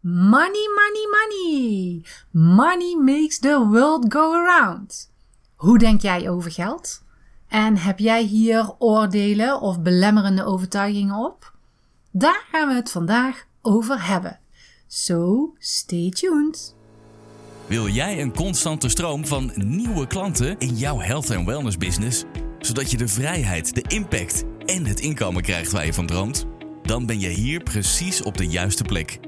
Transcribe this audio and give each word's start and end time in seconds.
Money, 0.00 0.68
money, 0.74 1.06
money. 1.10 2.02
Money 2.30 2.94
makes 2.94 3.38
the 3.38 3.66
world 3.70 4.12
go 4.12 4.32
around. 4.32 5.10
Hoe 5.56 5.78
denk 5.78 6.00
jij 6.00 6.30
over 6.30 6.50
geld? 6.50 7.02
En 7.48 7.76
heb 7.76 7.98
jij 7.98 8.22
hier 8.22 8.74
oordelen 8.78 9.60
of 9.60 9.80
belemmerende 9.80 10.44
overtuigingen 10.44 11.14
op? 11.14 11.52
Daar 12.10 12.46
gaan 12.52 12.68
we 12.68 12.74
het 12.74 12.90
vandaag 12.90 13.44
over 13.62 14.06
hebben. 14.06 14.38
So 14.86 15.52
stay 15.58 16.10
tuned. 16.10 16.74
Wil 17.66 17.88
jij 17.88 18.20
een 18.20 18.34
constante 18.34 18.88
stroom 18.88 19.26
van 19.26 19.52
nieuwe 19.54 20.06
klanten 20.06 20.58
in 20.58 20.76
jouw 20.76 21.00
health 21.00 21.30
en 21.30 21.44
wellness 21.44 21.76
business, 21.76 22.24
zodat 22.58 22.90
je 22.90 22.96
de 22.96 23.08
vrijheid, 23.08 23.74
de 23.74 23.84
impact 23.88 24.44
en 24.64 24.84
het 24.84 25.00
inkomen 25.00 25.42
krijgt 25.42 25.72
waar 25.72 25.86
je 25.86 25.94
van 25.94 26.06
droomt? 26.06 26.46
Dan 26.82 27.06
ben 27.06 27.20
je 27.20 27.28
hier 27.28 27.62
precies 27.62 28.22
op 28.22 28.36
de 28.36 28.46
juiste 28.46 28.84
plek. 28.84 29.27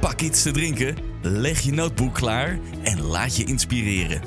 pak 0.00 0.20
iets 0.20 0.42
te 0.42 0.50
drinken, 0.50 0.96
leg 1.22 1.60
je 1.60 1.72
notebook 1.72 2.14
klaar 2.14 2.58
en 2.82 3.00
laat 3.00 3.36
je 3.36 3.44
inspireren. 3.44 4.22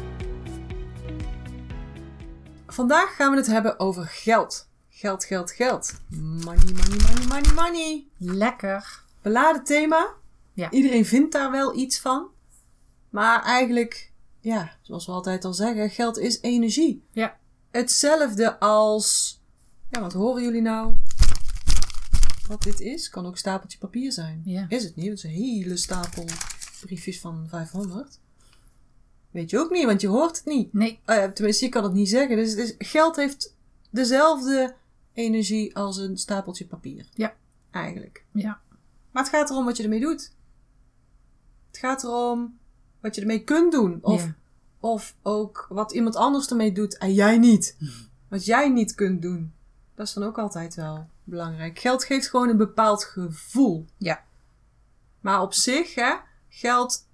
Vandaag 2.67 3.15
gaan 3.15 3.31
we 3.31 3.37
het 3.37 3.47
hebben 3.47 3.79
over 3.79 4.05
geld. 4.05 4.69
Geld, 4.89 5.25
geld, 5.25 5.51
geld. 5.51 5.93
Money, 6.09 6.43
money, 6.43 6.97
money, 7.07 7.27
money, 7.27 7.53
money. 7.55 8.07
Lekker. 8.17 9.03
Beladen 9.21 9.63
thema. 9.63 10.07
Ja. 10.53 10.71
Iedereen 10.71 11.05
vindt 11.05 11.31
daar 11.31 11.51
wel 11.51 11.75
iets 11.75 11.99
van. 11.99 12.27
Maar 13.09 13.43
eigenlijk, 13.43 14.11
ja, 14.39 14.71
zoals 14.81 15.05
we 15.05 15.11
altijd 15.11 15.45
al 15.45 15.53
zeggen, 15.53 15.89
geld 15.89 16.17
is 16.17 16.41
energie. 16.41 17.03
Ja. 17.11 17.37
Hetzelfde 17.71 18.59
als, 18.59 19.39
ja, 19.89 20.01
wat 20.01 20.13
horen 20.13 20.43
jullie 20.43 20.61
nou? 20.61 20.95
Wat 22.47 22.61
dit 22.63 22.79
is, 22.79 23.09
kan 23.09 23.25
ook 23.25 23.31
een 23.31 23.37
stapeltje 23.37 23.77
papier 23.77 24.11
zijn. 24.11 24.41
Ja. 24.45 24.65
Is 24.69 24.83
het 24.83 24.95
niet? 24.95 25.05
Het 25.07 25.17
is 25.17 25.23
een 25.23 25.29
hele 25.29 25.77
stapel 25.77 26.25
briefjes 26.81 27.19
van 27.19 27.45
500. 27.49 28.19
Weet 29.31 29.49
je 29.49 29.59
ook 29.59 29.71
niet, 29.71 29.85
want 29.85 30.01
je 30.01 30.07
hoort 30.07 30.37
het 30.37 30.45
niet. 30.45 30.73
Nee. 30.73 30.99
Eh, 31.05 31.23
tenminste, 31.23 31.65
je 31.65 31.71
kan 31.71 31.83
het 31.83 31.93
niet 31.93 32.09
zeggen. 32.09 32.35
Dus 32.35 32.49
het 32.49 32.59
is, 32.59 32.75
geld 32.89 33.15
heeft 33.15 33.55
dezelfde 33.89 34.75
energie 35.13 35.75
als 35.75 35.97
een 35.97 36.17
stapeltje 36.17 36.65
papier. 36.65 37.05
Ja. 37.13 37.33
Eigenlijk. 37.71 38.25
Ja. 38.31 38.61
Maar 39.11 39.23
het 39.23 39.31
gaat 39.31 39.49
erom 39.49 39.65
wat 39.65 39.77
je 39.77 39.83
ermee 39.83 39.99
doet. 39.99 40.31
Het 41.67 41.77
gaat 41.77 42.03
erom 42.03 42.57
wat 42.99 43.15
je 43.15 43.21
ermee 43.21 43.43
kunt 43.43 43.71
doen. 43.71 43.99
Of, 44.01 44.23
Ja. 44.23 44.35
of 44.79 45.15
ook 45.21 45.65
wat 45.69 45.91
iemand 45.91 46.15
anders 46.15 46.47
ermee 46.49 46.71
doet 46.71 46.97
en 46.97 47.13
jij 47.13 47.37
niet. 47.37 47.77
Wat 48.27 48.45
jij 48.45 48.69
niet 48.69 48.95
kunt 48.95 49.21
doen. 49.21 49.53
Dat 49.95 50.07
is 50.07 50.13
dan 50.13 50.23
ook 50.23 50.37
altijd 50.37 50.75
wel 50.75 51.07
belangrijk. 51.23 51.79
Geld 51.79 52.03
geeft 52.03 52.29
gewoon 52.29 52.49
een 52.49 52.57
bepaald 52.57 53.03
gevoel. 53.03 53.85
Ja. 53.97 54.23
Maar 55.21 55.41
op 55.41 55.53
zich, 55.53 55.95
hè, 55.95 56.13
geld 56.49 57.07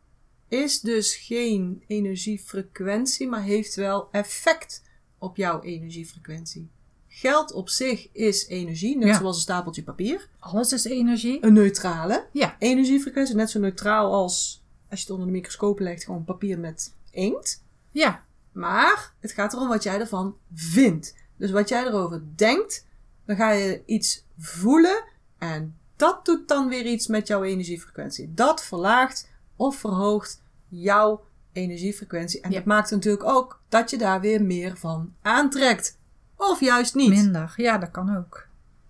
is 0.48 0.82
dus 0.82 1.16
geen 1.16 1.84
energiefrequentie, 1.88 3.28
maar 3.28 3.42
heeft 3.44 3.76
wel 3.76 4.08
effect 4.12 4.84
op 5.18 5.36
jouw 5.38 5.62
energiefrequentie. 5.62 6.70
Geld 7.08 7.52
op 7.52 7.70
zich 7.70 8.12
is 8.12 8.48
energie, 8.48 8.98
net 8.98 9.08
Ja. 9.08 9.18
zoals 9.18 9.36
een 9.36 9.42
stapeltje 9.42 9.84
papier. 9.84 10.30
Alles 10.40 10.72
is 10.74 10.84
energie. 10.86 11.46
Een 11.46 11.54
neutrale 11.54 12.28
Ja. 12.32 12.56
energiefrequentie, 12.60 13.36
net 13.36 13.50
zo 13.50 13.60
neutraal 13.60 14.14
als 14.14 14.64
als 14.90 15.00
je 15.00 15.06
het 15.06 15.14
onder 15.14 15.28
de 15.28 15.34
microscoop 15.34 15.80
legt, 15.80 16.04
gewoon 16.04 16.24
papier 16.24 16.60
met 16.60 16.96
inkt. 17.12 17.64
Ja. 17.92 18.24
Maar 18.52 19.14
het 19.20 19.32
gaat 19.32 19.54
erom 19.54 19.68
wat 19.68 19.84
jij 19.84 20.00
ervan 20.00 20.36
vindt. 20.54 21.16
Dus 21.40 21.52
wat 21.52 21.70
jij 21.70 21.86
erover 21.86 22.22
denkt, 22.36 22.86
dan 23.26 23.36
ga 23.36 23.52
je 23.52 23.82
iets 23.86 24.24
voelen 24.38 25.04
en 25.38 25.76
dat 25.96 26.26
doet 26.26 26.48
dan 26.48 26.68
weer 26.68 26.86
iets 26.86 27.08
met 27.08 27.28
jouw 27.28 27.44
energiefrequentie. 27.44 28.34
Dat 28.34 28.64
verlaagt 28.64 29.30
of 29.56 29.76
verhoogt 29.76 30.42
jouw 30.68 31.24
energiefrequentie. 31.52 32.42
En 32.42 32.50
Ja. 32.52 32.58
dat 32.58 32.66
maakt 32.66 32.92
natuurlijk 32.92 33.24
ook 33.24 33.62
dat 33.70 33.90
je 33.90 33.98
daar 33.98 34.22
weer 34.22 34.44
meer 34.44 34.78
van 34.78 35.14
aantrekt. 35.22 35.98
Of 36.36 36.60
juist 36.60 36.96
niet. 36.96 37.10
Minder. 37.10 37.54
Ja, 37.58 37.78
dat 37.78 37.92
kan 37.92 38.18
ook. 38.18 38.48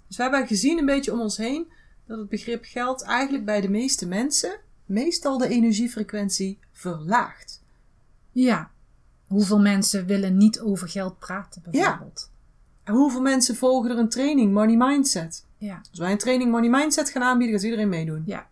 Dus 0.08 0.18
we 0.18 0.24
hebben 0.24 0.48
gezien 0.48 0.78
een 0.78 0.86
beetje 0.86 1.12
om 1.14 1.22
ons 1.22 1.38
heen 1.38 1.72
dat 2.06 2.18
het 2.18 2.30
begrip 2.30 2.64
geld 2.66 3.02
eigenlijk 3.02 3.46
bij 3.46 3.62
de 3.62 3.70
meeste 3.70 4.08
mensen 4.08 4.59
meestal 4.86 5.38
de 5.38 5.48
energiefrequentie 5.48 6.59
verlaagt. 6.72 7.62
Ja. 8.32 8.72
Hoeveel 9.28 9.59
mensen 9.59 10.06
willen 10.06 10.38
niet 10.38 10.59
over 10.59 10.90
geld 10.90 11.20
praten, 11.20 11.62
bijvoorbeeld? 11.62 12.30
En 12.32 12.39
hoeveel 12.94 13.22
mensen 13.22 13.56
volgen 13.56 13.92
er 13.92 13.98
een 13.98 14.10
training 14.10 14.54
Money 14.54 14.76
Mindset? 14.76 15.46
Ja. 15.58 15.82
Als 15.90 16.00
wij 16.00 16.12
een 16.12 16.18
training 16.18 16.52
Money 16.52 16.70
Mindset 16.70 17.10
gaan 17.10 17.22
aanbieden, 17.22 17.56
gaat 17.56 17.66
iedereen 17.66 17.90
meedoen. 17.90 18.24
Ja. 18.26 18.48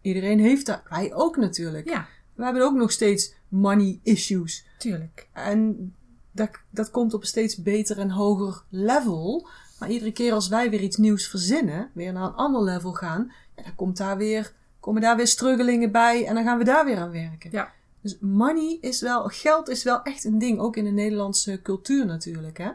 Iedereen 0.00 0.40
heeft 0.40 0.66
dat. 0.66 0.82
Wij 0.88 1.14
ook 1.14 1.36
natuurlijk. 1.36 1.88
Ja, 1.88 2.08
We 2.34 2.44
hebben 2.44 2.62
ook 2.62 2.74
nog 2.74 2.90
steeds 2.92 3.34
money 3.48 4.00
issues. 4.02 4.66
tuurlijk. 4.78 5.28
En 5.32 5.94
dat, 6.32 6.50
dat 6.70 6.90
komt 6.90 7.14
op 7.14 7.20
een 7.20 7.26
steeds 7.26 7.62
beter 7.62 7.98
en 7.98 8.10
hoger 8.10 8.62
level. 8.68 9.48
Maar 9.78 9.90
iedere 9.90 10.12
keer 10.12 10.32
als 10.32 10.48
wij 10.48 10.70
weer 10.70 10.80
iets 10.82 10.96
nieuws 10.96 11.28
verzinnen, 11.28 11.90
weer 11.94 12.12
naar 12.12 12.22
een 12.24 12.34
ander 12.34 12.62
level 12.62 12.92
gaan, 12.92 13.32
ja, 13.56 13.62
dan 13.62 13.74
komt 13.74 13.96
daar 13.96 14.16
weer, 14.16 14.52
komen 14.80 15.02
daar 15.02 15.16
weer 15.16 15.26
struggelingen 15.26 15.92
bij 15.92 16.26
en 16.26 16.34
dan 16.34 16.44
gaan 16.44 16.58
we 16.58 16.64
daar 16.64 16.84
weer 16.84 16.96
aan 16.98 17.10
werken. 17.10 17.50
Ja. 17.52 17.72
Dus 18.02 18.18
money 18.20 18.78
is 18.80 19.00
wel, 19.00 19.28
geld 19.28 19.68
is 19.68 19.82
wel 19.82 20.02
echt 20.02 20.24
een 20.24 20.38
ding, 20.38 20.58
ook 20.58 20.76
in 20.76 20.84
de 20.84 20.90
Nederlandse 20.90 21.60
cultuur 21.62 22.06
natuurlijk, 22.06 22.58
hè? 22.58 22.70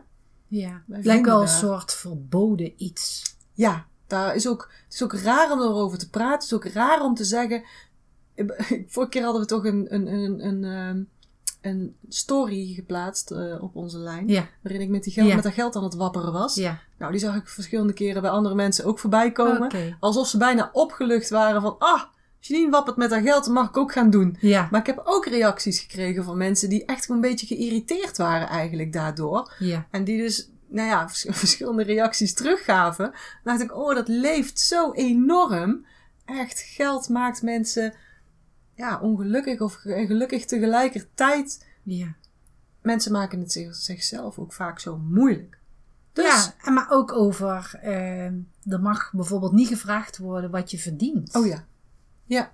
Ja. 0.47 0.81
Wij 0.85 1.03
Lijkt 1.03 1.25
wel 1.25 1.41
een 1.41 1.47
soort 1.47 1.93
verboden 1.93 2.73
iets. 2.77 3.35
Ja, 3.53 3.85
daar 4.07 4.35
is 4.35 4.47
ook, 4.47 4.69
het 4.85 4.93
is 4.93 5.03
ook 5.03 5.13
raar 5.13 5.51
om 5.51 5.59
erover 5.61 5.97
te 5.97 6.09
praten. 6.09 6.33
Het 6.33 6.43
is 6.43 6.53
ook 6.53 6.65
raar 6.65 7.01
om 7.01 7.15
te 7.15 7.23
zeggen. 7.23 7.63
Vorige 8.87 9.11
keer 9.11 9.23
hadden 9.23 9.41
we 9.41 9.47
toch 9.47 9.65
een, 9.65 9.93
een, 9.93 10.07
een, 10.07 10.45
een, 10.45 10.63
ehm, 10.63 11.03
een 11.61 11.95
story 12.09 12.73
geplaatst 12.73 13.31
eh, 13.31 13.63
op 13.63 13.75
onze 13.75 13.97
lijn. 13.97 14.27
Ja. 14.27 14.47
Waarin 14.61 14.81
ik 14.81 14.89
met, 14.89 15.03
die 15.03 15.13
geld, 15.13 15.27
Ja. 15.27 15.35
met 15.35 15.43
dat 15.43 15.53
geld 15.53 15.75
aan 15.75 15.83
het 15.83 15.95
wapperen 15.95 16.33
was. 16.33 16.55
Ja. 16.55 16.79
Nou, 16.97 17.11
die 17.11 17.21
zag 17.21 17.35
ik 17.35 17.47
verschillende 17.47 17.93
keren 17.93 18.21
bij 18.21 18.31
andere 18.31 18.55
mensen 18.55 18.85
ook 18.85 18.99
voorbij 18.99 19.31
komen. 19.31 19.97
Alsof 19.99 20.27
ze 20.27 20.37
bijna 20.37 20.69
opgelucht 20.73 21.29
waren 21.29 21.61
van... 21.61 21.75
Ah, 21.79 22.01
Janine 22.47 22.71
wappert 22.71 22.97
met 22.97 23.11
haar 23.11 23.21
geld, 23.21 23.43
dat 23.45 23.53
mag 23.53 23.67
ik 23.69 23.77
ook 23.77 23.91
gaan 23.91 24.09
doen. 24.09 24.37
Ja. 24.39 24.67
Maar 24.71 24.79
ik 24.79 24.85
heb 24.85 25.01
ook 25.03 25.25
reacties 25.25 25.79
gekregen 25.79 26.23
van 26.23 26.37
mensen 26.37 26.69
die 26.69 26.85
echt 26.85 27.09
een 27.09 27.21
beetje 27.21 27.45
geïrriteerd 27.47 28.17
waren 28.17 28.47
eigenlijk 28.47 28.93
daardoor. 28.93 29.53
Ja. 29.59 29.87
En 29.91 30.03
die 30.03 30.17
dus, 30.17 30.49
nou 30.67 30.87
ja, 30.87 31.09
vers- 31.09 31.25
verschillende 31.39 31.83
reacties 31.83 32.33
teruggaven. 32.33 33.05
Dan 33.43 33.57
dacht 33.57 33.61
ik, 33.61 33.75
oh, 33.75 33.95
dat 33.95 34.07
leeft 34.07 34.59
zo 34.59 34.91
enorm. 34.93 35.85
Echt, 36.25 36.59
geld 36.59 37.09
maakt 37.09 37.41
mensen 37.41 37.93
ja, 38.75 38.99
ongelukkig 39.01 39.59
of 39.61 39.73
ge- 39.73 40.03
gelukkig 40.07 40.45
tegelijkertijd. 40.45 41.65
Ja. 41.83 42.15
Mensen 42.81 43.11
maken 43.11 43.39
het 43.39 43.51
zich- 43.51 43.75
zichzelf 43.75 44.39
ook 44.39 44.53
vaak 44.53 44.79
zo 44.79 44.97
moeilijk. 44.97 45.57
Dus, 46.13 46.25
ja, 46.25 46.53
en 46.63 46.73
maar 46.73 46.87
ook 46.89 47.11
over, 47.11 47.79
eh, 47.81 48.25
er 48.65 48.81
mag 48.81 49.11
bijvoorbeeld 49.13 49.51
niet 49.51 49.67
gevraagd 49.67 50.17
worden 50.17 50.51
wat 50.51 50.71
je 50.71 50.77
verdient. 50.79 51.35
oh 51.35 51.45
ja. 51.45 51.65
Ja. 52.25 52.51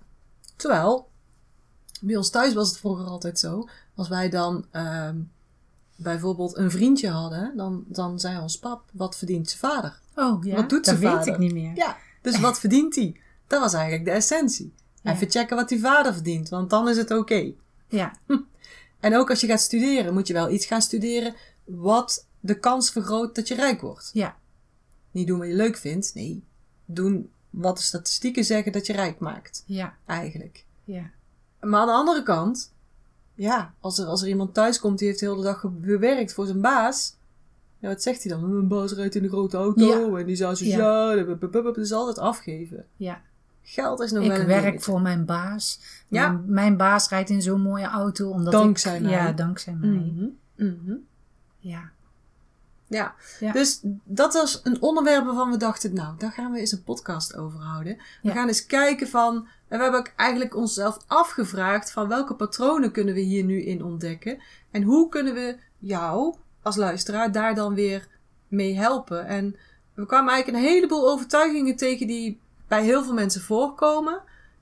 Terwijl, 0.55 1.09
bij 2.01 2.15
ons 2.15 2.29
thuis 2.29 2.53
was 2.53 2.69
het 2.69 2.77
vroeger 2.77 3.05
altijd 3.05 3.39
zo. 3.39 3.67
Als 3.95 4.07
wij 4.07 4.29
dan 4.29 4.65
ehm, 4.71 5.17
bijvoorbeeld 5.95 6.57
een 6.57 6.71
vriendje 6.71 7.09
hadden, 7.09 7.53
dan, 7.55 7.83
dan 7.87 8.19
zei 8.19 8.39
ons 8.39 8.59
pap, 8.59 8.83
wat 8.93 9.17
verdient 9.17 9.49
zijn 9.49 9.73
vader? 9.73 9.99
Oh, 10.15 10.43
ja. 10.43 10.55
Wat 10.55 10.69
doet 10.69 10.85
dat 10.85 10.97
zijn 10.97 10.99
weet 10.99 11.19
vader? 11.19 11.33
ik 11.33 11.39
niet 11.39 11.53
meer. 11.53 11.75
Ja, 11.75 11.97
dus 12.21 12.39
wat 12.39 12.59
verdient 12.59 12.95
hij? 12.95 13.19
Dat 13.47 13.59
was 13.59 13.73
eigenlijk 13.73 14.05
de 14.05 14.11
essentie. 14.11 14.73
Ja. 15.01 15.13
Even 15.13 15.29
checken 15.29 15.55
wat 15.55 15.69
die 15.69 15.79
vader 15.79 16.13
verdient, 16.13 16.49
want 16.49 16.69
dan 16.69 16.89
is 16.89 16.97
het 16.97 17.11
oké. 17.11 17.51
Ja. 17.87 18.13
En 18.99 19.15
ook 19.15 19.29
als 19.29 19.41
je 19.41 19.47
gaat 19.47 19.61
studeren, 19.61 20.13
moet 20.13 20.27
je 20.27 20.33
wel 20.33 20.49
iets 20.49 20.65
gaan 20.65 20.81
studeren 20.81 21.35
wat 21.63 22.25
de 22.39 22.59
kans 22.59 22.91
vergroot 22.91 23.35
dat 23.35 23.47
je 23.47 23.55
rijk 23.55 23.81
wordt. 23.81 24.09
Ja. 24.13 24.37
Niet 25.11 25.27
doen 25.27 25.39
wat 25.39 25.47
je 25.47 25.53
leuk 25.53 25.77
vindt, 25.77 26.13
nee. 26.13 26.43
Doen 26.85 27.29
wat 27.51 27.77
de 27.77 27.83
statistieken 27.83 28.43
zeggen 28.43 28.71
dat 28.71 28.85
je 28.87 28.93
rijk 28.93 29.19
maakt, 29.19 29.63
Ja. 29.65 29.93
eigenlijk. 30.05 30.65
Ja. 30.83 31.09
Maar 31.59 31.79
aan 31.79 31.87
de 31.87 31.93
andere 31.93 32.23
kant, 32.23 32.71
ja, 33.33 33.73
als 33.79 33.97
er, 33.99 34.05
als 34.05 34.21
er 34.21 34.27
iemand 34.27 34.53
thuis 34.53 34.79
komt 34.79 34.97
die 34.99 35.07
heeft 35.07 35.19
de 35.19 35.25
hele 35.27 35.43
dag 35.43 35.59
ge- 35.59 35.71
gewerkt 35.81 36.33
voor 36.33 36.45
zijn 36.45 36.61
baas. 36.61 37.15
Ja, 37.79 37.87
wat 37.87 38.01
zegt 38.01 38.23
hij 38.23 38.31
dan? 38.31 38.53
Mijn 38.53 38.67
baas 38.67 38.91
rijdt 38.93 39.15
in 39.15 39.23
een 39.23 39.29
grote 39.29 39.57
auto 39.57 40.11
Ja. 40.11 40.19
en 40.19 40.25
die 40.25 40.35
zou 40.35 40.55
zo 40.55 40.65
Ja. 40.65 41.23
bup, 41.35 41.71
dus 41.75 41.91
altijd 41.91 42.17
afgeven. 42.19 42.85
Ja. 42.95 43.21
Geld 43.63 43.99
is 43.99 44.11
nog 44.11 44.27
wel 44.27 44.39
Ik 44.39 44.45
werk 44.47 44.63
dingetje. 44.63 44.79
voor 44.91 45.01
mijn 45.01 45.25
baas. 45.25 45.79
Ja. 46.07 46.29
Mijn, 46.31 46.43
mijn 46.53 46.77
baas 46.77 47.09
rijdt 47.09 47.29
in 47.29 47.41
zo'n 47.41 47.61
mooie 47.61 47.85
auto. 47.85 48.29
Omdat 48.29 48.51
Dankzij 48.53 48.95
ik, 48.95 49.01
mij. 49.01 49.11
Ja, 49.11 49.31
dankzij 49.31 49.73
mij. 49.73 49.89
Mhm, 49.89 50.25
mhm. 50.55 50.93
Ja. 51.59 51.91
Ja. 52.91 53.15
Ja. 53.39 53.51
dus 53.51 53.79
dat 54.03 54.33
was 54.33 54.59
een 54.63 54.81
onderwerp 54.81 55.25
waarvan 55.25 55.51
we 55.51 55.57
dachten, 55.57 55.93
nou, 55.93 56.17
daar 56.17 56.31
gaan 56.31 56.51
we 56.51 56.59
eens 56.59 56.71
een 56.71 56.83
podcast 56.83 57.35
over 57.35 57.59
houden. 57.59 57.95
We 58.21 58.27
Ja. 58.29 58.33
gaan 58.33 58.47
eens 58.47 58.65
kijken 58.65 59.07
van, 59.07 59.35
en 59.67 59.77
we 59.77 59.83
hebben 59.83 59.99
ook 59.99 60.11
eigenlijk 60.15 60.55
onszelf 60.55 60.97
afgevraagd 61.07 61.91
van 61.91 62.07
welke 62.07 62.35
patronen 62.35 62.91
kunnen 62.91 63.13
we 63.13 63.19
hier 63.19 63.43
nu 63.43 63.61
in 63.63 63.83
ontdekken 63.83 64.41
en 64.71 64.83
hoe 64.83 65.09
kunnen 65.09 65.33
we 65.33 65.57
jou 65.79 66.35
als 66.61 66.75
luisteraar 66.75 67.31
daar 67.31 67.55
dan 67.55 67.73
weer 67.73 68.07
mee 68.47 68.75
helpen. 68.75 69.25
En 69.25 69.55
we 69.93 70.05
kwamen 70.05 70.33
eigenlijk 70.33 70.63
een 70.63 70.69
heleboel 70.71 71.09
overtuigingen 71.09 71.75
tegen 71.75 72.07
die 72.07 72.39
bij 72.67 72.83
heel 72.83 73.03
veel 73.03 73.13
mensen 73.13 73.41
voorkomen. 73.41 74.21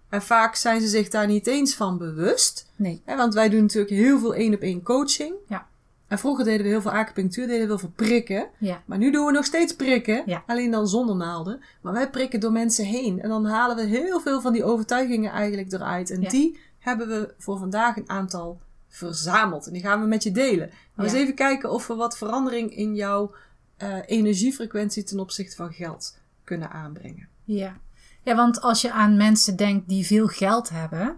En 0.10 0.22
vaak 0.22 0.56
zijn 0.56 0.82
ze 0.82 0.88
zich 0.88 1.10
daar 1.10 1.28
niet 1.28 1.48
eens 1.48 1.76
van 1.76 1.98
bewust. 1.98 2.72
Nee. 2.76 3.02
Hè, 3.06 3.16
want 3.16 3.34
wij 3.34 3.50
doen 3.50 3.62
natuurlijk 3.62 3.94
heel 3.94 4.20
veel 4.20 4.36
één 4.36 4.54
op 4.54 4.62
één 4.62 4.84
coaching. 4.84 5.34
Ja. 5.48 5.68
En 6.10 6.20
vroeger 6.20 6.46
deden 6.46 6.64
we 6.66 6.72
heel 6.72 6.82
veel 6.82 6.92
acupunctuur, 6.92 7.48
deden 7.48 7.62
we 7.62 7.68
heel 7.68 7.80
veel 7.80 7.92
prikken. 7.96 8.48
Ja. 8.58 8.82
Maar 8.86 8.98
nu 8.98 9.12
doen 9.12 9.26
we 9.26 9.32
nog 9.32 9.46
steeds 9.46 9.76
prikken. 9.76 10.24
Ja. 10.26 10.44
Alleen 10.48 10.72
dan 10.72 10.88
zonder 10.88 11.16
naalden. 11.16 11.62
Maar 11.82 11.94
wij 11.94 12.10
prikken 12.10 12.40
door 12.40 12.52
mensen 12.52 12.86
heen. 12.86 13.22
En 13.22 13.30
dan 13.30 13.46
halen 13.46 13.76
we 13.76 13.84
heel 13.84 14.20
veel 14.20 14.42
van 14.42 14.54
die 14.54 14.64
overtuigingen 14.64 15.32
eigenlijk 15.32 15.72
eruit. 15.72 16.10
En 16.12 16.22
Ja. 16.22 16.30
die 16.30 16.60
hebben 16.80 17.08
we 17.08 17.34
voor 17.38 17.58
vandaag 17.58 17.98
een 17.98 18.10
aantal 18.10 18.60
verzameld. 18.88 19.68
En 19.68 19.74
die 19.74 19.82
gaan 19.82 20.02
we 20.02 20.08
met 20.08 20.24
je 20.24 20.32
delen. 20.32 20.68
We 20.68 20.74
Ja. 20.96 21.04
eens 21.04 21.14
even 21.14 21.36
kijken 21.36 21.72
of 21.72 21.88
we 21.88 21.96
wat 21.96 22.18
verandering 22.18 22.76
in 22.76 22.96
jouw 22.96 23.32
eh, 23.78 23.98
energiefrequentie 24.06 25.04
ten 25.04 25.20
opzichte 25.20 25.56
van 25.56 25.74
geld 25.74 26.18
kunnen 26.44 26.70
aanbrengen. 26.72 27.28
Ja. 27.44 27.78
ja, 28.24 28.36
want 28.36 28.62
als 28.62 28.82
je 28.82 28.92
aan 28.92 29.18
mensen 29.18 29.56
denkt 29.56 29.88
die 29.90 30.06
veel 30.06 30.28
geld 30.28 30.70
hebben, 30.70 31.18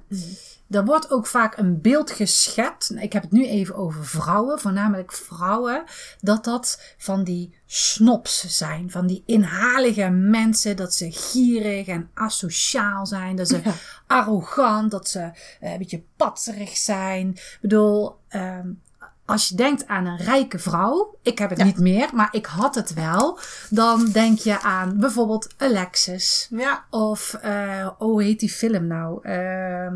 dan 0.72 0.86
wordt 0.86 1.12
ook 1.12 1.28
vaak 1.28 1.58
een 1.58 1.82
beeld 1.82 2.12
geschept. 2.12 2.92
Ik 3.00 3.14
heb 3.14 3.22
het 3.22 3.32
nu 3.32 3.48
even 3.48 3.76
over 3.76 4.06
vrouwen, 4.06 4.60
voornamelijk 4.60 5.12
vrouwen, 5.14 5.84
dat 6.20 6.44
dat 6.44 6.82
van 6.98 7.24
die 7.24 7.56
snobs 7.66 8.58
zijn, 8.58 8.92
van 8.92 9.08
die 9.08 9.24
inhalige 9.26 10.10
mensen, 10.10 10.76
dat 10.76 10.94
ze 10.94 11.12
gierig 11.12 11.88
en 11.88 12.10
asociaal 12.14 13.06
zijn, 13.06 13.36
dat 13.36 13.48
ze 13.48 13.60
Ja. 13.64 13.74
arrogant, 14.08 14.92
dat 14.92 15.10
ze 15.10 15.20
eh, 15.60 15.72
een 15.72 15.78
beetje 15.78 16.04
patserig 16.16 16.78
zijn. 16.78 17.30
Ik 17.30 17.58
bedoel, 17.62 18.16
ehm, 18.28 18.68
als 19.26 19.50
je 19.50 19.56
denkt 19.56 19.88
aan 19.88 20.06
een 20.06 20.18
rijke 20.18 20.60
vrouw, 20.60 21.18
ik 21.22 21.38
heb 21.40 21.50
het 21.50 21.60
Ja. 21.60 21.66
niet 21.66 21.80
meer, 21.80 22.10
maar 22.14 22.30
ik 22.32 22.46
had 22.46 22.76
het 22.76 22.94
wel, 22.94 23.40
dan 23.70 24.06
denk 24.12 24.40
je 24.40 24.62
aan 24.62 25.00
bijvoorbeeld 25.00 25.48
Alexis. 25.58 26.48
Ja, 26.50 26.86
Of, 26.90 27.34
eh, 27.34 27.88
oh, 27.98 28.08
hoe 28.10 28.24
heet 28.24 28.40
die 28.40 28.50
film 28.50 28.88
nou? 28.88 29.24
Ehm, 29.24 29.96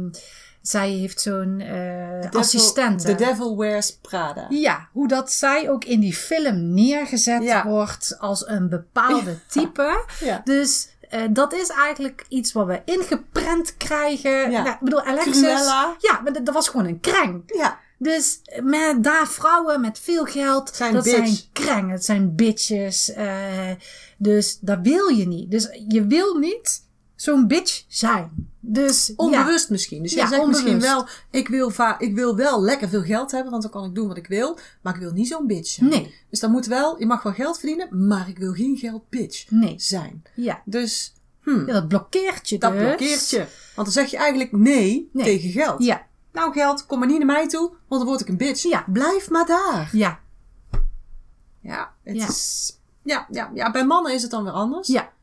zij 0.67 0.89
heeft 0.89 1.21
zo'n 1.21 1.59
eh 1.59 2.29
assistente. 2.31 3.03
The 3.05 3.15
Devil 3.15 3.57
Wears 3.57 3.97
Prada. 4.01 4.45
Ja, 4.49 4.89
hoe 4.91 5.07
dat 5.07 5.31
zij 5.31 5.69
ook 5.69 5.85
in 5.85 5.99
die 5.99 6.13
film 6.13 6.73
neergezet 6.73 7.43
Ja. 7.43 7.67
wordt 7.67 8.15
als 8.19 8.47
een 8.47 8.69
bepaalde 8.69 9.37
type. 9.47 10.05
Ja. 10.19 10.41
Dus 10.43 10.87
eh, 11.09 11.21
dat 11.29 11.53
is 11.53 11.69
eigenlijk 11.69 12.25
iets 12.29 12.51
wat 12.53 12.65
we 12.65 12.81
ingeprent 12.85 13.77
krijgen. 13.77 14.51
Ja. 14.51 14.61
Nou, 14.63 14.73
ik 14.73 14.79
bedoel, 14.79 15.01
Alexis. 15.01 15.39
Cruella. 15.39 15.95
Ja, 15.99 16.19
maar 16.23 16.33
dat, 16.33 16.45
dat 16.45 16.53
was 16.53 16.67
gewoon 16.69 16.85
een 16.85 16.99
kreng. 16.99 17.43
Ja. 17.45 17.79
Dus 17.97 18.39
met 18.63 19.03
daar 19.03 19.27
vrouwen 19.27 19.81
met 19.81 19.99
veel 19.99 20.23
geld, 20.25 20.71
Zijn 20.75 20.93
dat 20.93 21.03
bitch. 21.03 21.15
zijn 21.17 21.37
kreng, 21.53 21.91
het 21.91 22.05
zijn 22.05 22.35
bitches. 22.35 23.13
eh, 23.13 23.71
dus 24.17 24.57
dat 24.61 24.79
wil 24.81 25.07
je 25.07 25.27
niet. 25.27 25.51
Dus 25.51 25.69
je 25.87 26.05
wil 26.07 26.35
niet 26.37 26.83
zo'n 27.15 27.47
bitch 27.47 27.83
zijn. 27.87 28.49
Dus 28.59 29.07
ja. 29.07 29.13
Onbewust 29.17 29.69
misschien. 29.69 30.01
Dus 30.03 30.11
je 30.11 30.17
Ja, 30.17 30.27
zegt 30.27 30.45
misschien 30.45 30.79
wel, 30.79 31.07
ik 31.31 31.47
wil, 31.47 31.69
va- 31.69 31.99
ik 31.99 32.15
wil 32.15 32.35
wel 32.35 32.61
lekker 32.61 32.89
veel 32.89 33.01
geld 33.03 33.31
hebben, 33.31 33.51
want 33.51 33.63
dan 33.63 33.71
kan 33.71 33.85
ik 33.85 33.95
doen 33.95 34.07
wat 34.07 34.17
ik 34.17 34.27
wil. 34.27 34.57
Maar 34.81 34.93
ik 34.93 34.99
wil 34.99 35.11
niet 35.11 35.27
zo'n 35.27 35.47
bitch 35.47 35.69
zijn. 35.69 35.89
Nee, 35.89 36.15
Dus 36.29 36.39
dan 36.39 36.51
moet 36.51 36.65
wel, 36.65 36.99
je 36.99 37.05
mag 37.05 37.23
wel 37.23 37.33
geld 37.33 37.59
verdienen, 37.59 38.07
maar 38.07 38.29
ik 38.29 38.37
wil 38.37 38.53
geen 38.53 38.77
geld 38.77 39.09
bitch 39.09 39.49
nee. 39.49 39.73
zijn. 39.77 40.23
Ja. 40.35 40.61
Dus 40.65 41.13
hm, 41.41 41.65
ja, 41.65 41.73
dat 41.73 41.87
blokkeert 41.87 42.49
je 42.49 42.57
dat 42.57 42.71
dus. 42.71 42.81
blokkeert 42.81 43.29
je. 43.29 43.37
Want 43.75 43.87
dan 43.87 43.91
zeg 43.91 44.11
je 44.11 44.17
eigenlijk 44.17 44.51
nee, 44.51 45.09
Nee. 45.13 45.25
tegen 45.25 45.49
geld. 45.49 45.83
Ja, 45.83 46.05
Nou 46.33 46.53
geld, 46.53 46.85
kom 46.85 46.99
maar 46.99 47.07
niet 47.07 47.17
naar 47.17 47.27
mij 47.27 47.47
toe, 47.47 47.69
want 47.69 48.01
dan 48.01 48.05
word 48.05 48.21
ik 48.21 48.27
een 48.27 48.37
bitch. 48.37 48.63
Ja. 48.63 48.85
Blijf 48.91 49.29
maar 49.29 49.45
daar. 49.45 49.89
ja, 49.91 50.19
Ja, 51.61 51.93
het 52.03 52.15
is... 52.29 52.73
Ja, 53.03 53.27
ja, 53.31 53.51
ja, 53.53 53.71
bij 53.71 53.85
mannen 53.85 54.13
is 54.13 54.21
het 54.21 54.31
dan 54.31 54.43
weer 54.43 54.53
anders. 54.53 54.87
ja. 54.87 55.13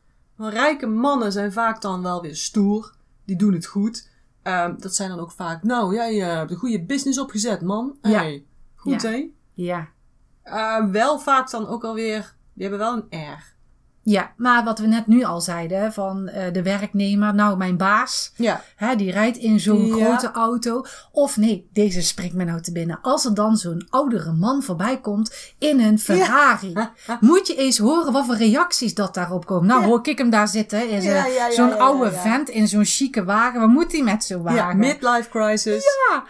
Want 0.43 0.55
rijke 0.55 0.87
mannen 0.87 1.33
zijn 1.33 1.53
vaak 1.53 1.81
dan 1.81 2.03
wel 2.03 2.23
weer 2.23 2.37
stoer. 2.37 2.94
Die 3.25 3.37
doen 3.37 3.53
het 3.53 3.67
goed. 3.67 4.11
Ehm, 4.43 4.75
dat 4.79 4.94
zijn 4.94 5.09
dan 5.09 5.19
ook 5.19 5.31
vaak, 5.31 5.62
nou, 5.62 5.94
jij 5.94 6.23
eh, 6.23 6.37
hebt 6.37 6.50
een 6.50 6.56
goede 6.56 6.83
business 6.85 7.19
opgezet, 7.19 7.61
man. 7.62 7.97
Ja. 8.03 8.11
Hey, 8.11 8.44
goed, 8.75 9.03
Ja. 9.03 9.11
hè? 9.11 9.31
Ja. 9.55 9.89
Ehm, 10.43 10.91
wel 10.91 11.19
vaak 11.19 11.50
dan 11.50 11.67
ook 11.67 11.85
alweer, 11.85 12.35
die 12.53 12.69
hebben 12.69 12.79
wel 12.87 13.05
een 13.11 13.21
R. 13.21 13.51
Ja, 14.04 14.32
maar 14.37 14.64
wat 14.64 14.78
we 14.78 14.87
net 14.87 15.06
nu 15.06 15.25
al 15.25 15.40
zeiden 15.40 15.93
van 15.93 16.28
eh, 16.28 16.52
de 16.52 16.62
werknemer, 16.62 17.34
nou 17.34 17.56
mijn 17.56 17.76
baas, 17.76 18.32
Ja. 18.37 18.62
hè, 18.76 18.96
die 18.96 19.10
rijdt 19.12 19.37
in 19.37 19.60
zo'n 19.60 19.87
Ja. 19.87 20.04
grote 20.04 20.31
auto. 20.31 20.84
Of 21.12 21.37
nee, 21.37 21.69
deze 21.72 22.02
springt 22.02 22.34
me 22.34 22.44
nou 22.44 22.60
te 22.60 22.72
binnen. 22.72 22.99
Als 23.02 23.25
er 23.25 23.34
dan 23.34 23.56
zo'n 23.56 23.87
oudere 23.90 24.32
man 24.32 24.62
voorbij 24.62 25.00
komt 25.00 25.34
in 25.58 25.81
een 25.81 25.99
Ferrari, 25.99 26.72
moet 27.20 27.46
je 27.46 27.54
eens 27.56 27.78
horen 27.78 28.12
wat 28.12 28.25
voor 28.26 28.37
reacties 28.37 28.94
dat 28.94 29.14
daarop 29.14 29.46
komen. 29.46 29.66
Nou 29.66 29.84
hoor 29.84 30.00
ik 30.08 30.19
hem 30.19 30.31
daar 30.31 30.48
zitten, 30.48 31.02
ja, 31.02 31.50
zo'n 31.50 31.78
oude 31.78 32.12
vent 32.12 32.48
in 32.48 32.69
zo'n 32.69 32.84
chique 32.84 33.25
wagen. 33.25 33.60
Wat 33.60 33.69
moet 33.69 33.93
hij 33.93 34.02
met 34.02 34.25
zo'n 34.25 34.43
wagen? 34.43 34.58
ja, 34.58 34.72
midlife 34.72 35.28
crisis. 35.31 35.84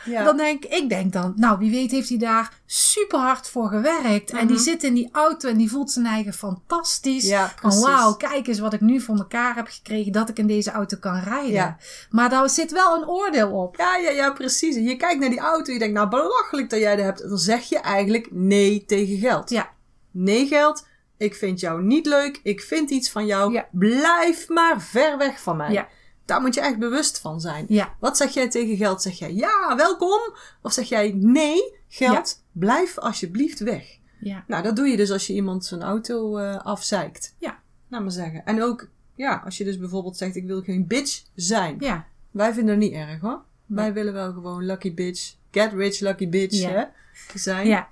Ja, 0.04 0.24
dan 0.24 0.36
denk 0.36 0.64
ik 0.64 0.88
denk 0.88 1.12
dan, 1.12 1.32
nou 1.36 1.58
wie 1.58 1.70
weet 1.70 1.90
heeft 1.90 2.08
hij 2.08 2.18
daar 2.18 2.52
super 2.66 3.18
hard 3.18 3.48
voor 3.48 3.68
gewerkt. 3.68 4.30
En 4.30 4.46
die 4.46 4.58
zit 4.58 4.82
in 4.82 4.94
die 4.94 5.08
auto 5.12 5.48
en 5.48 5.56
die 5.56 5.70
voelt 5.70 5.90
zijn 5.90 6.06
eigen 6.06 6.32
fantastisch. 6.32 7.22
Mhm. 7.24 7.32
Ja, 7.32 7.52
van 7.62 7.80
wauw, 7.80 8.14
kijk 8.14 8.46
eens 8.46 8.58
wat 8.58 8.72
ik 8.72 8.80
nu 8.80 9.00
voor 9.00 9.16
elkaar 9.16 9.54
heb 9.54 9.66
gekregen 9.66 10.12
dat 10.12 10.28
ik 10.28 10.38
in 10.38 10.46
deze 10.46 10.70
auto 10.70 10.96
kan 10.96 11.20
rijden. 11.20 11.52
Ja. 11.52 11.76
Maar 12.10 12.30
daar 12.30 12.50
zit 12.50 12.72
wel 12.72 12.96
een 12.96 13.08
oordeel 13.08 13.50
op. 13.50 13.76
Ja, 13.76 13.96
ja, 13.96 14.10
ja, 14.10 14.32
precies. 14.32 14.76
En 14.76 14.82
je 14.82 14.96
kijkt 14.96 15.20
naar 15.20 15.30
die 15.30 15.40
auto, 15.40 15.72
je 15.72 15.78
denkt, 15.78 15.94
nou 15.94 16.08
belachelijk 16.08 16.70
dat 16.70 16.80
jij 16.80 16.96
dat 16.96 17.04
hebt. 17.04 17.22
En 17.22 17.28
dan 17.28 17.38
zeg 17.38 17.68
je 17.68 17.78
eigenlijk 17.78 18.28
nee 18.30 18.84
tegen 18.84 19.18
geld. 19.18 19.50
Ja, 19.50 19.70
Nee 20.12 20.46
geld, 20.46 20.86
ik 21.16 21.34
vind 21.34 21.60
jou 21.60 21.82
niet 21.82 22.06
leuk, 22.06 22.40
ik 22.42 22.60
vind 22.60 22.90
iets 22.90 23.10
van 23.10 23.26
jou. 23.26 23.52
Ja. 23.52 23.68
Blijf 23.70 24.48
maar 24.48 24.80
ver 24.80 25.18
weg 25.18 25.40
van 25.40 25.56
mij. 25.56 25.72
Ja. 25.72 25.88
Daar 26.24 26.40
moet 26.40 26.54
je 26.54 26.60
echt 26.60 26.78
bewust 26.78 27.18
van 27.20 27.40
zijn. 27.40 27.64
ja, 27.68 27.94
Wat 28.00 28.16
zeg 28.16 28.34
jij 28.34 28.48
tegen 28.48 28.76
geld? 28.76 29.02
Zeg 29.02 29.18
jij 29.18 29.34
ja, 29.34 29.76
welkom? 29.76 30.20
Of 30.62 30.72
zeg 30.72 30.88
jij 30.88 31.12
nee, 31.16 31.78
geld, 31.88 32.44
blijf 32.52 32.98
alsjeblieft 32.98 33.58
weg? 33.58 33.84
Ja, 34.22 34.44
Nou, 34.46 34.62
dat 34.62 34.76
doe 34.76 34.86
je 34.88 34.96
dus 34.96 35.10
als 35.10 35.26
je 35.26 35.32
iemand 35.32 35.64
zijn 35.64 35.82
auto 35.82 36.36
eh 36.38 36.56
afzeikt. 36.64 37.34
Ja. 37.38 37.58
Laat 37.88 38.00
maar 38.02 38.10
zeggen. 38.10 38.44
En 38.44 38.62
ook, 38.62 38.88
ja, 39.14 39.42
als 39.44 39.58
je 39.58 39.64
dus 39.64 39.78
bijvoorbeeld 39.78 40.16
zegt, 40.16 40.36
ik 40.36 40.46
wil 40.46 40.62
geen 40.62 40.86
bitch 40.86 41.22
zijn. 41.34 41.76
ja, 41.80 42.06
Wij 42.30 42.52
vinden 42.52 42.74
het 42.74 42.82
niet 42.84 42.92
erg 42.92 43.20
hoor. 43.20 43.40
Wij 43.66 43.92
willen 43.92 44.12
wel 44.12 44.32
gewoon 44.32 44.64
lucky 44.66 44.94
bitch, 44.94 45.34
get 45.50 45.72
rich 45.72 46.00
lucky 46.00 46.28
bitch 46.28 46.54
Ja. 46.60 46.68
hè, 46.70 46.84
zijn. 47.38 47.66
ja. 47.66 47.88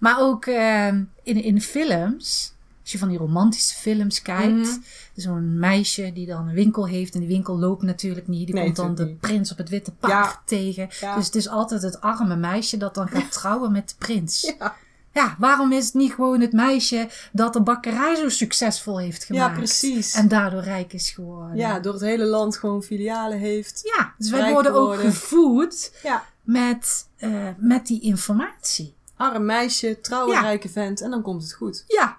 Maar 0.00 0.20
ook 0.20 0.46
ehm, 0.46 1.02
in, 1.22 1.42
in 1.42 1.60
films, 1.60 2.54
als 2.82 2.92
je 2.92 2.98
van 2.98 3.08
die 3.08 3.18
romantische 3.18 3.74
films 3.76 4.22
kijkt, 4.22 4.52
Mhm. 4.54 4.78
zo'n 5.14 5.58
meisje 5.58 6.10
die 6.14 6.26
dan 6.26 6.48
een 6.48 6.54
winkel 6.54 6.86
heeft 6.88 7.14
en 7.14 7.20
die 7.20 7.28
winkel 7.28 7.58
loopt 7.58 7.82
natuurlijk 7.82 8.28
niet. 8.28 8.46
Die 8.46 8.54
Nee, 8.54 8.64
komt 8.64 8.76
dan 8.76 8.94
de 8.94 9.06
prins 9.14 9.52
op 9.52 9.58
het 9.58 9.68
witte 9.68 9.92
paard 9.92 10.32
Ja. 10.32 10.42
tegen. 10.44 10.88
Dus 11.16 11.26
het 11.26 11.34
is 11.34 11.48
altijd 11.48 11.82
het 11.82 12.00
arme 12.00 12.36
meisje 12.36 12.76
dat 12.76 12.94
dan 12.94 13.08
gaat 13.08 13.32
trouwen 13.40 13.72
met 13.72 13.88
de 13.88 13.94
prins. 13.98 14.54
Ja. 14.58 14.76
Ja, 15.12 15.36
waarom 15.38 15.72
is 15.72 15.84
het 15.84 15.94
niet 15.94 16.12
gewoon 16.12 16.40
het 16.40 16.52
meisje 16.52 17.08
dat 17.32 17.52
de 17.52 17.60
bakkerij 17.62 18.14
zo 18.14 18.28
succesvol 18.28 18.98
heeft 18.98 19.20
Ja, 19.20 19.26
gemaakt? 19.26 19.54
precies. 19.56 20.14
En 20.14 20.28
daardoor 20.28 20.62
rijk 20.62 20.92
is 20.92 21.10
geworden. 21.10 21.56
Ja, 21.56 21.78
door 21.80 21.92
het 21.92 22.02
hele 22.02 22.24
land 22.24 22.56
gewoon 22.56 22.82
filialen 22.82 23.38
heeft. 23.38 23.80
Ja, 23.96 24.14
dus 24.18 24.30
wij 24.30 24.52
worden 24.52 24.72
ook 24.74 24.94
gevoed 25.00 25.92
Ja. 26.02 26.24
met, 26.42 27.06
eh, 27.16 27.30
met 27.56 27.86
die 27.86 28.00
informatie. 28.00 28.94
Arm 29.16 29.44
meisje, 29.44 30.00
trouwe 30.00 30.32
Ja. 30.32 30.40
rijke 30.40 30.68
vent 30.68 31.00
en 31.00 31.10
dan 31.10 31.22
komt 31.22 31.42
het 31.42 31.52
goed. 31.52 31.84
Ja, 31.86 32.16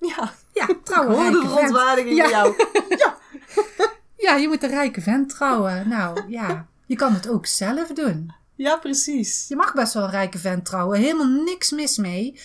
Ja, 0.00 0.32
ja, 0.52 0.66
de 0.84 1.04
rijke 1.08 1.32
vent. 1.32 1.46
verontwaardiging 1.52 2.16
Ja. 2.16 2.28
jou. 2.28 2.54
Ja, 4.16 4.34
je 4.34 4.48
moet 4.48 4.62
een 4.62 4.68
rijke 4.70 5.00
vent 5.00 5.28
trouwen. 5.28 5.88
Nou, 5.88 6.20
ja. 6.28 6.66
Je 6.86 6.96
kan 6.96 7.12
het 7.12 7.28
ook 7.28 7.46
zelf 7.46 7.88
doen. 7.88 8.32
Ja, 8.56 8.76
precies. 8.76 9.48
Je 9.48 9.56
mag 9.56 9.74
best 9.74 9.94
wel 9.94 10.02
een 10.04 10.10
rijke 10.10 10.38
vent 10.38 10.64
trouwen. 10.64 10.98
Helemaal 10.98 11.42
niks 11.44 11.70
mis 11.70 11.96
mee. 11.96 12.40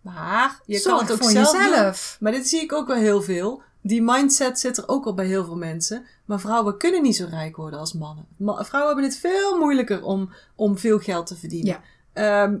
Maar 0.00 0.60
je 0.66 0.78
Zorg 0.78 0.96
kan 0.96 1.04
het 1.06 1.12
ook 1.12 1.22
voor 1.22 1.30
zelf 1.30 1.52
jezelf. 1.64 2.16
doen. 2.18 2.28
Maar 2.30 2.38
dit 2.38 2.48
zie 2.48 2.60
ik 2.60 2.72
ook 2.72 2.86
wel 2.86 2.96
heel 2.96 3.22
veel. 3.22 3.62
Die 3.82 4.02
mindset 4.02 4.60
zit 4.60 4.76
er 4.76 4.88
ook 4.88 5.04
al 5.06 5.14
bij 5.14 5.26
heel 5.26 5.44
veel 5.44 5.56
mensen. 5.56 6.06
Maar 6.24 6.40
vrouwen 6.40 6.78
kunnen 6.78 7.02
niet 7.02 7.16
zo 7.16 7.26
rijk 7.30 7.56
worden 7.56 7.78
als 7.78 7.92
mannen. 7.92 8.26
Ma- 8.36 8.64
vrouwen 8.64 8.92
hebben 8.92 9.10
het 9.10 9.20
veel 9.20 9.58
moeilijker 9.58 10.02
om, 10.02 10.32
om 10.54 10.78
veel 10.78 10.98
geld 10.98 11.26
te 11.26 11.36
verdienen. 11.36 11.80
Ja. 12.14 12.42
Ehm, 12.42 12.58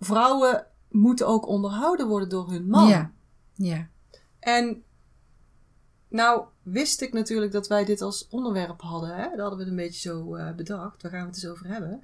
vrouwen 0.00 0.66
moeten 0.90 1.26
ook 1.26 1.46
onderhouden 1.46 2.06
worden 2.06 2.28
door 2.28 2.50
hun 2.50 2.66
man. 2.68 2.88
Ja. 2.88 3.10
Ja. 3.54 3.88
En 4.40 4.82
nou 6.08 6.44
wist 6.72 7.00
ik 7.00 7.12
natuurlijk 7.12 7.52
dat 7.52 7.68
wij 7.68 7.84
dit 7.84 8.00
als 8.00 8.26
onderwerp 8.30 8.80
hadden. 8.80 9.10
Hè? 9.10 9.16
Daar 9.16 9.38
hadden 9.38 9.58
we 9.58 9.64
het 9.64 9.68
een 9.68 9.76
beetje 9.76 10.08
zo 10.08 10.34
eh, 10.34 10.54
bedacht. 10.54 11.02
Waar 11.02 11.10
gaan 11.10 11.20
we 11.20 11.26
het 11.26 11.34
eens 11.34 11.46
over 11.52 11.66
hebben? 11.66 12.02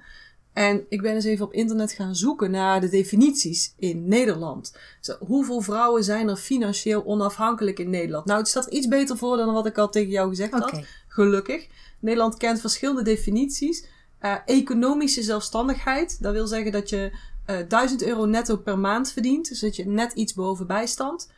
En 0.53 0.85
ik 0.89 1.01
ben 1.01 1.13
eens 1.13 1.25
even 1.25 1.45
op 1.45 1.53
internet 1.53 1.91
gaan 1.91 2.15
zoeken 2.15 2.51
naar 2.51 2.81
de 2.81 2.89
definities 2.89 3.73
in 3.77 4.07
Nederland. 4.07 4.77
Zo, 5.01 5.15
hoeveel 5.19 5.61
vrouwen 5.61 6.03
zijn 6.03 6.29
er 6.29 6.35
financieel 6.35 7.05
onafhankelijk 7.05 7.79
in 7.79 7.89
Nederland? 7.89 8.25
Nou, 8.25 8.39
het 8.39 8.47
staat 8.47 8.65
iets 8.65 8.87
beter 8.87 9.17
voor 9.17 9.37
dan 9.37 9.53
wat 9.53 9.65
ik 9.65 9.77
al 9.77 9.89
tegen 9.89 10.11
jou 10.11 10.29
gezegd 10.29 10.51
had. 10.51 10.81
Gelukkig. 11.07 11.67
Nederland 11.99 12.37
kent 12.37 12.59
verschillende 12.59 13.01
definities. 13.01 13.85
Eh, 14.19 14.35
economische 14.45 15.21
zelfstandigheid. 15.23 16.21
Dat 16.21 16.33
wil 16.33 16.47
zeggen 16.47 16.71
dat 16.71 16.89
je 16.89 17.11
eh 17.45 17.57
1000 17.67 18.03
euro 18.03 18.25
netto 18.25 18.57
per 18.57 18.79
maand 18.79 19.11
verdient. 19.11 19.49
Dus 19.49 19.59
dat 19.59 19.75
je 19.75 19.87
net 19.87 20.13
iets 20.13 20.33
boven 20.33 20.67
bijstand. 20.67 21.31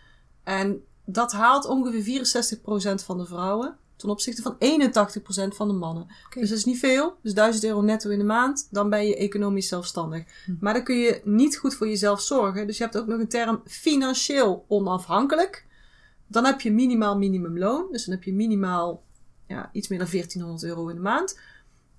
En 0.44 0.84
dat 1.06 1.32
haalt 1.32 1.66
ongeveer 1.66 2.26
64% 3.02 3.06
van 3.06 3.18
de 3.18 3.26
vrouwen. 3.26 3.78
Ten 3.96 4.10
opzichte 4.10 4.42
van 4.42 4.56
81% 5.52 5.56
van 5.56 5.68
de 5.68 5.74
mannen. 5.74 6.08
Dus 6.34 6.50
dat 6.50 6.58
is 6.58 6.66
niet 6.66 6.80
veel. 6.80 7.18
Dus 7.22 7.34
1000 7.34 7.64
euro 7.64 7.82
netto 7.82 8.10
in 8.10 8.18
de 8.18 8.24
maand. 8.24 8.68
Dan 8.72 8.90
ben 8.90 9.08
je 9.08 9.16
economisch 9.16 9.68
zelfstandig. 9.68 10.24
Hm. 10.46 10.54
Maar 10.60 10.74
dan 10.74 10.84
kun 10.84 10.98
je 10.98 11.22
niet 11.24 11.58
goed 11.58 11.76
voor 11.76 11.88
jezelf 11.88 12.22
zorgen. 12.22 12.68
Dus 12.68 12.78
je 12.78 12.84
hebt 12.84 12.98
ook 12.98 13.08
nog 13.08 13.20
een 13.20 13.28
term 13.28 13.62
financieel 13.66 14.66
onafhankelijk. 14.68 15.66
Dan 16.28 16.46
heb 16.46 16.62
je 16.62 16.72
minimaal 16.72 17.18
minimumloon. 17.18 17.88
Dus 17.92 18.06
dan 18.06 18.16
heb 18.16 18.24
je 18.24 18.34
minimaal 18.34 19.04
ja, 19.48 19.70
iets 19.72 19.88
meer 19.88 20.00
dan 20.00 20.08
1400 20.12 20.64
euro 20.64 20.88
in 20.88 20.96
de 20.96 21.02
maand. 21.02 21.40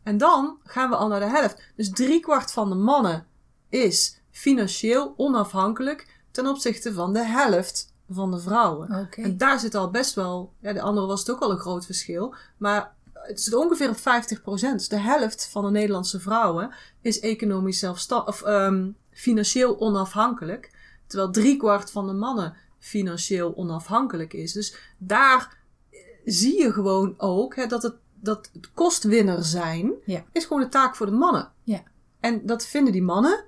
En 0.03 0.19
dan 0.19 0.59
gaan 0.65 0.91
we 0.91 0.97
al 0.97 1.09
naar 1.09 1.21
de 1.21 1.27
helft. 1.27 1.63
Dus 1.77 1.91
driekwart 1.91 2.53
van 2.53 2.69
de 2.69 2.75
mannen 2.75 3.27
is 3.69 4.21
financieel 4.31 5.15
onafhankelijk 5.17 6.23
ten 6.31 6.47
opzichte 6.47 6.93
van 6.93 7.13
de 7.13 7.25
helft 7.25 7.95
van 8.11 8.31
de 8.31 8.39
vrouwen. 8.39 9.09
En 9.11 9.37
daar 9.37 9.61
zit 9.61 9.75
al 9.75 9.91
best 9.91 10.15
wel, 10.15 10.53
ja, 10.61 10.73
de 10.73 10.81
andere 10.81 11.07
was 11.07 11.21
het 11.21 11.31
ook 11.31 11.41
al 11.41 11.51
een 11.51 11.59
groot 11.59 11.85
verschil, 11.87 12.35
maar 12.57 12.95
het 13.13 13.41
zit 13.41 13.55
ongeveer 13.55 13.89
op 13.89 13.97
50%. 13.97 14.77
Dus 14.77 14.89
de 14.89 14.99
helft 15.01 15.49
van 15.51 15.65
de 15.65 15.71
Nederlandse 15.71 16.21
vrouwen 16.21 16.71
is 17.01 17.21
economisch 17.21 17.79
zelfstandig, 17.79 18.29
of 18.29 18.43
ehm, 18.43 18.89
financieel 19.11 19.81
onafhankelijk, 19.81 20.71
terwijl 21.07 21.31
driekwart 21.31 21.91
van 21.91 22.07
de 22.07 22.13
mannen 22.13 22.55
financieel 22.79 23.57
onafhankelijk 23.57 24.33
is. 24.33 24.53
Dus 24.53 24.77
daar 24.99 25.59
eh, 25.91 25.99
zie 26.25 26.59
je 26.63 26.73
gewoon 26.73 27.15
ook 27.19 27.57
hè, 27.57 27.67
dat 27.67 27.83
het, 27.83 27.95
dat 28.21 28.51
het 28.53 28.71
kostwinner 28.75 29.45
zijn 29.45 29.93
Ja. 30.05 30.25
is 30.33 30.45
gewoon 30.45 30.63
een 30.63 30.71
taak 30.71 30.97
voor 30.97 31.07
de 31.07 31.13
mannen. 31.13 31.53
Ja. 31.63 31.83
En 32.21 32.47
dat 32.47 32.67
vinden 32.67 32.93
die 32.93 33.03
mannen 33.03 33.45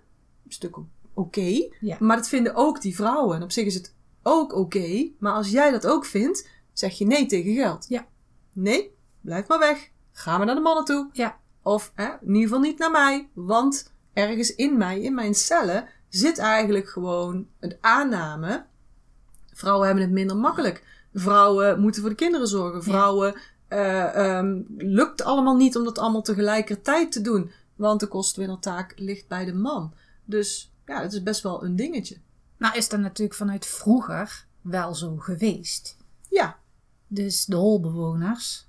een 0.47 0.53
stuk 0.53 0.77
oké, 1.15 1.69
Ja. 1.81 1.97
maar 2.00 2.17
dat 2.17 2.29
vinden 2.29 2.55
ook 2.55 2.81
die 2.81 2.95
vrouwen. 2.97 3.37
En 3.37 3.43
op 3.43 3.53
zich 3.53 3.67
is 3.67 3.75
het 3.75 3.95
ook 4.28 4.54
oké, 4.54 5.11
maar 5.18 5.32
als 5.32 5.50
jij 5.50 5.70
dat 5.70 5.87
ook 5.87 6.04
vindt, 6.04 6.49
zeg 6.73 6.99
je 6.99 7.06
nee 7.06 7.26
tegen 7.26 7.54
geld. 7.54 7.87
Ja. 7.88 8.06
Nee, 8.52 8.94
blijf 9.20 9.49
maar 9.49 9.58
weg. 9.58 9.90
Ga 10.12 10.37
maar 10.37 10.47
naar 10.47 10.54
de 10.54 10.61
mannen 10.61 10.85
toe. 10.85 11.08
Ja. 11.12 11.38
Of 11.62 11.92
hè, 11.94 12.04
in 12.04 12.26
ieder 12.26 12.42
geval 12.42 12.61
niet 12.61 12.78
naar 12.78 12.90
mij, 12.90 13.28
want 13.32 13.92
ergens 14.12 14.54
in 14.54 14.76
mij, 14.76 15.00
in 15.00 15.14
mijn 15.14 15.35
cellen, 15.35 15.88
zit 16.08 16.38
eigenlijk 16.38 16.88
gewoon 16.88 17.47
een 17.61 17.76
aanname. 17.80 18.64
Vrouwen 19.52 19.87
hebben 19.87 20.04
het 20.04 20.12
minder 20.12 20.37
makkelijk. 20.37 20.85
Vrouwen 21.14 21.80
moeten 21.80 22.00
voor 22.00 22.11
de 22.11 22.16
kinderen 22.16 22.49
zorgen. 22.49 22.82
Vrouwen 22.82 23.35
eh, 23.68 24.37
ehm, 24.37 24.62
lukt 24.76 25.23
allemaal 25.23 25.56
niet 25.56 25.76
om 25.76 25.85
dat 25.85 25.99
allemaal 25.99 26.23
tegelijkertijd 26.23 27.12
te 27.12 27.20
doen. 27.20 27.50
Want 27.76 28.00
de 28.00 28.06
kostwinnertaak 28.06 28.92
ligt 28.97 29.28
bij 29.28 29.44
de 29.44 29.54
man. 29.54 29.94
Dus 30.25 30.73
ja, 30.87 31.02
het 31.02 31.12
is 31.12 31.23
best 31.23 31.42
wel 31.42 31.64
een 31.64 31.76
dingetje. 31.76 32.16
Nou 32.59 32.77
is 32.77 32.88
dat 32.88 33.00
natuurlijk 33.00 33.38
vanuit 33.38 33.67
vroeger 33.67 34.47
wel 34.61 34.95
zo 34.95 35.17
geweest. 35.17 35.97
Ja, 36.31 36.59
Dus 37.07 37.45
de 37.45 37.57
holbewoners. 37.57 38.67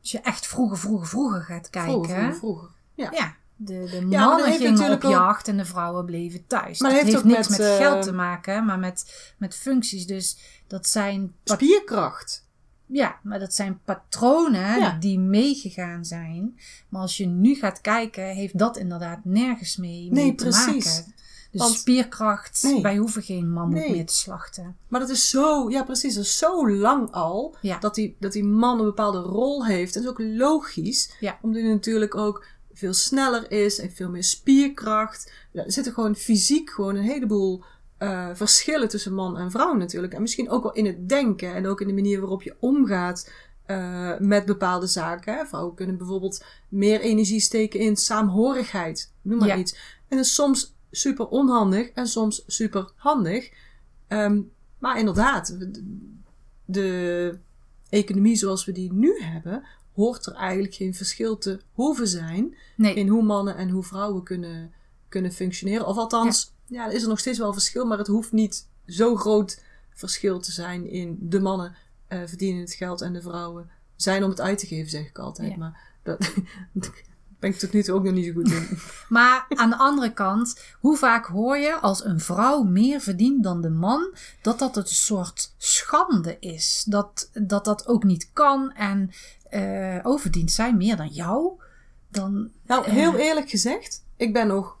Als 0.00 0.10
je 0.10 0.20
echt 0.20 0.46
vroeger, 0.46 0.78
vroeger, 0.78 1.06
vroeger 1.08 1.42
gaat 1.42 1.70
kijken. 1.70 1.92
vroeger, 1.92 2.14
vroeger, 2.16 2.34
vroeger. 2.38 2.70
Ja. 2.94 3.10
Ja, 3.12 3.34
de, 3.56 3.88
de 3.90 4.04
mannen 4.06 4.52
gingen 4.52 4.92
op 4.92 5.02
jacht 5.02 5.48
en 5.48 5.56
de 5.56 5.64
vrouwen 5.64 6.04
bleven 6.04 6.46
thuis. 6.46 6.80
Maar 6.80 6.90
dat 6.90 7.00
heeft, 7.00 7.12
heeft 7.12 7.24
niks 7.24 7.48
met, 7.48 7.58
met, 7.58 7.66
eh, 7.68 7.76
geld 7.76 8.02
te 8.02 8.12
maken, 8.12 8.64
maar 8.64 8.78
met, 8.78 9.32
met 9.38 9.54
functies. 9.54 10.06
Dus 10.06 10.38
dat 10.66 10.86
zijn, 10.86 11.34
Spierkracht. 11.44 12.46
ja, 12.86 13.18
maar 13.22 13.38
dat 13.38 13.54
zijn 13.54 13.80
patronen 13.84 14.78
Ja. 14.80 14.96
die 15.00 15.18
meegegaan 15.18 16.04
zijn. 16.04 16.60
Maar 16.88 17.00
als 17.00 17.16
je 17.16 17.26
nu 17.26 17.54
gaat 17.54 17.80
kijken, 17.80 18.24
heeft 18.24 18.58
dat 18.58 18.76
inderdaad 18.76 19.24
nergens 19.24 19.76
mee, 19.76 20.12
mee 20.12 20.24
Nee, 20.24 20.34
te 20.34 20.44
precies. 20.44 20.84
maken. 20.84 21.14
Dus 21.56 21.66
Want- 21.66 21.76
spierkracht, 21.80 22.62
Nee. 22.62 22.82
wij 22.82 22.96
hoeven 22.96 23.22
geen 23.22 23.52
mammoet 23.52 23.78
Nee. 23.78 23.90
meer 23.90 24.06
te 24.06 24.14
slachten. 24.14 24.76
Maar 24.88 25.00
dat 25.00 25.08
is 25.08 25.30
zo, 25.30 25.70
ja 25.70 25.82
precies, 25.84 26.14
dat 26.14 26.24
is 26.24 26.38
zo 26.38 26.70
lang 26.70 27.10
al 27.12 27.56
Ja. 27.60 27.78
dat, 27.78 27.94
die, 27.94 28.16
dat 28.20 28.32
die 28.32 28.44
man 28.44 28.78
een 28.78 28.84
bepaalde 28.84 29.18
rol 29.18 29.66
heeft. 29.66 29.94
Dat 29.94 30.02
is 30.02 30.08
ook 30.08 30.18
logisch, 30.20 31.10
Ja. 31.20 31.38
omdat 31.42 31.62
hij 31.62 31.70
natuurlijk 31.70 32.14
ook 32.14 32.44
veel 32.72 32.92
sneller 32.94 33.50
is 33.50 33.78
en 33.78 33.90
veel 33.90 34.08
meer 34.10 34.24
spierkracht. 34.24 35.32
Ja, 35.52 35.64
er 35.64 35.72
zitten 35.72 35.92
gewoon 35.92 36.14
fysiek 36.16 36.70
gewoon 36.70 36.96
een 36.96 37.02
heleboel 37.02 37.64
eh, 37.98 38.28
verschillen 38.32 38.88
tussen 38.88 39.14
man 39.14 39.38
en 39.38 39.50
vrouw 39.50 39.74
natuurlijk. 39.74 40.12
En 40.14 40.20
misschien 40.20 40.50
ook 40.50 40.62
wel 40.62 40.72
in 40.72 40.86
het 40.86 41.08
denken 41.08 41.54
en 41.54 41.66
ook 41.66 41.80
in 41.80 41.86
de 41.86 41.92
manier 41.94 42.20
waarop 42.20 42.42
je 42.42 42.56
omgaat 42.60 43.30
eh, 43.66 44.12
met 44.18 44.46
bepaalde 44.46 44.86
zaken. 44.86 45.34
Hè. 45.34 45.46
Vrouwen 45.46 45.74
kunnen 45.74 45.96
bijvoorbeeld 45.96 46.44
meer 46.68 47.00
energie 47.00 47.40
steken 47.40 47.80
in 47.80 47.96
saamhorigheid, 47.96 49.12
noem 49.22 49.38
maar 49.38 49.58
iets. 49.58 49.76
En 50.08 50.18
is 50.18 50.34
soms 50.34 50.75
super 50.96 51.28
onhandig 51.28 51.88
en 51.88 52.06
soms 52.06 52.42
super 52.46 52.92
handig. 52.96 53.50
Ehm, 54.06 54.40
maar 54.78 54.98
inderdaad, 54.98 55.56
de- 56.64 57.38
economie 57.88 58.36
zoals 58.36 58.64
we 58.64 58.72
die 58.72 58.92
nu 58.92 59.20
hebben, 59.22 59.62
hoort 59.94 60.26
er 60.26 60.34
eigenlijk 60.34 60.74
geen 60.74 60.94
verschil 60.94 61.38
te 61.38 61.60
hoeven 61.72 62.08
zijn 62.08 62.54
Nee, 62.76 62.94
in 62.94 63.08
hoe 63.08 63.22
mannen 63.22 63.56
en 63.56 63.68
hoe 63.70 63.82
vrouwen 63.82 64.22
kunnen, 64.22 64.72
kunnen 65.08 65.32
functioneren. 65.32 65.86
Of 65.86 65.96
althans, 65.96 66.52
ja. 66.66 66.86
er 66.86 66.92
is 66.92 67.02
er 67.02 67.08
nog 67.08 67.18
steeds 67.18 67.38
wel 67.38 67.52
verschil, 67.52 67.86
maar 67.86 67.98
het 67.98 68.06
hoeft 68.06 68.32
niet 68.32 68.68
zo 68.86 69.16
groot 69.16 69.62
verschil 69.90 70.40
te 70.40 70.52
zijn 70.52 70.90
in 70.90 71.16
de 71.20 71.40
mannen 71.40 71.74
eh, 72.08 72.18
verdienen 72.26 72.60
het 72.60 72.72
geld 72.72 73.00
en 73.00 73.12
de 73.12 73.22
vrouwen 73.22 73.70
zijn 73.96 74.24
om 74.24 74.30
het 74.30 74.40
uit 74.40 74.58
te 74.58 74.66
geven, 74.66 74.90
zeg 74.90 75.06
ik 75.08 75.18
altijd. 75.18 75.50
Ja. 75.50 75.56
Maar 75.56 75.80
dat 76.02 76.32
ben 77.38 77.50
ik 77.50 77.56
tot 77.56 77.72
nu 77.72 77.82
toe 77.82 77.94
ook 77.94 78.04
nog 78.04 78.12
niet 78.12 78.26
zo 78.26 78.32
goed 78.32 78.50
in. 78.50 78.78
Maar 79.08 79.46
aan 79.48 79.70
de 79.70 79.76
andere 79.76 80.12
kant, 80.12 80.60
hoe 80.80 80.96
vaak 80.96 81.26
hoor 81.26 81.56
je 81.56 81.74
als 81.74 82.04
een 82.04 82.20
vrouw 82.20 82.62
meer 82.62 83.00
verdient 83.00 83.42
dan 83.42 83.60
de 83.60 83.70
man, 83.70 84.14
dat 84.42 84.58
dat 84.58 84.76
een 84.76 84.86
soort 84.86 85.54
schande 85.56 86.36
is. 86.40 86.84
Dat 86.88 87.30
dat, 87.32 87.64
dat 87.64 87.86
ook 87.86 88.04
niet 88.04 88.30
kan 88.32 88.72
en 88.72 89.10
eh 89.48 89.98
oh, 90.02 90.20
verdient 90.20 90.52
zij 90.52 90.74
meer 90.74 90.96
dan 90.96 91.08
jou? 91.08 91.60
Dan, 92.08 92.50
Nou, 92.66 92.84
eh, 92.84 92.92
heel 92.92 93.16
eerlijk 93.16 93.50
gezegd, 93.50 94.04
ik 94.16 94.32
ben 94.32 94.46
nog 94.46 94.76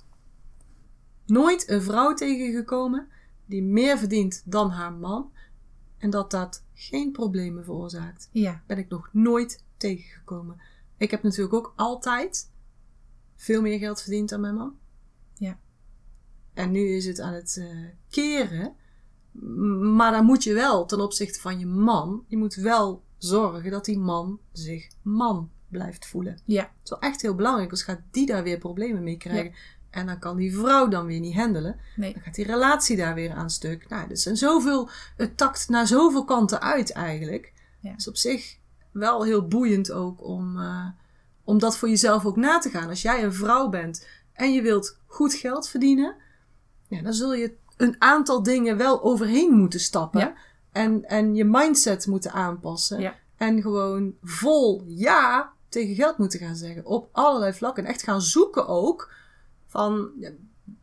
nooit 1.26 1.70
een 1.70 1.82
vrouw 1.82 2.14
tegengekomen 2.14 3.08
die 3.46 3.62
meer 3.62 3.98
verdient 3.98 4.42
dan 4.44 4.70
haar 4.70 4.92
man. 4.92 5.32
En 5.98 6.10
dat 6.10 6.30
dat 6.30 6.64
geen 6.74 7.12
problemen 7.12 7.64
veroorzaakt. 7.64 8.28
ja, 8.32 8.62
Ben 8.66 8.78
ik 8.78 8.88
nog 8.88 9.08
nooit 9.12 9.64
tegengekomen. 9.76 10.60
Ik 10.98 11.10
heb 11.10 11.22
natuurlijk 11.22 11.54
ook 11.54 11.72
altijd 11.76 12.50
veel 13.36 13.62
meer 13.62 13.78
geld 13.78 14.02
verdiend 14.02 14.28
dan 14.28 14.40
mijn 14.40 14.54
man. 14.54 14.74
Ja. 15.34 15.58
En 16.54 16.70
nu 16.70 16.88
is 16.88 17.06
het 17.06 17.20
aan 17.20 17.32
het 17.32 17.56
eh, 17.60 17.66
keren. 18.10 18.74
Maar 19.96 20.12
dan 20.12 20.24
moet 20.24 20.44
je 20.44 20.54
wel 20.54 20.86
ten 20.86 21.00
opzichte 21.00 21.40
van 21.40 21.58
je 21.58 21.66
man, 21.66 22.24
je 22.26 22.36
moet 22.36 22.54
wel 22.54 23.04
zorgen 23.18 23.70
dat 23.70 23.84
die 23.84 23.98
man 23.98 24.40
zich 24.52 24.88
man 25.02 25.50
blijft 25.68 26.06
voelen. 26.06 26.38
ja, 26.44 26.62
Dat 26.62 26.70
is 26.84 26.90
wel 26.90 27.00
echt 27.00 27.22
heel 27.22 27.34
belangrijk, 27.34 27.70
anders 27.70 27.82
gaat 27.88 28.00
die 28.10 28.26
daar 28.26 28.42
weer 28.42 28.58
problemen 28.58 29.02
mee 29.02 29.16
krijgen. 29.16 29.54
En 29.90 30.06
dan 30.06 30.18
kan 30.18 30.36
die 30.36 30.56
vrouw 30.56 30.88
dan 30.88 31.06
weer 31.06 31.20
niet 31.20 31.34
handelen. 31.34 31.80
nee, 31.96 32.12
Dan 32.12 32.22
gaat 32.22 32.34
die 32.34 32.44
relatie 32.44 32.96
daar 32.96 33.14
weer 33.14 33.32
aan 33.32 33.50
stuk. 33.50 33.88
Nou, 33.88 34.10
er 34.10 34.16
zijn 34.16 34.36
zoveel, 34.36 34.88
het 35.16 35.36
takt 35.36 35.68
naar 35.68 35.86
zoveel 35.86 36.24
kanten 36.24 36.60
uit 36.60 36.92
eigenlijk. 36.92 37.52
Ja. 37.80 37.96
Is 37.96 38.08
op 38.08 38.16
zich 38.16 38.58
wel 38.98 39.24
heel 39.24 39.46
boeiend 39.46 39.92
ook 39.92 40.24
om, 40.24 40.58
eh, 40.58 40.86
om 41.44 41.58
dat 41.58 41.76
voor 41.76 41.88
jezelf 41.88 42.24
ook 42.24 42.36
na 42.36 42.58
te 42.58 42.70
gaan. 42.70 42.88
Als 42.88 43.02
jij 43.02 43.24
een 43.24 43.34
vrouw 43.34 43.68
bent 43.68 44.06
en 44.32 44.52
je 44.52 44.62
wilt 44.62 44.98
goed 45.06 45.34
geld 45.34 45.68
verdienen, 45.68 46.14
ja, 46.88 47.02
dan 47.02 47.12
zul 47.12 47.34
je 47.34 47.54
een 47.76 47.96
aantal 47.98 48.42
dingen 48.42 48.76
wel 48.76 49.02
overheen 49.02 49.52
moeten 49.52 49.80
stappen. 49.80 50.20
Ja. 50.20 50.34
En, 50.72 51.04
en 51.04 51.34
je 51.34 51.44
mindset 51.44 52.06
moeten 52.06 52.32
aanpassen. 52.32 53.00
Ja. 53.00 53.14
En 53.36 53.62
gewoon 53.62 54.14
vol 54.22 54.84
ja 54.86 55.52
tegen 55.68 55.94
geld 55.94 56.18
moeten 56.18 56.38
gaan 56.38 56.56
zeggen. 56.56 56.86
Op 56.86 57.08
allerlei 57.12 57.52
vlakken. 57.52 57.84
En 57.84 57.90
echt 57.90 58.02
gaan 58.02 58.22
zoeken 58.22 58.68
ook 58.68 59.12
van 59.66 60.10
ja, 60.18 60.30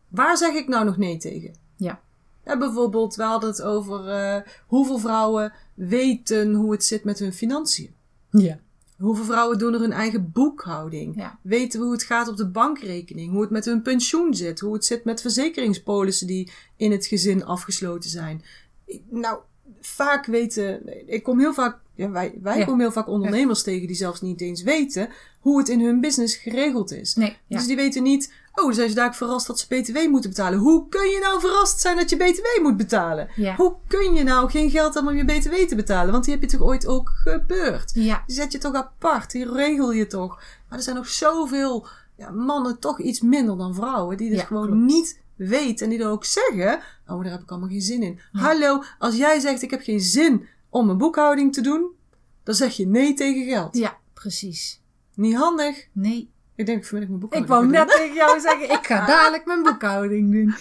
waar 0.07 0.37
zeg 0.37 0.53
ik 0.53 0.67
nou 0.67 0.85
nog 0.85 0.97
nee 0.97 1.17
tegen? 1.17 1.55
Ja. 1.75 2.01
Ja, 2.45 2.57
bijvoorbeeld, 2.57 3.15
we 3.15 3.23
hadden 3.23 3.49
het 3.49 3.61
over 3.61 4.07
eh, 4.07 4.41
hoeveel 4.67 4.97
vrouwen 4.97 5.53
weten 5.73 6.53
hoe 6.53 6.71
het 6.71 6.83
zit 6.83 7.03
met 7.03 7.19
hun 7.19 7.33
financiën. 7.33 7.95
Ja, 8.41 8.59
Hoeveel 8.97 9.25
vrouwen 9.25 9.57
doen 9.57 9.73
er 9.73 9.79
hun 9.79 9.91
eigen 9.91 10.31
boekhouding? 10.31 11.15
Ja. 11.15 11.39
Weten 11.41 11.81
hoe 11.81 11.91
het 11.91 12.03
gaat 12.03 12.27
op 12.27 12.37
de 12.37 12.47
bankrekening? 12.47 13.31
Hoe 13.31 13.41
het 13.41 13.49
met 13.49 13.65
hun 13.65 13.81
pensioen 13.81 14.33
zit? 14.33 14.59
Hoe 14.59 14.73
het 14.73 14.85
zit 14.85 15.03
met 15.03 15.21
verzekeringspolissen 15.21 16.27
die 16.27 16.51
in 16.77 16.91
het 16.91 17.05
gezin 17.05 17.45
afgesloten 17.45 18.09
zijn? 18.09 18.43
Nou, 19.09 19.39
vaak 19.81 20.25
weten... 20.25 20.81
Ik 21.11 21.23
kom 21.23 21.39
heel 21.39 21.53
vaak 21.53 21.79
Ja, 21.95 22.09
wij 22.09 22.33
wij 22.41 22.57
Ja. 22.57 22.65
komen 22.65 22.79
heel 22.79 22.91
vaak 22.91 23.07
ondernemers 23.07 23.63
tegen 23.63 23.87
die 23.87 23.95
zelfs 23.95 24.21
niet 24.21 24.41
eens 24.41 24.61
weten 24.61 25.09
hoe 25.39 25.57
het 25.57 25.69
in 25.69 25.81
hun 25.81 26.01
business 26.01 26.35
geregeld 26.35 26.91
is. 26.91 27.15
Nee. 27.15 27.37
Dus 27.47 27.65
die 27.65 27.75
weten 27.75 28.03
niet, 28.03 28.33
oh, 28.53 28.63
dan 28.65 28.73
zijn 28.73 28.89
ze 28.89 28.95
daar 28.95 29.15
verrast 29.15 29.47
dat 29.47 29.59
ze 29.59 29.67
BTW 29.67 29.97
moeten 30.09 30.29
betalen. 30.29 30.59
Hoe 30.59 30.87
kun 30.89 31.07
je 31.09 31.19
nou 31.19 31.39
verrast 31.39 31.79
zijn 31.79 31.95
dat 31.97 32.09
je 32.09 32.15
BTW 32.17 32.61
moet 32.61 32.77
betalen? 32.77 33.29
Ja. 33.35 33.55
Hoe 33.55 33.75
kun 33.87 34.13
je 34.13 34.23
nou 34.23 34.49
geen 34.49 34.69
geld 34.69 34.93
hebben 34.93 35.11
om 35.11 35.17
je 35.17 35.25
BTW 35.25 35.53
te 35.67 35.75
betalen? 35.75 36.11
Want 36.11 36.23
die 36.23 36.33
heb 36.33 36.43
je 36.43 36.49
toch 36.57 36.67
ooit 36.67 36.87
ook 36.87 37.09
gebeurd? 37.15 37.91
Ja, 37.93 38.23
Die 38.27 38.35
zet 38.35 38.51
je 38.51 38.57
toch 38.57 38.73
apart, 38.75 39.31
die 39.31 39.51
regel 39.51 39.91
je 39.91 40.07
toch. 40.07 40.35
Maar 40.69 40.77
er 40.77 40.83
zijn 40.83 40.95
nog 40.95 41.07
zoveel 41.07 41.87
ja, 42.15 42.29
mannen, 42.31 42.79
toch 42.79 42.99
iets 42.99 43.21
minder 43.21 43.57
dan 43.57 43.75
vrouwen, 43.75 44.17
die 44.17 44.29
dit 44.29 44.39
Ja, 44.39 44.45
gewoon 44.45 44.65
klopt. 44.67 44.81
niet 44.81 45.19
weten. 45.35 45.83
En 45.85 45.89
die 45.89 45.99
dan 45.99 46.11
ook 46.11 46.25
zeggen, 46.25 46.79
oh, 47.07 47.21
daar 47.23 47.31
heb 47.31 47.41
ik 47.41 47.49
allemaal 47.51 47.69
geen 47.69 47.81
zin 47.81 48.03
in. 48.03 48.19
Hallo, 48.31 48.83
als 48.99 49.15
jij 49.15 49.39
zegt, 49.39 49.61
ik 49.61 49.71
heb 49.71 49.81
geen 49.81 50.01
zin 50.01 50.47
om 50.69 50.89
een 50.89 50.97
boekhouding 50.97 51.53
te 51.53 51.61
doen, 51.61 51.91
dan 52.43 52.55
zeg 52.55 52.75
je 52.75 52.87
nee 52.87 53.13
tegen 53.13 53.45
geld. 53.45 53.75
ja, 53.77 53.97
precies. 54.13 54.81
Niet 55.15 55.35
handig. 55.35 55.87
Nee, 55.91 56.31
Ik 56.63 56.69
denk 56.69 56.85
vanmiddag 56.85 57.19
mijn 57.19 57.43
ik 57.43 57.47
wou 57.47 57.67
net 57.67 57.89
tegen 57.89 58.15
jou 58.15 58.39
zeggen, 58.39 58.71
ik 58.71 58.85
ga 58.85 59.05
dadelijk 59.15 59.45
mijn 59.45 59.63
boekhouding 59.63 60.31
doen. 60.31 60.55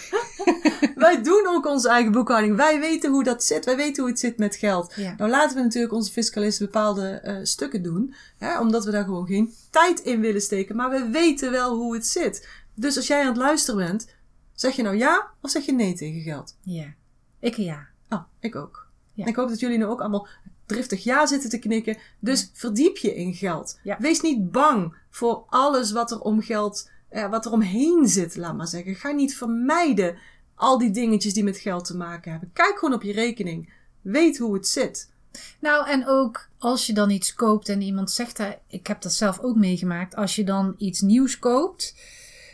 Wij 1.05 1.23
doen 1.23 1.47
ook 1.47 1.65
onze 1.65 1.89
eigen 1.89 2.11
boekhouding. 2.11 2.55
Wij 2.55 2.79
weten 2.79 3.11
hoe 3.11 3.23
dat 3.23 3.43
zit. 3.43 3.65
Wij 3.65 3.75
weten 3.75 4.03
hoe 4.03 4.11
het 4.11 4.19
zit 4.19 4.37
met 4.37 4.55
geld. 4.55 4.93
Ja. 4.95 5.13
Nou 5.17 5.29
laten 5.29 5.57
we 5.57 5.63
natuurlijk 5.63 5.93
onze 5.93 6.11
fiscalisten 6.11 6.65
bepaalde 6.65 7.09
eh, 7.09 7.37
stukken 7.43 7.83
doen. 7.83 8.13
Hè, 8.37 8.59
omdat 8.59 8.85
we 8.85 8.91
daar 8.91 9.03
gewoon 9.03 9.27
geen 9.27 9.53
tijd 9.69 9.99
in 9.99 10.19
willen 10.19 10.41
steken. 10.41 10.75
Maar 10.75 10.89
we 10.89 11.09
weten 11.09 11.51
wel 11.51 11.75
hoe 11.75 11.93
het 11.93 12.07
zit. 12.07 12.47
Dus 12.73 12.97
als 12.97 13.07
jij 13.07 13.21
aan 13.21 13.27
het 13.27 13.37
luisteren 13.37 13.85
bent, 13.85 14.15
zeg 14.53 14.75
je 14.75 14.83
nou 14.83 14.97
ja 14.97 15.27
of 15.41 15.49
zeg 15.49 15.65
je 15.65 15.73
nee 15.73 15.93
tegen 15.93 16.21
geld? 16.21 16.57
Ja, 16.61 16.93
ik 17.39 17.55
ja. 17.55 17.87
Oh, 18.09 18.23
ik 18.39 18.55
ook. 18.55 18.87
Ja. 19.13 19.25
Ik 19.25 19.35
hoop 19.35 19.49
dat 19.49 19.59
jullie 19.59 19.77
nu 19.77 19.85
ook 19.85 19.99
allemaal 19.99 20.27
driftig 20.65 21.03
ja 21.03 21.25
zitten 21.25 21.49
te 21.49 21.59
knikken. 21.59 21.97
Dus 22.19 22.49
verdiep 22.53 22.97
je 22.97 23.15
in 23.15 23.33
geld. 23.33 23.79
Ja. 23.83 23.97
Wees 23.99 24.21
niet 24.21 24.51
bang 24.51 24.95
voor 25.13 25.43
alles 25.49 25.91
wat 25.91 26.11
er 26.11 26.19
om 26.19 26.41
geld, 26.41 26.89
eh, 27.09 27.29
wat 27.29 27.45
er 27.45 27.51
omheen 27.51 28.07
zit, 28.07 28.35
laat 28.35 28.55
maar 28.55 28.67
zeggen. 28.67 28.95
Ga 28.95 29.11
niet 29.11 29.37
vermijden 29.37 30.17
al 30.55 30.77
die 30.77 30.91
dingetjes 30.91 31.33
die 31.33 31.43
met 31.43 31.57
geld 31.57 31.85
te 31.85 31.97
maken 31.97 32.31
hebben. 32.31 32.49
Kijk 32.53 32.77
gewoon 32.77 32.93
op 32.93 33.03
je 33.03 33.11
rekening. 33.11 33.73
Weet 34.01 34.37
hoe 34.37 34.53
het 34.53 34.67
zit. 34.67 35.11
Nou, 35.59 35.87
en 35.87 36.07
ook 36.07 36.49
als 36.57 36.85
je 36.85 36.93
dan 36.93 37.09
iets 37.09 37.33
koopt 37.33 37.69
en 37.69 37.81
iemand 37.81 38.11
zegt, 38.11 38.37
dat, 38.37 38.57
ik 38.67 38.87
heb 38.87 39.01
dat 39.01 39.13
zelf 39.13 39.39
ook 39.39 39.55
meegemaakt, 39.55 40.15
als 40.15 40.35
je 40.35 40.43
dan 40.43 40.75
iets 40.77 41.01
nieuws 41.01 41.39
koopt. 41.39 41.95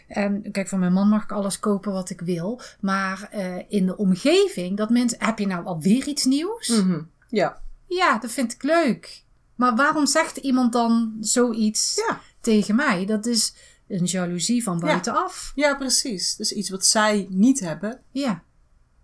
En 0.07 0.51
kijk, 0.51 0.67
van 0.67 0.79
mijn 0.79 0.93
man 0.93 1.07
mag 1.07 1.23
ik 1.23 1.31
alles 1.31 1.59
kopen 1.59 1.91
wat 1.91 2.09
ik 2.09 2.21
wil. 2.21 2.61
Maar 2.79 3.27
eh, 3.31 3.55
in 3.67 3.85
de 3.85 3.97
omgeving, 3.97 4.77
dat 4.77 4.89
mensen, 4.89 5.25
heb 5.25 5.39
je 5.39 5.47
nou 5.47 5.65
alweer 5.65 6.07
iets 6.07 6.25
nieuws? 6.25 6.67
Mhm. 6.67 7.01
Ja. 7.29 7.61
Ja, 7.87 8.17
dat 8.17 8.31
vind 8.31 8.53
ik 8.53 8.63
leuk. 8.63 9.23
Maar 9.55 9.75
waarom 9.75 10.05
zegt 10.05 10.37
iemand 10.37 10.73
dan 10.73 11.17
zoiets 11.19 11.95
Ja. 12.07 12.21
Tegen 12.41 12.75
mij? 12.75 13.05
Dat 13.05 13.25
is 13.25 13.53
een 13.87 14.05
jaloezie 14.05 14.63
van 14.63 14.79
buitenaf. 14.79 15.51
ja, 15.55 15.75
precies. 15.75 16.35
Dus 16.35 16.51
iets 16.51 16.69
wat 16.69 16.85
zij 16.85 17.27
niet 17.29 17.59
hebben. 17.59 18.01
Ja, 18.11 18.43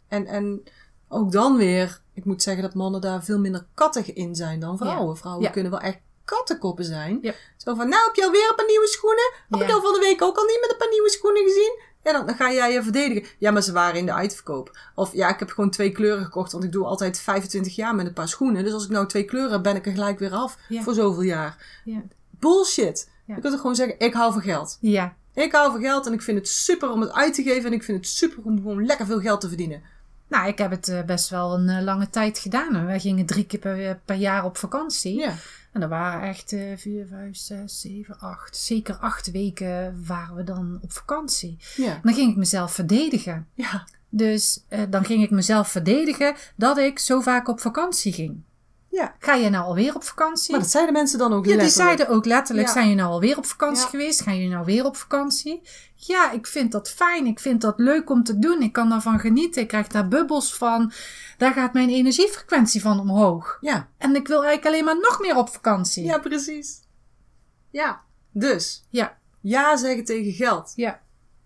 En, 0.07 0.25
en 0.27 0.63
ook 1.09 1.31
dan 1.31 1.57
weer, 1.57 2.01
ik 2.13 2.25
moet 2.25 2.43
zeggen 2.43 2.63
dat 2.63 2.73
mannen 2.73 3.01
daar 3.01 3.23
veel 3.23 3.39
minder 3.39 3.65
kattig 3.73 4.13
in 4.13 4.35
zijn 4.35 4.59
dan 4.59 4.77
vrouwen. 4.77 5.13
Ja. 5.13 5.15
Vrouwen 5.19 5.43
Ja. 5.43 5.49
kunnen 5.49 5.71
wel 5.71 5.79
echt 5.81 5.97
kattenkoppen 6.25 6.85
zijn. 6.85 7.17
Ja. 7.21 7.33
Zo 7.57 7.75
van, 7.75 7.89
nou 7.89 8.05
heb 8.05 8.15
je 8.15 8.25
alweer 8.25 8.49
een 8.49 8.55
paar 8.55 8.65
nieuwe 8.67 8.87
schoenen? 8.87 9.33
Heb 9.49 9.61
ik 9.61 9.75
al 9.75 9.81
van 9.81 9.93
de 9.93 9.99
week 9.99 10.21
ook 10.21 10.37
al 10.37 10.45
niet 10.45 10.57
met 10.61 10.71
een 10.71 10.77
paar 10.77 10.89
nieuwe 10.89 11.09
schoenen 11.09 11.43
gezien? 11.43 11.79
Ja, 12.03 12.11
dan, 12.11 12.25
dan 12.25 12.35
ga 12.35 12.51
jij 12.51 12.71
je 12.73 12.83
verdedigen. 12.83 13.29
Ja, 13.39 13.51
maar 13.51 13.61
ze 13.61 13.71
waren 13.71 13.99
in 13.99 14.05
de 14.05 14.13
uitverkoop. 14.13 14.77
Of 14.95 15.13
ja, 15.13 15.29
ik 15.29 15.39
heb 15.39 15.49
gewoon 15.49 15.69
twee 15.69 15.91
kleuren 15.91 16.23
gekocht, 16.25 16.51
want 16.51 16.63
ik 16.63 16.71
doe 16.71 16.85
altijd 16.85 17.19
25 17.19 17.75
jaar 17.75 17.95
met 17.95 18.05
een 18.05 18.13
paar 18.13 18.27
schoenen. 18.27 18.63
Dus 18.63 18.73
als 18.73 18.83
ik 18.83 18.89
nou 18.89 19.07
twee 19.07 19.23
kleuren 19.25 19.51
heb, 19.51 19.63
ben 19.63 19.75
ik 19.75 19.85
er 19.85 19.91
gelijk 19.91 20.19
weer 20.19 20.31
af 20.33 20.57
voor 20.69 20.93
zoveel 20.93 21.21
jaar. 21.21 21.81
ja, 21.85 22.01
Bullshit. 22.29 23.09
Ja. 23.25 23.35
Je 23.35 23.41
kunt 23.41 23.53
toch 23.53 23.61
gewoon 23.61 23.75
zeggen, 23.75 23.99
ik 23.99 24.13
hou 24.13 24.33
van 24.33 24.41
geld. 24.41 24.77
ja. 24.81 25.15
Ik 25.33 25.51
hou 25.51 25.71
van 25.71 25.81
geld 25.81 26.05
en 26.07 26.13
ik 26.13 26.21
vind 26.21 26.37
het 26.37 26.47
super 26.47 26.91
om 26.91 27.01
het 27.01 27.11
uit 27.11 27.33
te 27.33 27.43
geven. 27.43 27.65
En 27.65 27.73
ik 27.73 27.83
vind 27.83 27.97
het 27.97 28.07
super 28.07 28.43
om 28.43 28.55
gewoon 28.55 28.85
lekker 28.85 29.05
veel 29.05 29.19
geld 29.19 29.41
te 29.41 29.47
verdienen. 29.47 29.81
Nou, 30.27 30.47
ik 30.47 30.57
heb 30.57 30.71
het 30.71 30.87
eh, 30.87 31.03
best 31.03 31.29
wel 31.29 31.53
een 31.53 31.69
eh, 31.69 31.83
lange 31.83 32.09
tijd 32.09 32.39
gedaan. 32.39 32.85
Wij 32.85 32.99
gingen 32.99 33.25
drie 33.25 33.45
keer 33.45 33.59
per, 33.59 33.99
per 34.05 34.15
jaar 34.15 34.45
op 34.45 34.57
vakantie. 34.57 35.15
Ja. 35.17 35.33
En 35.71 35.81
er 35.81 35.89
waren 35.89 36.29
echt 36.29 36.53
eh, 36.53 36.61
vier, 36.77 37.05
vijf, 37.07 37.37
zes, 37.37 37.81
zeven, 37.81 38.19
acht. 38.19 38.57
Zeker 38.57 38.95
acht 38.95 39.31
weken 39.31 40.03
waren 40.07 40.35
we 40.35 40.43
dan 40.43 40.79
op 40.81 40.91
vakantie. 40.91 41.57
Ja. 41.75 41.93
En 41.93 41.99
dan 42.03 42.13
ging 42.13 42.31
ik 42.31 42.37
mezelf 42.37 42.73
verdedigen. 42.73 43.47
Ja. 43.53 43.87
Dus 44.09 44.63
eh, 44.67 44.81
dan 44.89 45.05
ging 45.05 45.23
ik 45.23 45.31
mezelf 45.31 45.67
verdedigen 45.67 46.35
dat 46.55 46.77
ik 46.77 46.99
zo 46.99 47.21
vaak 47.21 47.47
op 47.47 47.59
vakantie 47.59 48.13
ging. 48.13 48.41
Ja. 48.95 49.15
Ga 49.19 49.33
je 49.33 49.49
nou 49.49 49.65
alweer 49.65 49.95
op 49.95 50.03
vakantie? 50.03 50.51
Maar 50.51 50.59
dat 50.61 50.69
zeiden 50.69 50.93
mensen 50.93 51.19
dan 51.19 51.33
ook 51.33 51.45
ja, 51.45 51.57
die 51.57 51.69
zeiden 51.69 52.07
ook 52.07 52.25
letterlijk, 52.25 52.67
Ja. 52.67 52.73
zijn 52.73 52.89
je 52.89 52.95
nou 52.95 53.09
alweer 53.11 53.37
op 53.37 53.45
vakantie 53.45 53.83
Ja. 53.83 53.89
geweest? 53.89 54.21
Gaan 54.21 54.35
jullie 54.35 54.49
nou 54.49 54.65
weer 54.65 54.85
op 54.85 54.97
vakantie? 54.97 55.61
Ja, 55.95 56.31
ik 56.31 56.47
vind 56.47 56.71
dat 56.71 56.89
fijn. 56.89 57.25
Ik 57.25 57.39
vind 57.39 57.61
dat 57.61 57.79
leuk 57.79 58.09
om 58.09 58.23
te 58.23 58.39
doen. 58.39 58.61
Ik 58.61 58.73
kan 58.73 58.89
daarvan 58.89 59.19
genieten. 59.19 59.61
Ik 59.61 59.67
krijg 59.67 59.87
daar 59.87 60.07
bubbels 60.07 60.53
van. 60.55 60.91
Daar 61.37 61.53
gaat 61.53 61.73
mijn 61.73 61.89
energiefrequentie 61.89 62.81
van 62.81 62.99
omhoog. 62.99 63.57
Ja. 63.61 63.87
En 63.97 64.15
ik 64.15 64.27
wil 64.27 64.43
eigenlijk 64.43 64.65
alleen 64.65 64.85
maar 64.85 64.99
nog 65.09 65.19
meer 65.19 65.35
op 65.37 65.49
vakantie. 65.49 66.03
Ja, 66.03 66.17
precies. 66.17 66.79
Ja. 67.71 68.01
Dus, 68.31 68.85
Ja, 68.89 69.17
ja 69.41 69.77
zeggen 69.77 70.05
tegen 70.05 70.31
geld. 70.33 70.73
ja, 70.75 71.01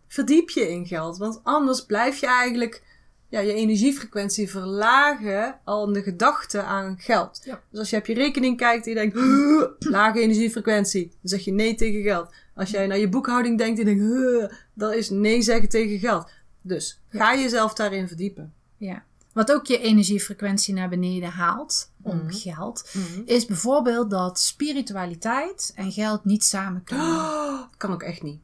Verdiep 0.07 0.49
je 0.49 0.69
in 0.69 0.85
geld, 0.85 1.17
want 1.17 1.39
anders 1.43 1.85
blijf 1.85 2.19
je 2.19 2.27
eigenlijk 2.27 2.83
ja, 3.29 3.39
je 3.39 3.53
energiefrequentie 3.53 4.49
verlagen 4.49 5.59
al 5.63 5.87
in 5.87 5.93
de 5.93 6.01
gedachte 6.03 6.61
aan 6.61 6.97
geld. 6.99 7.41
Ja. 7.43 7.61
Dus 7.69 7.79
als 7.79 7.89
je 7.89 7.97
op 7.97 8.05
je 8.05 8.13
rekening 8.13 8.57
kijkt 8.57 8.85
en 8.87 8.93
je 8.93 8.97
denkt, 8.97 9.15
lage 9.91 10.19
energiefrequentie, 10.19 11.07
dan 11.07 11.17
zeg 11.21 11.45
je 11.45 11.51
nee 11.51 11.75
tegen 11.75 12.01
geld. 12.01 12.33
Als 12.55 12.69
jij 12.69 12.87
naar 12.87 12.97
je 12.97 13.09
boekhouding 13.09 13.57
denkt 13.57 13.79
en 13.79 13.87
je 13.87 13.95
denkt, 13.95 14.53
dan 14.73 14.93
is 14.93 15.09
nee 15.09 15.41
zeggen 15.41 15.69
tegen 15.69 15.99
geld. 15.99 16.29
Dus 16.61 16.99
ga 17.09 17.35
jezelf 17.35 17.73
daarin 17.73 18.07
verdiepen. 18.07 18.53
ja. 18.77 19.03
Wat 19.33 19.51
ook 19.51 19.65
je 19.65 19.79
energiefrequentie 19.79 20.73
naar 20.73 20.89
beneden 20.89 21.29
haalt, 21.29 21.91
om 22.01 22.17
Mhm. 22.17 22.29
geld, 22.33 22.89
is 23.25 23.45
bijvoorbeeld 23.45 24.09
dat 24.09 24.39
spiritualiteit 24.39 25.71
en 25.75 25.91
geld 25.91 26.25
niet 26.25 26.43
samen 26.43 26.83
kunnen. 26.83 27.05
Oh, 27.05 27.61
kan 27.77 27.91
ook 27.93 28.03
echt 28.03 28.23
niet. 28.23 28.39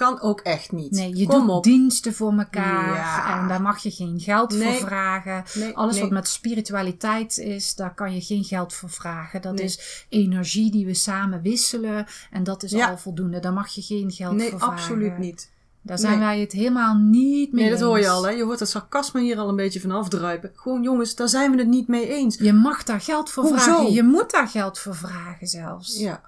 Kan 0.00 0.20
ook 0.20 0.40
echt 0.40 0.72
niet. 0.72 0.90
Nee, 0.90 1.16
je 1.16 1.26
Kom 1.26 1.46
doet 1.46 1.56
op. 1.56 1.64
diensten 1.64 2.14
voor 2.14 2.32
elkaar 2.38 2.94
Ja. 2.94 3.40
en 3.42 3.48
daar 3.48 3.62
mag 3.62 3.78
je 3.82 3.90
geen 3.90 4.20
geld 4.20 4.50
Nee. 4.58 4.62
voor 4.78 4.86
vragen. 4.86 5.44
Nee, 5.54 5.76
Alles 5.76 5.92
nee. 5.94 6.02
wat 6.02 6.10
met 6.12 6.28
spiritualiteit 6.28 7.38
is, 7.38 7.74
daar 7.74 7.94
kan 7.94 8.14
je 8.14 8.20
geen 8.20 8.44
geld 8.44 8.74
voor 8.74 8.90
vragen. 8.90 9.42
Dat 9.42 9.54
Nee. 9.54 9.64
is 9.64 10.04
energie 10.08 10.70
die 10.70 10.86
we 10.86 10.94
samen 10.94 11.42
wisselen 11.42 12.06
en 12.30 12.44
dat 12.44 12.62
is 12.62 12.70
Ja. 12.70 12.88
al 12.90 12.98
voldoende. 12.98 13.38
Daar 13.40 13.52
mag 13.52 13.68
je 13.68 13.82
geen 13.82 14.10
geld 14.10 14.34
Nee, 14.36 14.50
voor 14.50 14.58
vragen. 14.58 14.74
absoluut 14.76 15.18
niet. 15.18 15.50
Daar 15.82 15.98
zijn 15.98 16.18
Nee. 16.18 16.26
wij 16.26 16.40
het 16.40 16.52
helemaal 16.52 16.94
niet 16.94 17.52
mee 17.52 17.62
Nee, 17.62 17.72
dat 17.72 17.80
hoor 17.80 17.96
je 17.98 18.04
eens. 18.04 18.12
al, 18.12 18.22
hè? 18.24 18.30
Je 18.30 18.44
hoort 18.44 18.60
het 18.60 18.68
sarcasme 18.68 19.20
hier 19.20 19.38
al 19.38 19.48
een 19.48 19.56
beetje 19.56 19.80
van 19.80 19.90
afdruipen. 19.90 20.50
Gewoon, 20.54 20.82
jongens, 20.82 21.14
daar 21.14 21.28
zijn 21.28 21.50
we 21.50 21.58
het 21.58 21.68
niet 21.68 21.88
mee 21.88 22.08
eens. 22.08 22.36
Je 22.38 22.52
mag 22.52 22.82
daar 22.84 23.00
geld 23.00 23.30
voor 23.30 23.42
Hoezo? 23.44 23.58
vragen. 23.62 23.92
Je 23.92 24.02
moet 24.02 24.30
daar 24.30 24.48
geld 24.48 24.78
voor 24.78 24.94
vragen 24.94 25.46
zelfs. 25.46 25.98
Ja. 25.98 26.20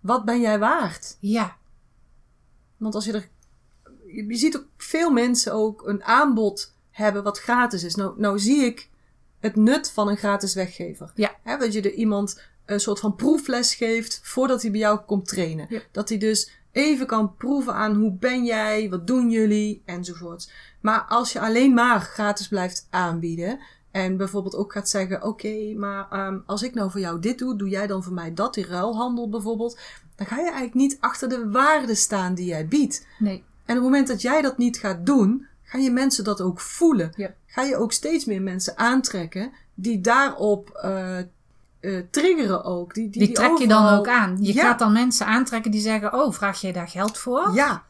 Wat 0.00 0.24
ben 0.24 0.40
jij 0.40 0.58
waard? 0.58 1.16
Ja. 1.20 1.56
Want 2.78 2.94
als 2.94 3.04
je 3.04 3.12
er. 3.12 3.28
Je 4.06 4.36
ziet 4.36 4.56
ook 4.56 4.66
veel 4.76 5.10
mensen 5.10 5.52
ook 5.52 5.86
een 5.86 6.04
aanbod 6.04 6.74
hebben 6.90 7.22
wat 7.22 7.38
gratis 7.38 7.84
is. 7.84 7.94
Nou, 7.94 8.20
nou 8.20 8.38
zie 8.38 8.64
ik 8.64 8.88
het 9.40 9.56
nut 9.56 9.90
van 9.90 10.08
een 10.08 10.16
gratis 10.16 10.54
weggever. 10.54 11.10
Ja. 11.14 11.36
Dat 11.58 11.72
je 11.72 11.82
er 11.82 11.92
iemand 11.92 12.42
een 12.64 12.80
soort 12.80 13.00
van 13.00 13.14
proefles 13.14 13.74
geeft 13.74 14.20
voordat 14.22 14.62
hij 14.62 14.70
bij 14.70 14.80
jou 14.80 14.98
komt 14.98 15.28
trainen. 15.28 15.66
Ja. 15.68 15.80
Dat 15.92 16.08
hij 16.08 16.18
dus 16.18 16.50
even 16.72 17.06
kan 17.06 17.34
proeven 17.36 17.74
aan 17.74 17.94
hoe 17.94 18.12
ben 18.12 18.44
jij, 18.44 18.90
wat 18.90 19.06
doen 19.06 19.30
jullie 19.30 19.82
enzovoorts. 19.84 20.50
Maar 20.80 21.00
als 21.08 21.32
je 21.32 21.40
alleen 21.40 21.74
maar 21.74 22.00
gratis 22.00 22.48
blijft 22.48 22.86
aanbieden 22.90 23.58
en 23.90 24.16
bijvoorbeeld 24.16 24.56
ook 24.56 24.72
gaat 24.72 24.88
zeggen: 24.88 25.22
Oké, 25.22 25.74
maar 25.76 26.10
ehm, 26.10 26.38
als 26.46 26.62
ik 26.62 26.74
nou 26.74 26.90
voor 26.90 27.00
jou 27.00 27.20
dit 27.20 27.38
doe, 27.38 27.56
doe 27.56 27.68
jij 27.68 27.86
dan 27.86 28.02
voor 28.02 28.12
mij 28.12 28.34
dat, 28.34 28.54
die 28.54 28.66
ruilhandel 28.66 29.28
bijvoorbeeld. 29.28 29.78
Dan 30.18 30.26
ga 30.26 30.36
je 30.36 30.42
eigenlijk 30.42 30.74
niet 30.74 30.96
achter 31.00 31.28
de 31.28 31.50
waarde 31.50 31.94
staan 31.94 32.34
die 32.34 32.46
jij 32.46 32.66
biedt. 32.68 33.06
Nee. 33.18 33.34
En 33.34 33.76
op 33.76 33.82
het 33.82 33.82
moment 33.82 34.08
dat 34.08 34.22
jij 34.22 34.42
dat 34.42 34.58
niet 34.58 34.78
gaat 34.78 35.06
doen, 35.06 35.46
gaan 35.62 35.82
je 35.82 35.90
mensen 35.90 36.24
dat 36.24 36.40
ook 36.40 36.60
voelen. 36.60 37.12
Ja. 37.16 37.30
Ga 37.46 37.62
je 37.62 37.76
ook 37.76 37.92
steeds 37.92 38.24
meer 38.24 38.42
mensen 38.42 38.78
aantrekken 38.78 39.52
die 39.74 40.00
daarop 40.00 40.70
eh, 40.70 41.18
eh, 41.18 41.24
triggeren 42.10 42.64
ook. 42.64 42.94
Die, 42.94 43.10
die, 43.10 43.26
Die 43.26 43.34
trek 43.34 43.58
je 43.58 43.68
dan 43.68 43.88
ook 43.98 44.08
aan. 44.08 44.36
Je 44.40 44.54
Ja. 44.54 44.62
gaat 44.62 44.78
dan 44.78 44.92
mensen 44.92 45.26
aantrekken 45.26 45.70
die 45.70 45.80
zeggen: 45.80 46.12
Oh, 46.12 46.32
vraag 46.32 46.60
jij 46.60 46.72
daar 46.72 46.88
geld 46.88 47.18
voor? 47.18 47.50
Ja, 47.54 47.84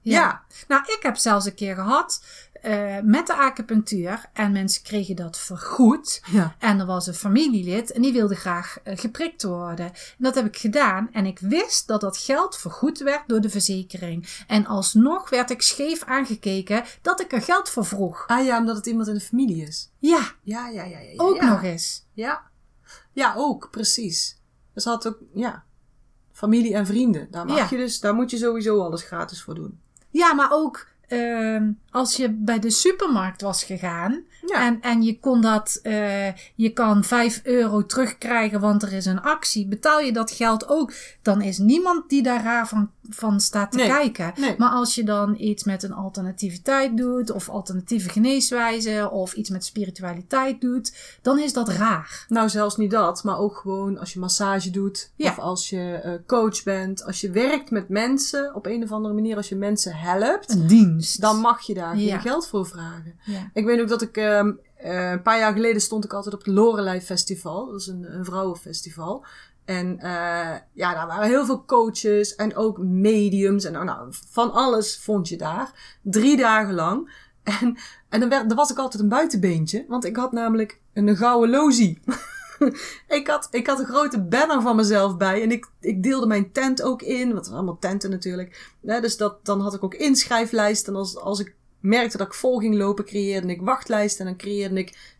ja. 0.00 0.42
Nou, 0.68 0.82
ik 0.82 0.98
heb 1.02 1.16
zelfs 1.16 1.46
een 1.46 1.54
keer 1.54 1.74
gehad 1.74 2.24
eh, 2.62 2.96
met 3.02 3.26
de 3.26 3.34
acupunctuur 3.34 4.24
en 4.32 4.52
mensen 4.52 4.82
kregen 4.82 5.16
dat 5.16 5.38
vergoed. 5.38 6.20
ja. 6.30 6.54
En 6.58 6.80
er 6.80 6.86
was 6.86 7.06
een 7.06 7.14
familielid 7.14 7.92
en 7.92 8.02
die 8.02 8.12
wilde 8.12 8.34
graag 8.34 8.78
eh, 8.82 8.98
geprikt 8.98 9.42
worden. 9.42 9.86
En 9.86 9.94
dat 10.18 10.34
heb 10.34 10.46
ik 10.46 10.56
gedaan 10.56 11.08
en 11.12 11.26
ik 11.26 11.38
wist 11.38 11.86
dat 11.86 12.00
dat 12.00 12.16
geld 12.16 12.56
vergoed 12.56 12.98
werd 12.98 13.22
door 13.26 13.40
de 13.40 13.50
verzekering. 13.50 14.28
En 14.46 14.66
alsnog 14.66 15.30
werd 15.30 15.50
ik 15.50 15.62
scheef 15.62 16.04
aangekeken 16.04 16.84
dat 17.02 17.20
ik 17.20 17.32
er 17.32 17.42
geld 17.42 17.68
voor 17.68 17.84
vroeg. 17.84 18.24
Ah 18.26 18.44
ja, 18.44 18.58
omdat 18.58 18.76
het 18.76 18.86
iemand 18.86 19.08
in 19.08 19.14
de 19.14 19.20
familie 19.20 19.62
is. 19.62 19.90
Ja, 19.98 20.32
Ja, 20.42 20.68
ja, 20.68 20.82
ja. 20.82 20.98
ja, 20.98 20.98
ja 20.98 21.12
ook 21.16 21.40
nog 21.40 21.62
eens. 21.62 22.06
Ja. 22.12 22.42
Ja, 23.12 23.34
ook, 23.36 23.68
precies. 23.70 24.40
Dus 24.74 24.84
had 24.84 25.06
ook, 25.06 25.18
ja, 25.32 25.64
familie 26.32 26.74
en 26.74 26.86
vrienden. 26.86 27.28
Daar 27.30 27.46
mag 27.46 27.70
je 27.70 27.76
dus, 27.76 28.00
daar 28.00 28.14
moet 28.14 28.30
je 28.30 28.36
sowieso 28.36 28.82
alles 28.82 29.02
gratis 29.02 29.42
voor 29.42 29.54
doen. 29.54 29.80
Ja, 30.10 30.34
maar 30.34 30.48
ook 30.50 30.86
ehm, 31.08 31.70
als 31.90 32.16
je 32.16 32.30
bij 32.30 32.58
de 32.58 32.70
supermarkt 32.70 33.40
was 33.40 33.64
gegaan 33.64 34.24
Ja. 34.48 34.66
en, 34.66 34.80
en 34.80 35.02
je 35.02 35.18
kon 35.20 35.40
dat, 35.40 35.78
eh, 35.82 36.26
je 36.54 36.70
kan 36.72 37.04
5 37.04 37.40
euro 37.44 37.86
terugkrijgen, 37.86 38.60
want 38.60 38.82
er 38.82 38.92
is 38.92 39.06
een 39.06 39.20
actie. 39.22 39.66
Betaal 39.68 40.00
je 40.00 40.12
dat 40.12 40.30
geld 40.30 40.68
ook, 40.68 40.92
dan 41.22 41.42
is 41.42 41.58
niemand 41.58 42.08
die 42.08 42.22
daar 42.22 42.42
raar 42.42 42.68
van, 42.68 42.90
van 43.10 43.40
staat 43.40 43.70
te 43.70 43.76
Nee, 43.76 43.88
kijken. 43.88 44.32
nee. 44.36 44.54
Maar 44.58 44.70
als 44.70 44.94
je 44.94 45.04
dan 45.04 45.34
iets 45.38 45.64
met 45.64 45.82
een 45.82 45.92
alternativiteit 45.92 46.96
doet, 46.96 47.30
of 47.30 47.48
alternatieve 47.48 48.08
geneeswijze, 48.08 49.10
of 49.10 49.32
iets 49.32 49.50
met 49.50 49.64
spiritualiteit 49.64 50.60
doet, 50.60 50.92
dan 51.22 51.38
is 51.38 51.52
dat 51.52 51.68
raar. 51.68 52.24
Nou, 52.28 52.48
zelfs 52.48 52.76
niet 52.76 52.90
dat, 52.90 53.24
maar 53.24 53.38
ook 53.38 53.56
gewoon 53.56 53.98
als 53.98 54.12
je 54.12 54.18
massage 54.18 54.70
doet. 54.70 55.12
Ja. 55.16 55.30
Of 55.30 55.38
als 55.38 55.70
je 55.70 55.92
eh, 56.02 56.12
coach 56.26 56.62
bent. 56.62 57.04
Als 57.04 57.20
je 57.20 57.30
werkt 57.30 57.70
met 57.70 57.88
mensen 57.88 58.54
op 58.54 58.66
een 58.66 58.82
of 58.82 58.92
andere 58.92 59.14
manier. 59.14 59.36
Als 59.36 59.48
je 59.48 59.56
mensen 59.56 59.94
helpt. 59.94 60.50
Een 60.52 60.66
dienst. 60.66 61.20
Dan 61.20 61.36
mag 61.40 61.60
je 61.62 61.74
daar 61.74 61.96
Ja. 61.98 62.10
geen 62.12 62.20
geld 62.30 62.46
voor 62.48 62.66
vragen. 62.66 63.18
Ik 63.52 63.64
weet 63.64 63.80
ook 63.80 63.88
dat 63.88 64.02
ik 64.02 64.16
ehm, 64.38 64.52
eh, 64.76 65.10
een 65.10 65.22
paar 65.22 65.38
jaar 65.38 65.52
geleden 65.52 65.80
stond 65.80 66.04
ik 66.04 66.12
altijd 66.12 66.34
op 66.34 66.44
het 66.44 66.54
Lorelei 66.54 67.00
Festival. 67.00 67.66
Dat 67.66 67.80
is 67.80 67.86
een, 67.86 68.14
een 68.14 68.24
vrouwenfestival. 68.24 69.24
En 69.64 69.98
eh, 69.98 70.56
ja, 70.72 70.94
daar 70.94 71.06
waren 71.06 71.28
heel 71.28 71.44
veel 71.44 71.64
coaches 71.64 72.34
en 72.34 72.56
ook 72.56 72.78
mediums. 72.78 73.64
En 73.64 73.72
nou, 73.72 74.08
van 74.30 74.52
alles 74.52 74.98
vond 74.98 75.28
je 75.28 75.36
daar. 75.36 75.98
Drie 76.02 76.36
dagen 76.36 76.74
lang. 76.74 77.10
En, 77.60 77.76
en 78.08 78.20
dan, 78.20 78.28
werd, 78.28 78.54
was 78.54 78.70
ik 78.70 78.78
altijd 78.78 79.02
een 79.02 79.08
buitenbeentje. 79.08 79.84
Want 79.88 80.04
ik 80.04 80.16
had 80.16 80.32
namelijk 80.32 80.80
een 80.92 81.16
gouden 81.16 81.50
lozie. 81.50 82.00
ik, 83.18 83.26
had, 83.26 83.48
ik 83.50 83.66
had 83.66 83.78
een 83.78 83.86
grote 83.86 84.22
banner 84.22 84.62
van 84.62 84.76
mezelf 84.76 85.16
bij. 85.16 85.42
En 85.42 85.50
ik, 85.50 85.70
ik 85.80 86.02
deelde 86.02 86.26
mijn 86.26 86.52
tent 86.52 86.82
ook 86.82 87.02
in. 87.02 87.26
Want 87.26 87.34
het 87.34 87.44
waren 87.44 87.56
allemaal 87.56 87.78
tenten 87.78 88.10
natuurlijk. 88.10 88.76
Dus 88.80 89.16
dat, 89.16 89.44
dan 89.44 89.60
had 89.60 89.74
ik 89.74 89.84
ook 89.84 89.94
inschrijflijsten. 89.94 90.92
En 90.92 90.98
als, 90.98 91.16
als 91.16 91.40
ik 91.40 91.54
merkte 91.80 92.16
dat 92.16 92.26
ik 92.26 92.34
vol 92.34 92.58
ging 92.58 92.74
lopen, 92.74 93.04
creëerde 93.04 93.48
ik 93.48 93.60
wachtlijsten. 93.60 94.26
En 94.26 94.32
dan 94.32 94.40
creëerde 94.40 94.78
ik, 94.78 95.16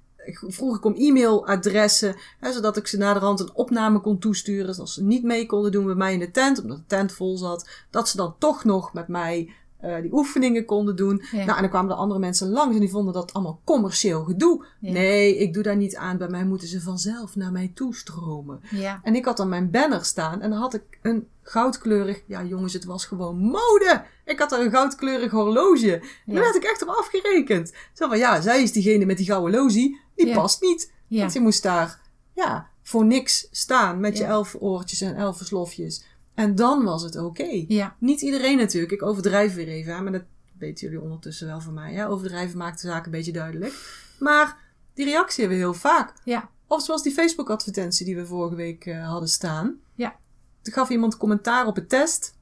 vroeg 0.47 0.77
ik 0.77 0.85
om 0.85 0.95
e-mailadressen. 0.97 2.17
Zodat 2.41 2.77
ik 2.77 2.87
ze 2.87 2.97
naderhand 2.97 3.41
een 3.41 3.55
opname 3.55 4.01
kon 4.01 4.19
toesturen. 4.19 4.67
Dus 4.67 4.79
als 4.79 4.95
ze 4.95 5.05
niet 5.05 5.23
mee 5.23 5.47
konden 5.47 5.73
doen 5.73 5.85
bij 5.85 5.95
mij 5.95 6.13
in 6.13 6.19
de 6.19 6.31
tent, 6.31 6.63
omdat 6.63 6.77
de 6.77 6.87
tent 6.87 7.13
vol 7.13 7.37
zat. 7.37 7.69
Dat 7.91 8.09
ze 8.09 8.17
dan 8.17 8.35
toch 8.39 8.65
nog 8.65 8.93
met 8.93 9.09
mij 9.09 9.53
eh, 9.81 10.01
die 10.01 10.13
oefeningen 10.13 10.65
konden 10.65 10.97
doen. 10.97 11.23
Ja. 11.31 11.37
Nou, 11.37 11.51
en 11.51 11.61
dan 11.61 11.69
kwamen 11.69 11.91
er 11.91 11.97
andere 11.97 12.21
mensen 12.21 12.49
langs 12.49 12.75
en 12.75 12.81
die 12.81 12.91
vonden 12.91 13.15
dat 13.15 13.33
allemaal 13.33 13.61
commercieel 13.65 14.25
gedoe. 14.25 14.65
Ja. 14.81 14.93
Nee, 14.93 15.37
ik 15.37 15.55
doe 15.55 15.63
daar 15.63 15.77
niet 15.77 15.97
aan. 15.97 16.17
Bij 16.17 16.29
mij 16.29 16.45
moeten 16.45 16.69
ze 16.69 16.81
vanzelf 16.81 17.37
naar 17.37 17.53
mij 17.53 17.71
toestromen. 17.75 18.61
Ja. 18.71 19.01
En 19.03 19.15
ik 19.15 19.25
had 19.25 19.37
dan 19.37 19.49
mijn 19.49 19.71
banner 19.71 20.05
staan 20.05 20.41
en 20.41 20.51
dan 20.51 20.59
had 20.59 20.75
ik 20.75 20.83
een 21.03 21.27
goudkleurig, 21.43 22.23
ja 22.27 22.45
jongens, 22.45 22.73
het 22.73 22.85
was 22.85 23.05
gewoon 23.05 23.39
mode. 23.39 24.05
Ik 24.25 24.39
had 24.39 24.53
er 24.53 24.61
een 24.61 24.71
goudkleurig 24.71 25.31
horloge. 25.31 25.93
En 26.27 26.35
daar 26.35 26.43
werd 26.43 26.57
ik 26.57 26.65
echt 26.65 26.83
op 26.83 26.89
afgerekend. 26.89 27.73
Zo 27.93 28.09
van, 28.09 28.19
ja, 28.19 28.41
zij 28.41 28.63
is 28.63 28.73
diegene 28.73 29.05
met 29.05 29.17
die 29.17 29.27
gouden 29.27 29.61
logie, 29.61 30.01
die 30.15 30.35
past 30.35 30.61
niet. 30.63 30.93
Want 31.09 31.33
je 31.33 31.41
moest 31.41 31.63
daar, 31.63 32.01
ja, 32.33 32.71
voor 32.83 33.05
niks 33.05 33.49
staan 33.51 34.01
met 34.01 34.19
je 34.19 34.25
elf 34.25 34.57
oortjes 34.59 35.01
en 35.01 35.17
elf 35.17 35.41
slofjes. 35.45 36.05
En 36.39 36.55
dan 36.55 36.85
was 36.85 37.03
het 37.03 37.17
oké. 37.17 37.65
Ja. 37.69 37.97
Niet 37.99 38.21
iedereen 38.21 38.57
natuurlijk. 38.57 38.93
Ik 38.93 39.03
overdrijf 39.03 39.55
weer 39.55 39.69
even, 39.69 39.95
hè, 39.95 40.03
maar 40.03 40.13
dat 40.13 40.25
weten 40.59 40.87
jullie 40.87 41.03
ondertussen 41.03 41.47
wel 41.47 41.61
van 41.61 41.75
mij. 41.75 41.95
Hè? 41.95 42.09
Overdrijven 42.09 42.59
maakt 42.59 42.81
de 42.83 42.89
zaak 42.89 43.05
een 43.05 43.11
beetje 43.11 43.33
duidelijk. 43.33 43.75
Maar 44.19 44.57
die 44.95 45.05
reactie 45.05 45.41
hebben 45.41 45.59
we 45.59 45.65
heel 45.65 45.81
vaak. 45.81 46.13
Ja. 46.25 46.51
Of 46.67 46.83
zoals 46.83 47.03
die 47.03 47.13
Facebook-advertentie 47.13 48.07
die 48.07 48.17
we 48.17 48.27
vorige 48.27 48.55
week 48.55 48.87
eh, 48.87 49.09
hadden 49.09 49.29
staan. 49.29 49.81
Ja. 49.95 50.17
Toen 50.63 50.73
gaf 50.73 50.89
iemand 50.89 51.17
commentaar 51.17 51.67
op 51.67 51.77
een 51.77 51.87
test. 51.87 52.35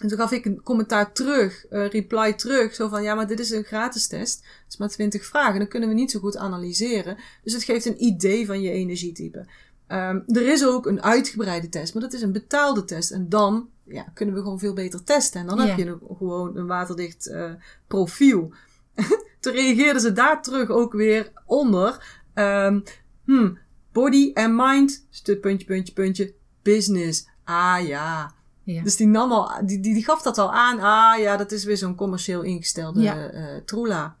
En 0.00 0.08
toen 0.08 0.18
gaf 0.18 0.32
ik 0.32 0.44
een 0.44 0.62
commentaar 0.62 1.12
terug, 1.12 1.66
een 1.68 1.88
reply 1.88 2.32
terug. 2.32 2.74
Zo 2.74 2.88
van, 2.88 3.02
ja, 3.02 3.14
maar 3.14 3.26
dit 3.26 3.40
is 3.40 3.50
een 3.50 3.64
gratis 3.64 4.06
test. 4.06 4.38
Het 4.44 4.72
is 4.72 4.76
maar 4.76 4.88
20 4.88 5.26
vragen. 5.26 5.58
Dan 5.58 5.68
kunnen 5.68 5.88
we 5.88 5.94
niet 5.94 6.10
zo 6.10 6.20
goed 6.20 6.36
analyseren. 6.36 7.16
Dus 7.42 7.52
het 7.52 7.64
geeft 7.64 7.84
een 7.84 8.04
idee 8.04 8.46
van 8.46 8.60
je 8.60 8.70
energietype. 8.70 9.46
Ehm, 9.86 10.20
er 10.26 10.46
is 10.48 10.64
ook 10.66 10.86
een 10.86 11.02
uitgebreide 11.02 11.68
test, 11.68 11.94
maar 11.94 12.02
dat 12.02 12.12
is 12.12 12.22
een 12.22 12.32
betaalde 12.32 12.84
test. 12.84 13.10
En 13.10 13.28
dan 13.28 13.68
ja, 13.84 14.02
kunnen 14.14 14.34
we 14.34 14.40
gewoon 14.40 14.58
veel 14.58 14.72
beter 14.74 15.04
testen. 15.04 15.40
En 15.40 15.46
dan 15.46 15.60
heb 15.60 15.78
je 15.78 15.86
een, 15.86 16.00
gewoon 16.16 16.56
een 16.56 16.66
waterdicht 16.66 17.26
eh, 17.26 17.50
profiel. 17.86 18.52
Toen 19.40 19.52
reageerden 19.52 20.02
ze 20.02 20.12
daar 20.12 20.42
terug 20.42 20.68
ook 20.68 20.92
weer 20.92 21.32
onder. 21.46 22.22
Ehm, 22.34 22.80
hmm, 23.24 23.58
body 23.92 24.30
and 24.34 24.54
mind, 24.56 25.06
puntje, 25.40 25.66
puntje, 25.66 25.92
puntje, 25.92 26.34
business. 26.62 27.28
Ah 27.44 27.86
ja. 27.86 28.34
Ja. 28.62 28.82
Dus 28.82 28.96
die, 28.96 29.06
nam 29.06 29.32
al, 29.32 29.66
die, 29.66 29.80
die, 29.80 29.94
die 29.94 30.04
gaf 30.04 30.22
dat 30.22 30.38
al 30.38 30.52
aan. 30.52 30.80
Ah 30.80 31.18
ja, 31.20 31.36
dat 31.36 31.52
is 31.52 31.64
weer 31.64 31.76
zo'n 31.76 31.94
commercieel 31.94 32.42
ingestelde 32.42 33.00
Ja. 33.00 33.30
eh 33.30 33.56
troela. 33.64 34.16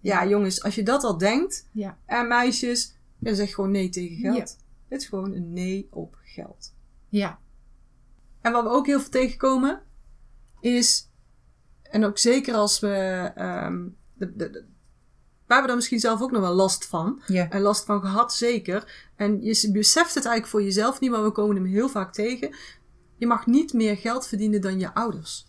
Ja, 0.00 0.26
jongens, 0.26 0.62
als 0.62 0.74
je 0.74 0.82
dat 0.82 1.04
al 1.04 1.18
denkt, 1.18 1.68
Ja. 1.72 1.98
en 2.06 2.28
meisjes, 2.28 2.94
dan 3.18 3.34
zeg 3.34 3.54
gewoon 3.54 3.70
nee 3.70 3.88
tegen 3.88 4.16
geld. 4.16 4.56
Het 4.88 5.00
is 5.00 5.08
gewoon 5.08 5.32
een 5.32 5.52
nee 5.52 5.88
op 5.90 6.16
geld. 6.22 6.74
Ja. 7.08 7.38
En 8.40 8.52
wat 8.52 8.62
we 8.62 8.68
ook 8.68 8.86
heel 8.86 9.00
veel 9.00 9.10
tegenkomen, 9.10 9.82
is, 10.60 11.10
en 11.82 12.04
ook 12.04 12.18
zeker 12.18 12.54
als 12.54 12.80
we, 12.80 12.88
ehm 13.34 13.88
de, 14.14 14.36
de, 14.36 14.50
de- 14.50 14.64
we 15.46 15.52
hebben 15.52 15.66
daar 15.66 15.76
misschien 15.76 16.00
zelf 16.00 16.22
ook 16.22 16.30
nog 16.30 16.40
wel 16.40 16.54
last 16.54 16.86
van. 16.86 17.22
Ja. 17.26 17.50
En 17.50 17.60
last 17.60 17.84
van 17.84 18.00
gehad, 18.00 18.34
zeker. 18.34 19.10
En 19.16 19.42
je 19.42 19.70
beseft 19.72 20.14
het 20.14 20.24
eigenlijk 20.24 20.46
voor 20.46 20.62
jezelf 20.62 21.00
niet, 21.00 21.10
maar 21.10 21.24
we 21.24 21.30
komen 21.30 21.56
hem 21.56 21.64
heel 21.64 21.88
vaak 21.88 22.12
tegen. 22.12 22.54
Je 23.16 23.26
mag 23.26 23.46
niet 23.46 23.72
meer 23.72 23.96
geld 23.96 24.26
verdienen 24.26 24.60
dan 24.60 24.78
je 24.78 24.94
ouders. 24.94 25.46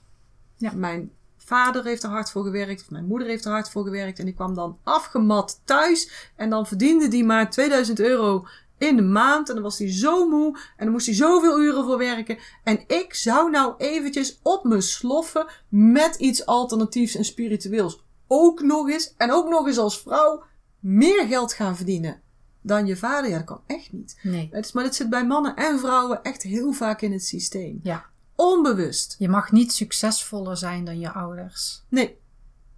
Ja. 0.55 0.71
Mijn 0.75 1.11
vader 1.37 1.83
heeft 1.83 2.03
er 2.03 2.09
hard 2.09 2.31
voor 2.31 2.43
gewerkt, 2.43 2.81
of 2.81 2.89
mijn 2.89 3.05
moeder 3.05 3.27
heeft 3.27 3.45
er 3.45 3.51
hard 3.51 3.69
voor 3.69 3.83
gewerkt. 3.83 4.19
En 4.19 4.25
die 4.25 4.33
kwam 4.33 4.53
dan 4.53 4.79
afgemat 4.83 5.61
thuis. 5.63 6.31
En 6.35 6.49
dan 6.49 6.67
verdiende 6.67 7.07
die 7.07 7.23
maar 7.23 7.49
2000 7.49 7.99
euro 7.99 8.47
in 8.77 8.95
de 8.95 9.01
maand. 9.01 9.47
En 9.47 9.53
dan 9.53 9.63
was 9.63 9.79
hij 9.79 9.91
zo 9.91 10.29
moe. 10.29 10.57
En 10.77 10.83
dan 10.83 10.91
moest 10.91 11.05
hij 11.05 11.15
zoveel 11.15 11.59
uren 11.59 11.83
voor 11.83 11.97
werken. 11.97 12.37
En 12.63 12.83
ik 12.87 13.13
zou 13.13 13.51
nou 13.51 13.73
eventjes 13.77 14.39
op 14.43 14.63
me 14.63 14.81
sloffen 14.81 15.47
met 15.69 16.15
iets 16.15 16.45
alternatiefs 16.45 17.15
en 17.15 17.25
spiritueels. 17.25 18.05
Ook 18.27 18.61
nog 18.61 18.89
eens, 18.89 19.13
en 19.17 19.31
ook 19.31 19.49
nog 19.49 19.67
eens 19.67 19.77
als 19.77 20.01
vrouw, 20.01 20.43
meer 20.79 21.27
geld 21.27 21.53
gaan 21.53 21.75
verdienen 21.75 22.21
dan 22.61 22.85
je 22.85 22.97
vader. 22.97 23.29
Ja, 23.29 23.37
dat 23.37 23.45
kan 23.45 23.61
echt 23.67 23.91
niet. 23.91 24.19
Nee. 24.23 24.49
Het 24.51 24.65
is, 24.65 24.71
maar 24.71 24.83
dit 24.83 24.95
zit 24.95 25.09
bij 25.09 25.25
mannen 25.25 25.55
en 25.55 25.79
vrouwen 25.79 26.23
echt 26.23 26.43
heel 26.43 26.71
vaak 26.71 27.01
in 27.01 27.11
het 27.11 27.25
systeem. 27.25 27.79
Ja. 27.83 28.05
Onbewust. 28.35 29.15
Je 29.19 29.29
mag 29.29 29.51
niet 29.51 29.73
succesvoller 29.73 30.57
zijn 30.57 30.85
dan 30.85 30.99
je 30.99 31.11
ouders. 31.11 31.83
Nee, 31.89 32.17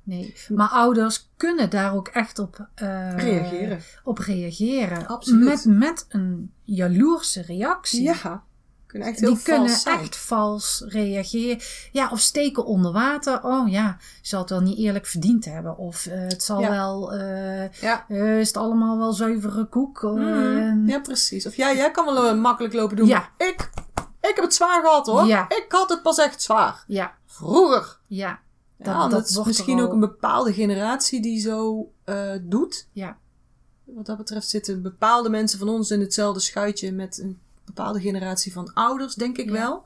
Nee. 0.10 0.36
Maar 0.50 0.69
ouders 0.69 1.30
kunnen 1.38 1.69
daar 1.69 1.93
ook 1.93 2.08
echt 2.08 2.39
op 2.39 2.67
eh, 2.76 3.17
reageren. 3.17 3.80
Op 4.04 4.17
reageren. 4.17 5.08
Absoluut. 5.08 5.48
Met, 5.48 5.65
met 5.65 6.06
een 6.10 6.52
jaloerse 6.63 7.41
reactie. 7.41 8.02
Ja, 8.04 8.43
kunnen 8.86 9.08
echt 9.08 9.19
heel 9.19 9.34
Die 9.34 9.43
kunnen 9.43 9.69
zijn. 9.69 10.00
echt 10.00 10.17
vals 10.17 10.84
reageren. 10.88 11.60
Ja, 11.91 12.10
of 12.12 12.19
steken 12.19 12.65
onder 12.65 12.91
water. 12.91 13.43
Oh 13.43 13.69
ja, 13.69 13.98
zal 14.22 14.39
het 14.41 14.50
wel 14.50 14.62
niet 14.62 14.78
eerlijk 14.78 15.06
verdiend 15.06 15.45
hebben. 15.45 15.78
Of 15.78 16.06
eh, 16.06 16.19
het 16.19 16.43
zal 16.43 16.60
Ja. 16.62 16.69
wel. 16.69 17.13
Ja. 17.15 18.06
eh, 18.08 18.39
is 18.39 18.48
het 18.48 18.58
allemaal 18.58 18.98
wel 18.98 19.13
zuivere 19.13 19.65
koek? 19.65 20.02
Mhm. 20.02 20.88
Ja, 20.88 21.00
precies. 21.00 21.45
Of 21.45 21.56
ja, 21.56 21.74
jij 21.74 21.91
kan 21.91 22.06
wel 22.06 22.36
makkelijk 22.38 22.74
lopen 22.74 22.95
doen. 22.95 23.08
Ja. 23.08 23.30
Ik, 23.38 23.69
ik 24.22 24.32
heb 24.36 24.43
het 24.43 24.54
zwaar 24.54 24.82
gehad 24.82 25.06
hoor. 25.08 25.26
Ja. 25.26 25.45
Ik 25.50 25.65
had 25.69 25.89
het 25.89 26.02
pas 26.02 26.17
echt 26.17 26.41
zwaar. 26.41 26.84
ja, 26.88 27.13
Vroeger. 27.26 27.98
Ja, 28.08 28.39
Dat- 28.84 28.96
dat, 29.02 29.12
dat 29.12 29.30
is 29.30 29.44
misschien 29.44 29.82
ook 29.82 29.92
een 29.92 30.00
bepaalde 30.00 30.54
generatie 30.54 31.22
die 31.22 31.39
zo 31.39 31.92
eh, 32.04 32.32
doet. 32.42 32.88
ja. 32.92 33.18
Wat 33.84 34.06
dat 34.06 34.18
betreft 34.18 34.50
zitten 34.50 34.82
bepaalde 34.82 35.30
mensen 35.30 35.60
van 35.60 35.70
ons 35.70 35.92
in 35.92 36.00
hetzelfde 36.00 36.39
schuitje 36.39 36.92
met 36.92 37.20
een 37.20 37.39
bepaalde 37.65 38.00
generatie 38.02 38.54
van 38.54 38.74
ouders, 38.74 39.15
denk 39.15 39.38
ik 39.38 39.46
Ja. 39.46 39.52
wel. 39.52 39.84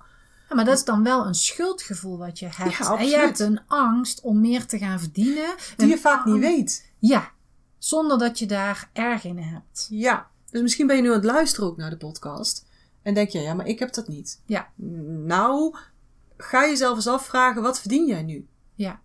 Ja, 0.49 0.55
maar 0.55 0.65
dat 0.65 0.77
is 0.77 0.83
dan 0.83 1.03
wel 1.03 1.25
een 1.25 1.35
schuldgevoel 1.35 2.17
wat 2.17 2.39
je 2.39 2.49
hebt. 2.55 2.77
Ja, 2.77 2.97
en 2.97 3.07
je 3.07 3.15
hebt 3.15 3.39
een 3.39 3.59
angst 3.67 4.21
om 4.21 4.39
meer 4.41 4.65
te 4.65 4.77
gaan 4.77 4.99
verdienen. 4.99 5.55
Die 5.77 5.87
je 5.87 5.97
vaak 5.97 6.25
niet 6.25 6.39
weet. 6.39 6.91
Ja, 6.99 7.31
zonder 7.77 8.17
dat 8.17 8.39
je 8.39 8.45
daar 8.45 8.89
erg 8.93 9.23
in 9.23 9.37
hebt. 9.37 9.87
Ja. 9.89 10.27
Dus 10.51 10.61
misschien 10.61 10.87
ben 10.87 10.95
je 10.95 11.01
nu 11.01 11.07
aan 11.07 11.13
het 11.15 11.23
luisteren 11.23 11.69
ook 11.69 11.77
naar 11.77 11.89
de 11.89 11.97
podcast. 11.97 12.65
En 13.01 13.13
denk 13.13 13.29
je, 13.29 13.39
ja, 13.39 13.53
maar 13.53 13.67
ik 13.67 13.79
heb 13.79 13.93
dat 13.93 14.07
niet. 14.07 14.41
Ja. 14.45 14.67
Nou, 15.25 15.75
ga 16.37 16.65
jezelf 16.65 16.95
eens 16.95 17.07
afvragen, 17.07 17.61
wat 17.61 17.79
verdien 17.79 18.07
jij 18.07 18.23
nu? 18.23 18.47
Ja, 18.83 19.01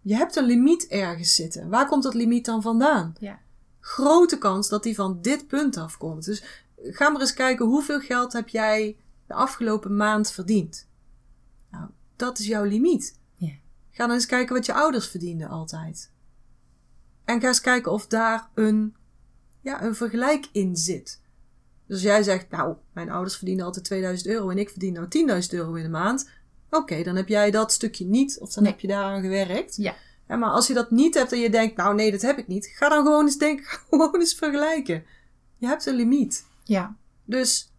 Je 0.00 0.14
hebt 0.14 0.36
een 0.36 0.44
limiet 0.44 0.86
ergens 0.86 1.34
zitten. 1.34 1.68
Waar 1.68 1.88
komt 1.88 2.02
dat 2.02 2.14
limiet 2.14 2.44
dan 2.44 2.62
vandaan? 2.62 3.14
ja, 3.18 3.38
Grote 3.80 4.38
kans 4.38 4.68
dat 4.68 4.82
die 4.82 4.94
van 4.94 5.18
dit 5.20 5.46
punt 5.46 5.76
afkomt. 5.76 6.24
Dus 6.24 6.64
ga 6.82 7.08
maar 7.08 7.20
eens 7.20 7.34
kijken 7.34 7.66
hoeveel 7.66 8.00
geld 8.00 8.32
heb 8.32 8.48
jij 8.48 8.96
de 9.26 9.34
afgelopen 9.34 9.96
maand 9.96 10.30
verdiend. 10.30 10.88
Nou, 11.70 11.88
dat 12.16 12.38
is 12.38 12.46
jouw 12.46 12.64
limiet. 12.64 13.18
Ja. 13.34 13.52
Ga 13.90 14.06
dan 14.06 14.14
eens 14.14 14.26
kijken 14.26 14.54
wat 14.54 14.66
je 14.66 14.72
ouders 14.72 15.08
verdienden 15.08 15.48
altijd. 15.48 16.10
En 17.24 17.40
ga 17.40 17.46
eens 17.46 17.60
kijken 17.60 17.92
of 17.92 18.06
daar 18.06 18.48
een, 18.54 18.96
ja, 19.60 19.82
een 19.82 19.94
vergelijk 19.94 20.48
in 20.52 20.76
zit. 20.76 21.20
Dus 21.86 21.94
als 21.96 22.04
jij 22.04 22.22
zegt, 22.22 22.50
nou, 22.50 22.76
mijn 22.92 23.10
ouders 23.10 23.36
verdienen 23.36 23.64
altijd 23.64 23.84
2000 23.84 24.28
euro 24.28 24.50
en 24.50 24.58
ik 24.58 24.70
verdien 24.70 24.92
nou 24.92 25.06
10.000 25.42 25.48
euro 25.50 25.74
in 25.74 25.82
de 25.82 25.88
maand. 25.88 26.30
Oké, 26.70 27.02
dan 27.02 27.16
heb 27.16 27.28
jij 27.28 27.50
dat 27.50 27.72
stukje 27.72 28.04
niet 28.04 28.38
of 28.40 28.52
dan 28.52 28.62
Nee. 28.62 28.72
heb 28.72 28.80
je 28.80 28.88
daaraan 28.88 29.20
gewerkt. 29.22 29.76
Ja. 29.76 29.94
Ja, 30.28 30.36
maar 30.36 30.50
als 30.50 30.66
je 30.66 30.74
dat 30.74 30.90
niet 30.90 31.14
hebt 31.14 31.32
en 31.32 31.38
je 31.38 31.50
denkt, 31.50 31.76
nou 31.76 31.94
nee, 31.94 32.10
dat 32.10 32.22
heb 32.22 32.38
ik 32.38 32.46
niet. 32.48 32.66
Ga 32.66 32.88
dan 32.88 33.04
gewoon 33.04 33.24
eens 33.24 33.38
denken, 33.38 33.64
gewoon 33.90 34.14
eens 34.20 34.34
vergelijken. 34.34 35.04
Je 35.58 35.66
hebt 35.66 35.86
een 35.86 35.94
limiet. 35.94 36.44
Ja. 36.64 36.96
Dus 37.24 37.72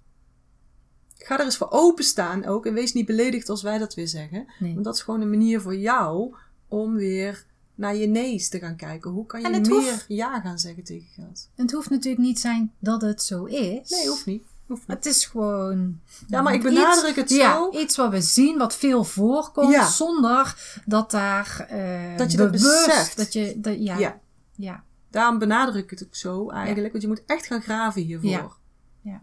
ga 1.17 1.39
er 1.39 1.45
eens 1.45 1.57
voor 1.57 1.71
openstaan 1.71 2.45
ook. 2.45 2.65
En 2.65 2.73
wees 2.73 2.93
niet 2.93 3.05
beledigd 3.05 3.49
als 3.49 3.61
wij 3.61 3.77
dat 3.77 3.93
weer 3.93 4.07
zeggen. 4.07 4.45
Nee. 4.59 4.73
Want 4.73 4.85
dat 4.85 4.95
is 4.95 5.01
gewoon 5.01 5.21
een 5.21 5.29
manier 5.29 5.61
voor 5.61 5.75
jou 5.75 6.35
om 6.67 6.95
weer 6.95 7.45
naar 7.75 7.95
je 7.95 8.07
nee's 8.07 8.49
te 8.49 8.59
gaan 8.59 8.75
kijken. 8.75 9.11
Hoe 9.11 9.25
kan 9.25 9.41
je 9.41 9.49
meer 9.49 9.69
hoeft- 9.69 10.05
ja 10.07 10.39
gaan 10.41 10.59
zeggen 10.59 10.83
tegen 10.83 11.07
geld? 11.15 11.49
Het 11.55 11.71
hoeft 11.71 11.89
natuurlijk 11.89 12.23
niet 12.23 12.39
zijn 12.39 12.73
dat 12.79 13.01
het 13.01 13.21
zo 13.23 13.43
is. 13.45 13.89
Nee, 13.89 14.07
hoeft 14.07 14.25
niet. 14.25 14.43
Het 14.87 15.05
is 15.05 15.25
gewoon. 15.25 15.99
Ja, 16.27 16.41
maar 16.41 16.53
ik 16.53 16.63
iets- 16.63 16.73
benadruk 16.73 17.15
het 17.15 17.29
Ja, 17.29 17.53
zo. 17.53 17.71
iets 17.79 17.95
wat 17.95 18.11
we 18.11 18.21
zien, 18.21 18.57
wat 18.57 18.75
veel 18.75 19.03
voorkomt, 19.03 19.71
Ja. 19.73 19.87
zonder 19.89 20.55
dat 20.85 21.11
daar. 21.11 21.65
eh, 21.69 22.17
Dat 22.17 22.31
je 22.31 22.37
dat 22.37 22.51
beseft. 22.51 23.17
Dat 23.17 23.33
je, 23.33 23.59
dat, 23.59 23.83
ja, 23.83 23.97
ja. 23.97 24.19
Ja, 24.55 24.83
daarom 25.09 25.37
benadruk 25.39 25.83
ik 25.83 25.89
het 25.89 26.03
ook 26.07 26.15
zo 26.15 26.49
eigenlijk. 26.49 26.91
Want 26.91 27.03
je 27.03 27.09
moet 27.09 27.23
echt 27.25 27.45
gaan 27.45 27.61
graven 27.61 28.01
hiervoor. 28.01 28.57
Ja. 29.01 29.21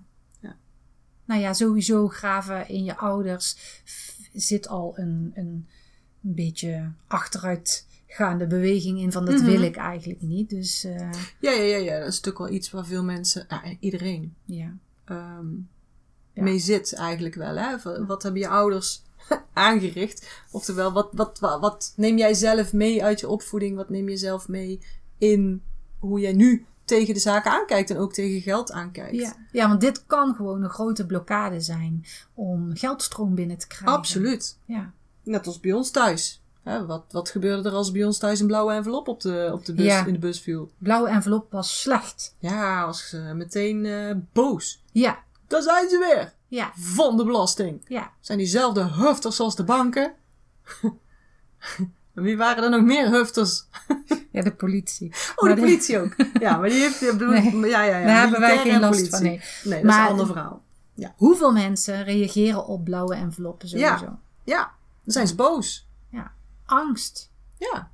Nou 1.27 1.41
ja, 1.41 1.53
sowieso 1.53 2.09
graven 2.09 2.69
in 2.69 2.85
je 2.85 2.97
ouders 2.97 3.57
zit 4.33 4.69
al 4.69 4.93
een, 4.97 5.33
een, 5.35 5.69
een 6.25 6.35
beetje 6.35 6.91
achteruitgaande 7.07 8.47
beweging 8.47 8.99
in 8.99 9.13
van 9.13 9.25
dat 9.25 9.35
Mhm. 9.35 9.45
wil 9.45 9.63
ik 9.63 9.77
eigenlijk 9.77 10.23
niet. 10.23 10.51
Dus 10.51 10.85
eh, 10.85 11.11
Ja, 11.41 11.51
ja, 11.51 11.63
ja, 11.63 11.77
ja. 11.77 11.99
Dat 11.99 12.09
is 12.09 12.15
natuurlijk 12.21 12.39
wel 12.39 12.49
iets 12.55 12.71
waar 12.71 12.85
veel 12.87 13.05
mensen, 13.05 13.47
ja, 13.49 13.63
iedereen, 13.81 14.35
ja. 14.45 14.73
Ehm, 15.05 15.47
Ja. 16.33 16.43
mee 16.43 16.59
zit 16.59 16.95
eigenlijk 16.95 17.35
wel. 17.35 17.57
Hè? 17.57 17.77
Wat 18.07 18.23
hebben 18.23 18.41
je 18.41 18.49
ouders 18.49 19.03
aangericht? 19.53 20.43
Oftewel, 20.51 20.93
wat, 20.93 21.09
wat, 21.13 21.39
wat, 21.39 21.61
wat 21.61 21.93
neem 21.97 22.19
jij 22.19 22.35
zelf 22.35 22.73
mee 22.73 23.05
uit 23.05 23.21
je 23.21 23.29
opvoeding? 23.29 23.77
Wat 23.77 23.89
neem 23.89 24.09
je 24.09 24.17
zelf 24.17 24.49
mee 24.49 24.81
in 25.19 25.63
hoe 25.99 26.21
jij 26.21 26.33
nu 26.33 26.67
tegen 26.85 27.15
de 27.15 27.21
zaken 27.21 27.51
aankijkt 27.51 27.91
en 27.91 27.99
ook 27.99 28.13
tegen 28.13 28.41
geld 28.41 28.73
aankijkt? 28.73 29.17
Ja. 29.17 29.37
ja, 29.53 29.69
want 29.69 29.81
dit 29.81 30.07
kan 30.07 30.35
gewoon 30.35 30.63
een 30.63 30.71
grote 30.71 31.07
blokkade 31.07 31.61
zijn 31.61 32.05
om 32.35 32.77
geldstroom 32.77 33.35
binnen 33.35 33.59
te 33.59 33.67
krijgen. 33.67 33.97
Absoluut. 33.99 34.59
Ja. 34.65 34.93
Net 35.23 35.47
als 35.47 35.61
bij 35.61 35.73
ons 35.73 35.91
thuis. 35.91 36.43
Hè, 36.65 36.87
wat, 36.87 37.05
wat 37.11 37.31
gebeurde 37.31 37.69
er 37.69 37.75
als 37.75 37.91
bij 37.93 38.05
ons 38.05 38.19
thuis 38.19 38.41
een 38.41 38.47
blauwe 38.47 38.73
envelop 38.73 39.09
op 39.09 39.21
de, 39.21 39.51
op 39.53 39.65
de 39.65 39.75
bus, 39.75 39.85
Ja. 39.87 40.05
in 40.07 40.13
de 40.13 40.19
bus 40.19 40.41
viel? 40.41 40.71
Blauwe 40.79 41.09
envelop 41.09 41.53
was 41.53 41.81
slecht. 41.81 42.35
Ja, 42.39 42.87
was 42.87 43.17
meteen 43.35 43.87
eh, 43.87 44.15
boos. 44.33 44.83
Ja, 44.93 45.19
Daar 45.47 45.63
zijn 45.63 45.89
ze 45.89 45.99
weer! 45.99 46.33
ja, 46.49 46.73
Van 46.75 47.17
de 47.17 47.25
belasting. 47.25 47.81
ja. 47.89 48.11
Zijn 48.21 48.39
diezelfde 48.39 48.85
hufters 48.85 49.41
als 49.41 49.57
de 49.57 49.65
banken? 49.65 50.13
En 52.15 52.23
Wie 52.25 52.37
waren 52.37 52.65
er 52.65 52.71
nog 52.71 52.83
meer 52.83 53.11
hufters? 53.11 53.65
Ja, 54.33 54.43
de 54.43 54.53
politie. 54.55 55.13
Oh, 55.37 55.45
Maar 55.45 55.55
de 55.55 55.61
politie 55.61 55.99
ook. 56.01 56.15
Ja, 56.41 56.57
maar 56.57 56.69
die 56.69 56.81
heeft... 56.81 57.01
die 57.01 57.13
bedoel- 57.13 57.29
Nee, 57.29 57.71
ja, 57.71 57.83
ja, 57.83 57.99
ja. 57.99 58.07
Daar 58.07 58.21
hebben 58.21 58.41
wij 58.41 58.59
geen 58.59 58.81
last 58.81 58.91
politie. 59.11 59.11
van. 59.11 59.23
Nee. 59.23 59.41
Nee, 59.65 59.83
dat 59.83 59.91
is 59.93 59.97
een 59.99 60.07
ander 60.07 60.27
verhaal. 60.27 60.63
Hoeveel 61.17 61.53
mensen 61.53 62.05
reageren 62.05 62.67
op 62.67 62.85
blauwe 62.85 63.15
enveloppen 63.15 63.69
sowieso? 63.69 64.19
Ja, 64.45 64.59
dan 65.03 65.13
zijn 65.13 65.27
ze 65.27 65.35
boos. 65.35 65.84
Angst. 66.65 67.33
Ja. 67.59 67.91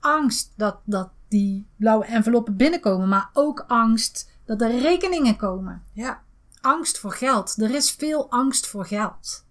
Angst 0.00 0.52
dat, 0.56 0.80
dat 0.84 1.10
die 1.28 1.66
blauwe 1.76 2.04
enveloppen 2.04 2.56
binnenkomen, 2.56 3.08
maar 3.08 3.30
ook 3.32 3.64
angst 3.68 4.30
dat 4.44 4.60
er 4.60 4.78
rekeningen 4.78 5.36
komen. 5.36 5.82
Ja. 5.92 6.22
Angst 6.60 6.98
voor 6.98 7.12
geld. 7.12 7.56
Er 7.60 7.74
is 7.74 7.90
veel 7.90 8.30
angst 8.30 8.66
voor 8.66 8.86
geld. 8.86 9.44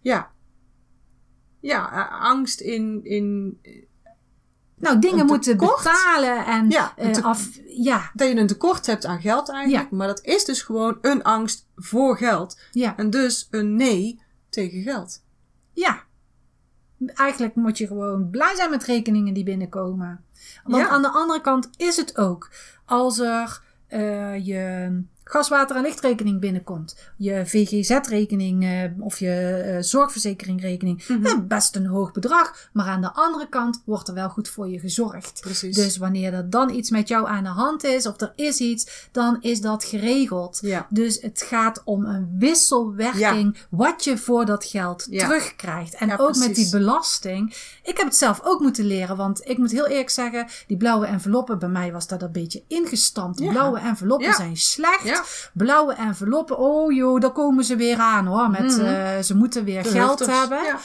Ja. 0.00 0.30
Ja, 1.60 1.92
eh, 1.92 2.20
angst 2.20 2.60
in... 2.60 3.04
in 3.04 3.58
Nou, 4.74 4.98
dingen 4.98 5.26
moeten 5.26 5.56
betalen 5.56 6.46
en 6.46 6.70
Ja, 6.70 6.96
eh, 6.96 7.24
af. 7.24 7.48
Ja, 7.66 8.10
dat 8.14 8.28
je 8.28 8.36
een 8.36 8.46
tekort 8.46 8.86
hebt 8.86 9.04
aan 9.04 9.20
geld 9.20 9.50
eigenlijk. 9.50 9.90
Maar 9.90 10.06
dat 10.06 10.24
is 10.24 10.44
dus 10.44 10.62
gewoon 10.62 10.98
een 11.00 11.22
angst 11.22 11.66
voor 11.76 12.16
geld. 12.16 12.58
ja, 12.72 12.96
En 12.96 13.10
dus 13.10 13.48
een 13.50 13.76
nee 13.76 14.22
tegen 14.48 14.82
geld. 14.82 15.22
ja. 15.72 16.02
Eigenlijk 17.14 17.54
moet 17.54 17.78
je 17.78 17.86
gewoon 17.86 18.30
blij 18.30 18.54
zijn 18.56 18.70
met 18.70 18.84
rekeningen 18.84 19.34
die 19.34 19.44
binnenkomen. 19.44 20.24
Want 20.64 20.82
Ja. 20.82 20.88
aan 20.88 21.02
de 21.02 21.08
andere 21.10 21.40
kant 21.40 21.70
is 21.76 21.96
het 21.96 22.18
ook. 22.18 22.50
Als 22.84 23.18
er 23.18 23.62
eh, 23.86 24.46
je 24.46 24.88
gas, 25.24 25.48
water 25.48 25.76
en 25.76 25.82
lichtrekening 25.82 26.40
binnenkomt. 26.40 26.96
Je 27.16 27.42
VGZ-rekening 27.46 28.64
eh, 28.64 29.04
of 29.04 29.18
je 29.18 29.30
eh, 29.30 29.82
zorgverzekeringrekening. 29.82 31.08
Mhm. 31.08 31.46
best 31.46 31.76
een 31.76 31.86
hoog 31.86 32.12
bedrag. 32.12 32.68
Maar 32.72 32.86
aan 32.86 33.00
de 33.00 33.12
andere 33.12 33.48
kant 33.48 33.82
wordt 33.84 34.08
er 34.08 34.14
wel 34.14 34.28
goed 34.28 34.48
voor 34.48 34.68
je 34.68 34.78
gezorgd. 34.78 35.40
Precies. 35.40 35.76
Dus 35.76 35.96
wanneer 35.96 36.34
er 36.34 36.50
dan 36.50 36.70
iets 36.70 36.90
met 36.90 37.08
jou 37.08 37.28
aan 37.28 37.42
de 37.42 37.48
hand 37.50 37.84
is 37.84 38.06
of 38.06 38.20
er 38.20 38.32
is 38.36 38.58
iets, 38.58 39.08
dan 39.12 39.36
is 39.40 39.60
dat 39.60 39.84
geregeld. 39.84 40.58
Ja. 40.62 40.86
Dus 40.90 41.20
het 41.20 41.42
gaat 41.42 41.82
om 41.84 42.04
een 42.04 42.36
wisselwerking 42.38 43.56
wat 43.70 44.04
je 44.04 44.18
voor 44.18 44.44
dat 44.44 44.64
geld 44.64 45.06
Ja. 45.10 45.26
terugkrijgt. 45.26 45.94
En 45.94 46.18
ook 46.18 46.36
met 46.36 46.54
die 46.54 46.70
belasting. 46.70 47.54
Ik 47.82 47.96
heb 47.96 48.06
het 48.06 48.16
zelf 48.16 48.40
ook 48.44 48.60
moeten 48.60 48.84
leren, 48.84 49.16
want 49.16 49.48
ik 49.48 49.58
moet 49.58 49.70
heel 49.70 49.86
eerlijk 49.86 50.10
zeggen, 50.10 50.46
die 50.66 50.76
blauwe 50.76 51.06
enveloppen, 51.06 51.58
bij 51.58 51.68
mij 51.68 51.92
was 51.92 52.06
dat 52.06 52.22
een 52.22 52.32
beetje 52.32 52.62
ingestampt. 52.68 53.38
Ja. 53.40 53.50
Blauwe 53.50 53.78
enveloppen 53.78 54.34
zijn 54.34 54.56
slecht. 54.56 55.13
Ja. 55.14 55.22
Blauwe 55.52 55.94
enveloppen, 55.94 56.58
oh 56.58 56.92
joh, 56.92 57.20
daar 57.20 57.30
komen 57.32 57.64
ze 57.64 57.76
weer 57.76 57.98
aan 57.98 58.26
hoor. 58.26 58.50
Met, 58.50 58.76
Mhm. 58.76 58.84
eh, 58.84 59.18
ze 59.22 59.36
moeten 59.36 59.64
weer 59.64 59.82
De 59.82 59.88
geld 59.88 60.18
hufters. 60.18 60.38
hebben. 60.38 60.62
Ja. 60.62 60.78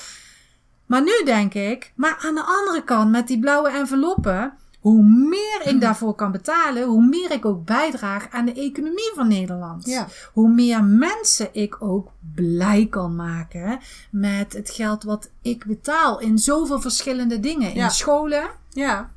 Maar 0.86 1.02
nu 1.02 1.22
denk 1.26 1.54
ik, 1.54 1.92
maar 1.96 2.18
aan 2.26 2.36
de 2.36 2.44
andere 2.44 2.84
kant 2.84 3.12
met 3.12 3.28
die 3.28 3.40
blauwe 3.40 3.70
enveloppen, 3.70 4.54
hoe 4.80 5.04
meer 5.04 5.62
ik 5.64 5.82
daarvoor 5.82 6.14
kan 6.16 6.32
betalen, 6.32 6.84
hoe 6.84 7.06
meer 7.06 7.32
ik 7.32 7.46
ook 7.46 7.66
bijdraag 7.66 8.28
aan 8.32 8.46
de 8.46 8.54
economie 8.54 9.12
van 9.16 9.28
Nederland. 9.28 9.86
Ja. 9.86 10.08
Hoe 10.34 10.50
meer 10.50 10.84
mensen 10.84 11.50
ik 11.52 11.76
ook 11.82 12.10
blij 12.36 12.88
kan 12.90 13.16
maken 13.16 13.80
met 14.12 14.54
het 14.54 14.70
geld 14.70 15.04
wat 15.04 15.30
ik 15.42 15.66
betaal 15.66 16.20
in 16.20 16.38
zoveel 16.38 16.82
verschillende 16.82 17.40
dingen. 17.40 17.74
In 17.74 17.90
scholen, 17.92 18.50
Ja. 18.70 19.10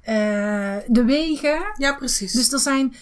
eh, 0.00 0.14
de 0.86 1.04
wegen. 1.04 1.60
ja, 1.76 1.94
precies. 1.94 2.32
Dus 2.32 2.52
er 2.52 2.58
zijn. 2.58 2.94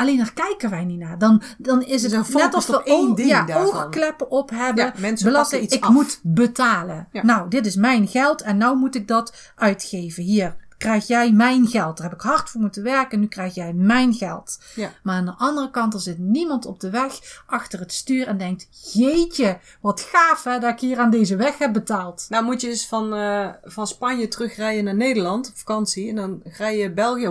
Alleen 0.00 0.16
daar 0.16 0.32
kijken 0.32 0.70
wij 0.70 0.84
niet 0.84 0.98
naar. 0.98 1.18
Dan, 1.18 1.42
dan 1.58 1.82
is 1.82 2.02
het 2.02 2.10
zijn 2.10 2.24
net 2.32 2.54
of 2.54 2.66
we 2.66 2.82
één 2.82 3.14
ding 3.14 3.28
ja, 3.28 3.46
oogkleppen 3.54 4.30
op 4.30 4.50
hebben. 4.50 4.84
Ja, 4.84 4.92
mensen 4.96 5.26
belasting. 5.26 5.60
pakken 5.60 5.62
iets 5.62 5.74
Ik 5.74 5.84
af. 5.84 5.90
moet 5.90 6.20
betalen. 6.22 7.08
Ja. 7.12 7.24
Nou, 7.24 7.48
dit 7.48 7.66
is 7.66 7.76
mijn 7.76 8.08
geld 8.08 8.42
en 8.42 8.56
nou 8.56 8.76
moet 8.76 8.94
ik 8.94 9.08
dat 9.08 9.52
uitgeven. 9.56 10.22
Hier 10.22 10.56
krijg 10.80 11.06
jij 11.06 11.32
mijn 11.32 11.66
geld. 11.66 11.96
Daar 11.96 12.08
heb 12.08 12.18
ik 12.18 12.24
hard 12.24 12.50
voor 12.50 12.60
moeten 12.60 12.82
werken. 12.82 13.20
Nu 13.20 13.26
krijg 13.26 13.54
jij 13.54 13.72
mijn 13.72 14.14
geld. 14.14 14.58
Ja. 14.74 14.92
Maar 15.02 15.14
aan 15.16 15.24
de 15.24 15.34
andere 15.36 15.70
kant, 15.70 15.94
er 15.94 16.00
zit 16.00 16.18
niemand 16.18 16.66
op 16.66 16.80
de 16.80 16.90
weg 16.90 17.42
achter 17.46 17.78
het 17.80 17.92
stuur 17.92 18.26
en 18.26 18.38
denkt: 18.38 18.92
Jeetje, 18.92 19.58
wat 19.80 20.00
gaaf 20.00 20.44
hè, 20.44 20.58
dat 20.58 20.72
ik 20.72 20.80
hier 20.80 20.98
aan 20.98 21.10
deze 21.10 21.36
weg 21.36 21.58
heb 21.58 21.72
betaald. 21.72 22.26
Nou 22.28 22.44
moet 22.44 22.60
je 22.60 22.68
eens 22.68 22.86
van, 22.86 23.14
eh, 23.14 23.48
van 23.64 23.86
Spanje 23.86 24.28
terugrijden 24.28 24.84
naar 24.84 24.94
Nederland 24.96 25.48
op 25.48 25.56
vakantie. 25.56 26.08
En 26.08 26.16
dan 26.16 26.40
rij 26.44 26.78
je 26.78 26.92
België 26.92 27.28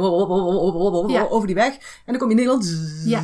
Ja. 1.12 1.24
over 1.30 1.48
die 1.48 1.56
weg. 1.56 1.74
En 1.74 1.80
dan 2.06 2.18
kom 2.18 2.30
je 2.30 2.36
in 2.36 2.40
Nederland. 2.40 2.78
Ja. 3.06 3.22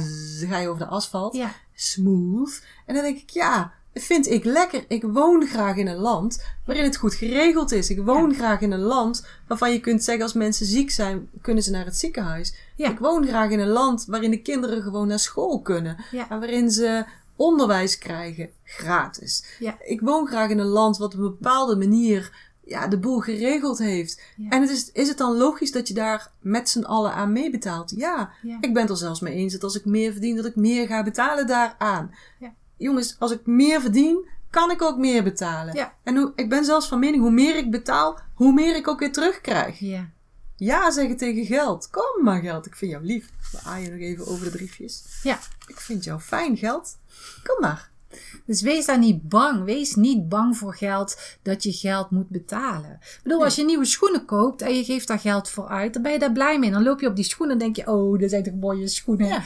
ga 0.49 0.57
je 0.57 0.67
over 0.67 0.79
de 0.85 0.87
asfalt. 0.87 1.35
Smooth. 1.73 2.61
En 2.85 2.93
dan 2.93 3.03
denk 3.03 3.17
ik, 3.17 3.29
ja, 3.29 3.73
vind 3.97 4.29
ik 4.29 4.43
lekker. 4.43 4.85
Ik 4.87 5.03
woon 5.03 5.45
graag 5.47 5.75
in 5.77 5.87
een 5.87 5.97
land 5.97 6.43
waarin 6.65 6.83
het 6.83 6.95
goed 6.97 7.13
geregeld 7.13 7.71
is. 7.71 7.89
Ik 7.89 7.99
woon 7.99 8.33
graag 8.33 8.61
in 8.61 8.71
een 8.71 8.79
land 8.79 9.25
waarvan 9.47 9.71
je 9.71 9.79
kunt 9.79 10.03
zeggen 10.03 10.23
als 10.23 10.33
mensen 10.33 10.65
ziek 10.65 10.91
zijn, 10.91 11.29
kunnen 11.41 11.63
ze 11.63 11.71
naar 11.71 11.85
het 11.85 11.97
ziekenhuis. 11.97 12.55
Ja. 12.75 12.89
Ik 12.91 12.99
woon 12.99 13.27
graag 13.27 13.49
in 13.49 13.59
een 13.59 13.67
land 13.67 14.05
waarin 14.07 14.31
de 14.31 14.41
kinderen 14.41 14.81
gewoon 14.83 15.07
naar 15.07 15.19
school 15.19 15.61
kunnen. 15.61 15.97
Ja. 16.11 16.29
En 16.29 16.39
waarin 16.39 16.71
ze 16.71 17.05
onderwijs 17.35 17.97
krijgen 17.97 18.49
gratis. 18.63 19.43
Ik 19.85 20.01
woon 20.01 20.27
graag 20.27 20.49
in 20.49 20.59
een 20.59 20.65
land 20.65 20.97
wat 20.97 21.13
op 21.13 21.19
een 21.19 21.25
bepaalde 21.39 21.75
manier 21.75 22.31
ja, 22.63 22.87
de 22.87 22.97
boel 22.99 23.19
geregeld 23.19 23.77
heeft. 23.79 24.21
Ja. 24.37 24.49
En 24.49 24.61
het 24.61 24.69
is, 24.69 24.91
is 24.91 25.07
het 25.07 25.17
dan 25.17 25.37
logisch 25.37 25.71
dat 25.71 25.87
je 25.87 25.93
daar 25.93 26.31
met 26.41 26.69
z'n 26.69 26.83
allen 26.83 27.13
aan 27.13 27.31
meebetaalt? 27.31 27.93
Ja, 27.95 28.31
Ja. 28.41 28.57
ik 28.61 28.73
ben 28.73 28.81
het 28.81 28.91
er 28.91 28.97
zelfs 28.97 29.19
mee 29.19 29.33
eens 29.33 29.53
dat 29.53 29.63
als 29.63 29.75
ik 29.75 29.85
meer 29.85 30.11
verdien, 30.11 30.35
dat 30.35 30.45
ik 30.45 30.55
meer 30.55 30.87
ga 30.87 31.03
betalen 31.03 31.47
daaraan. 31.47 32.11
Ja. 32.39 32.53
Jongens, 32.77 33.15
als 33.19 33.31
ik 33.31 33.45
meer 33.45 33.81
verdien, 33.81 34.27
kan 34.49 34.71
ik 34.71 34.81
ook 34.81 34.97
meer 34.97 35.23
betalen. 35.23 35.75
Ja. 35.75 35.93
En 36.03 36.15
hoe, 36.15 36.31
ik 36.35 36.49
ben 36.49 36.65
zelfs 36.65 36.87
van 36.87 36.99
mening, 36.99 37.21
hoe 37.21 37.31
meer 37.31 37.55
ik 37.55 37.71
betaal, 37.71 38.19
hoe 38.33 38.53
meer 38.53 38.75
ik 38.75 38.87
ook 38.87 38.99
weer 38.99 39.11
terugkrijg. 39.11 39.79
ja. 39.79 40.13
Ja 40.57 40.91
zeggen 40.91 41.17
tegen 41.17 41.45
geld. 41.45 41.89
Kom 41.89 42.23
maar 42.23 42.41
geld, 42.41 42.65
ik 42.65 42.75
vind 42.75 42.91
jou 42.91 43.05
lief. 43.05 43.29
We 43.51 43.59
aaien 43.63 43.91
nog 43.91 43.99
even 43.99 44.27
over 44.27 44.45
de 44.45 44.51
briefjes. 44.51 45.03
ja. 45.23 45.39
Ik 45.67 45.79
vind 45.79 46.03
jou 46.03 46.19
fijn, 46.19 46.57
geld. 46.57 46.97
Kom 47.43 47.59
maar. 47.61 47.89
Dus 48.45 48.61
wees 48.61 48.85
daar 48.85 48.97
niet 48.99 49.29
bang. 49.29 49.63
Wees 49.63 49.95
niet 49.95 50.29
bang 50.29 50.57
voor 50.57 50.75
geld 50.75 51.17
dat 51.41 51.63
je 51.63 51.71
geld 51.71 52.09
moet 52.09 52.29
betalen. 52.29 52.91
Ik 53.01 53.19
bedoel, 53.23 53.43
als 53.43 53.55
je 53.55 53.63
nieuwe 53.65 53.85
schoenen 53.85 54.25
koopt 54.25 54.61
en 54.61 54.75
je 54.75 54.83
geeft 54.83 55.07
daar 55.07 55.19
geld 55.19 55.49
voor 55.49 55.67
uit, 55.67 55.93
dan 55.93 56.01
ben 56.01 56.11
je 56.11 56.19
daar 56.19 56.31
blij 56.31 56.59
mee. 56.59 56.71
Dan 56.71 56.83
loop 56.83 56.99
je 56.99 57.07
op 57.07 57.15
die 57.15 57.25
schoenen 57.25 57.55
en 57.55 57.61
denk 57.61 57.75
je, 57.75 57.87
oh, 57.87 58.19
dat 58.19 58.29
zijn 58.29 58.43
toch 58.43 58.53
mooie 58.53 58.87
schoenen. 58.87 59.27
Ja. 59.27 59.41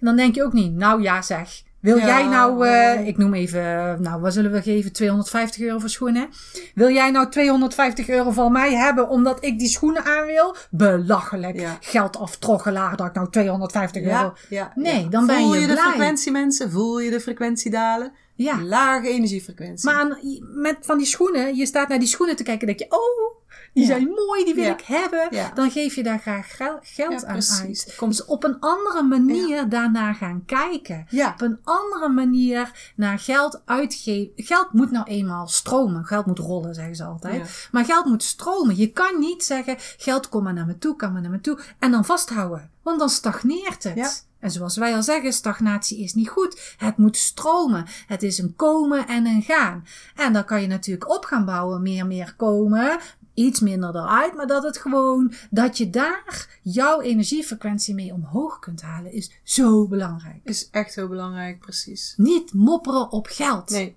dan 0.00 0.16
denk 0.16 0.34
je 0.34 0.44
ook 0.44 0.52
niet, 0.52 0.72
nou 0.72 1.02
ja 1.02 1.22
zeg. 1.22 1.62
Wil 1.82 1.96
Ja, 1.96 2.06
jij 2.06 2.26
nou, 2.26 2.52
eh, 2.52 2.58
maar- 2.72 3.06
ik 3.06 3.16
noem 3.18 3.34
even, 3.34 3.96
nou 4.02 4.20
wat 4.20 4.32
zullen 4.32 4.52
we 4.52 4.62
geven, 4.62 4.92
250 4.92 5.62
euro 5.62 5.78
voor 5.78 5.88
schoenen? 5.88 6.28
Wil 6.74 6.90
jij 6.90 7.10
nou 7.10 7.28
250 7.30 8.08
euro 8.08 8.30
van 8.30 8.52
mij 8.52 8.74
hebben 8.74 9.08
omdat 9.08 9.44
ik 9.44 9.58
die 9.58 9.68
schoenen 9.68 10.04
aan 10.04 10.26
wil? 10.26 10.56
Belachelijk. 10.70 11.60
Ja. 11.60 11.76
Geld 11.80 12.16
aftroggelaar 12.16 12.96
dat 12.96 13.06
ik 13.06 13.14
nou 13.14 13.30
250 13.30 14.02
euro... 14.02 14.12
Ja, 14.14 14.32
ja, 14.48 14.72
Nee, 14.74 15.08
dan 15.08 15.26
ben 15.26 15.36
Voel 15.38 15.54
je 15.54 15.60
je 15.60 15.66
de 15.66 15.72
blij. 15.72 15.84
frequentie, 15.84 16.32
mensen? 16.32 16.70
Voel 16.70 17.00
je 17.00 17.10
de 17.10 17.20
frequentie 17.20 17.70
dalen? 17.70 18.12
Ja. 18.34 18.62
Lage 18.62 19.08
energiefrequentie. 19.08 19.90
Maar 19.90 20.00
aan, 20.00 20.16
met 20.54 20.76
van 20.80 20.98
die 20.98 21.06
schoenen, 21.06 21.56
je 21.56 21.66
staat 21.66 21.88
naar 21.88 21.98
die 21.98 22.08
schoenen 22.08 22.36
te 22.36 22.42
kijken 22.42 22.68
en 22.68 22.76
denk 22.76 22.90
je, 22.90 22.96
oh, 22.96 23.41
die 23.72 23.84
zijn 23.86 24.08
mooi, 24.08 24.44
die 24.44 24.54
wil 24.54 24.64
ik 24.72 24.80
hebben. 24.80 25.26
Ja. 25.30 25.50
Dan 25.54 25.70
geef 25.70 25.94
je 25.94 26.02
daar 26.02 26.18
graag 26.18 26.56
gel- 26.56 26.78
geld 26.82 27.24
aan 27.24 27.34
uit. 27.60 27.94
Komt- 27.96 28.16
Dus 28.16 28.24
op 28.24 28.44
een 28.44 28.56
andere 28.60 29.02
manier 29.02 29.68
daarnaar 29.68 30.14
gaan 30.14 30.42
kijken. 30.46 31.06
Ja. 31.08 31.30
Op 31.32 31.40
een 31.40 31.58
andere 31.64 32.08
manier 32.08 32.92
naar 32.96 33.18
geld 33.18 33.62
uitgeven. 33.64 34.32
Geld 34.36 34.72
moet 34.72 34.90
nou 34.90 35.04
eenmaal 35.06 35.48
stromen. 35.48 36.04
Geld 36.04 36.26
moet 36.26 36.38
rollen, 36.38 36.74
zeggen 36.74 36.96
ze 36.96 37.04
altijd. 37.04 37.34
Ja. 37.46 37.68
Maar 37.72 37.84
geld 37.84 38.04
moet 38.04 38.22
stromen. 38.22 38.76
Je 38.76 38.86
kan 38.92 39.18
niet 39.18 39.44
zeggen, 39.44 39.76
geld 39.78 40.28
kom 40.28 40.42
maar 40.42 40.52
naar 40.54 40.66
me 40.66 40.78
toe, 40.78 40.96
kom 40.96 41.12
maar 41.12 41.22
naar 41.22 41.30
me 41.30 41.40
toe. 41.40 41.58
En 41.78 41.90
dan 41.90 42.04
vasthouden. 42.04 42.70
Want 42.82 42.98
dan 42.98 43.08
stagneert 43.10 43.82
het. 43.84 43.96
Ja. 43.96 44.10
En 44.38 44.50
zoals 44.50 44.76
wij 44.76 44.94
al 44.94 45.02
zeggen, 45.02 45.32
stagnatie 45.32 45.98
is 46.02 46.14
niet 46.14 46.28
goed. 46.28 46.74
Het 46.76 46.96
moet 46.96 47.16
stromen. 47.16 47.84
Het 48.06 48.22
is 48.22 48.38
een 48.38 48.56
komen 48.56 49.06
en 49.06 49.26
een 49.26 49.42
gaan. 49.42 49.84
En 50.16 50.32
dan 50.32 50.44
kan 50.44 50.60
je 50.60 50.66
natuurlijk 50.66 51.10
op 51.10 51.24
gaan 51.24 51.44
bouwen. 51.44 51.82
Meer, 51.82 52.06
meer 52.06 52.34
komen. 52.36 52.98
Iets 53.34 53.60
minder 53.60 53.88
eruit. 53.96 54.34
Maar 54.34 54.46
dat 54.46 54.62
het 54.62 54.78
gewoon, 54.78 55.32
dat 55.50 55.78
je 55.78 55.90
daar 55.90 56.58
jouw 56.62 57.00
energiefrequentie 57.00 57.94
mee 57.94 58.12
omhoog 58.12 58.58
kunt 58.58 58.82
halen, 58.82 59.12
is 59.12 59.30
zo 59.42 59.86
belangrijk. 59.88 60.40
Is 60.44 60.68
echt 60.70 60.94
heel 60.94 61.08
belangrijk, 61.08 61.58
precies. 61.60 62.14
Niet 62.16 62.52
mopperen 62.52 63.10
op 63.10 63.26
geld. 63.26 63.70
Nee. 63.70 63.96